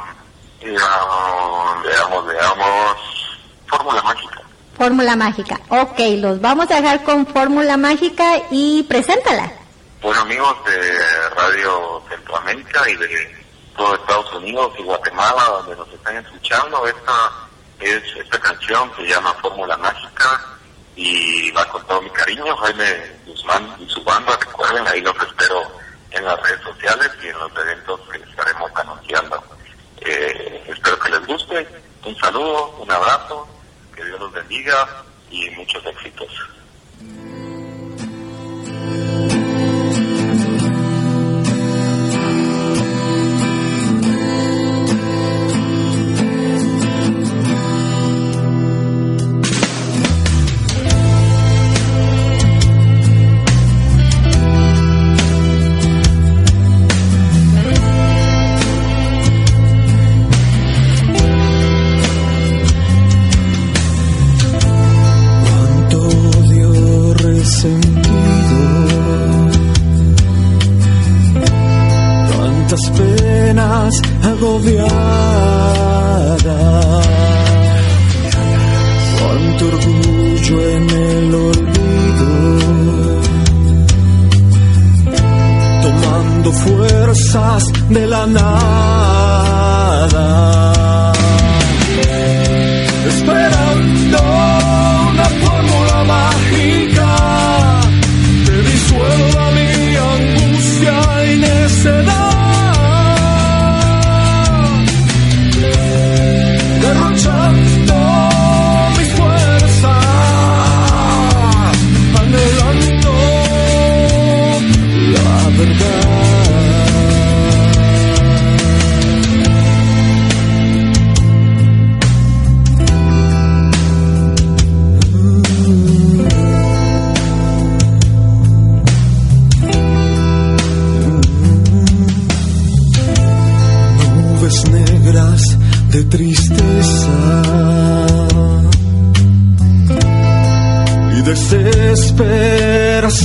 digamos, 0.63 1.83
veamos, 1.83 2.25
veamos, 2.25 2.97
Fórmula 3.67 4.01
Mágica. 4.03 4.41
Fórmula 4.77 5.15
Mágica. 5.15 5.59
Ok, 5.69 5.99
los 6.17 6.41
vamos 6.41 6.69
a 6.71 6.81
dejar 6.81 7.03
con 7.03 7.25
Fórmula 7.27 7.77
Mágica 7.77 8.41
y 8.49 8.83
preséntala. 8.83 9.51
Bueno, 10.01 10.21
amigos 10.21 10.55
de 10.65 11.29
Radio 11.35 12.01
Centroamérica 12.09 12.89
y 12.89 12.95
de 12.95 13.43
todo 13.75 13.95
Estados 13.95 14.33
Unidos 14.33 14.73
y 14.77 14.83
Guatemala, 14.83 15.43
donde 15.45 15.75
nos 15.75 15.87
están 15.93 16.17
escuchando, 16.17 16.85
esta 16.87 17.31
es 17.79 18.03
esta 18.17 18.39
canción 18.39 18.91
se 18.95 19.03
llama 19.03 19.33
Fórmula 19.41 19.77
Mágica 19.77 20.41
y 20.95 21.51
va 21.51 21.65
con 21.69 21.85
todo 21.87 22.01
mi 22.01 22.09
cariño. 22.11 22.55
Jaime 22.57 23.11
Guzmán 23.25 23.75
y 23.79 23.89
su 23.89 24.03
banda, 24.03 24.37
recuerden, 24.37 24.87
ahí 24.87 25.01
los 25.01 25.15
espero 25.15 25.61
en 26.11 26.25
las 26.25 26.39
redes 26.41 26.61
sociales 26.61 27.09
y 27.23 27.27
en 27.27 27.39
los 27.39 27.51
eventos 27.57 27.99
que 28.11 28.17
estaremos 28.17 28.71
anunciando. 28.75 29.43
Espero 30.09 30.99
que 30.99 31.09
les 31.09 31.25
guste. 31.27 31.67
Un 32.05 32.15
saludo, 32.17 32.75
un 32.79 32.91
abrazo, 32.91 33.47
que 33.95 34.03
Dios 34.03 34.19
los 34.19 34.31
bendiga 34.31 35.03
y 35.29 35.49
muchos 35.51 35.85
éxitos. 35.85 36.29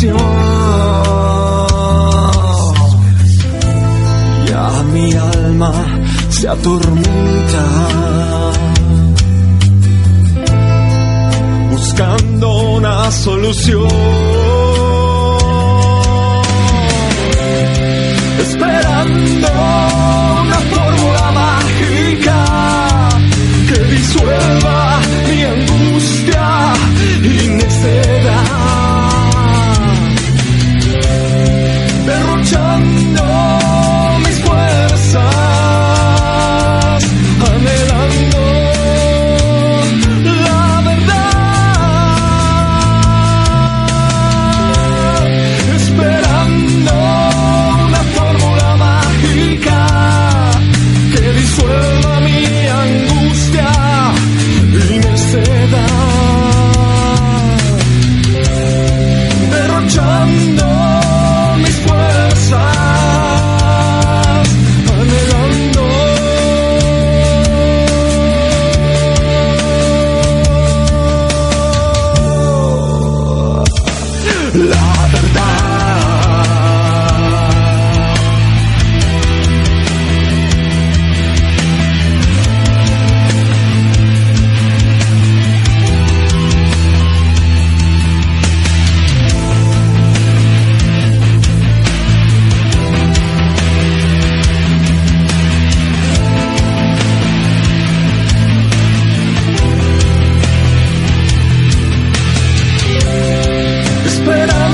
Ya 0.01 0.15
mi 4.93 5.13
alma 5.13 5.73
se 6.31 6.49
atormenta 6.49 7.08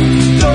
Don't 0.04 0.53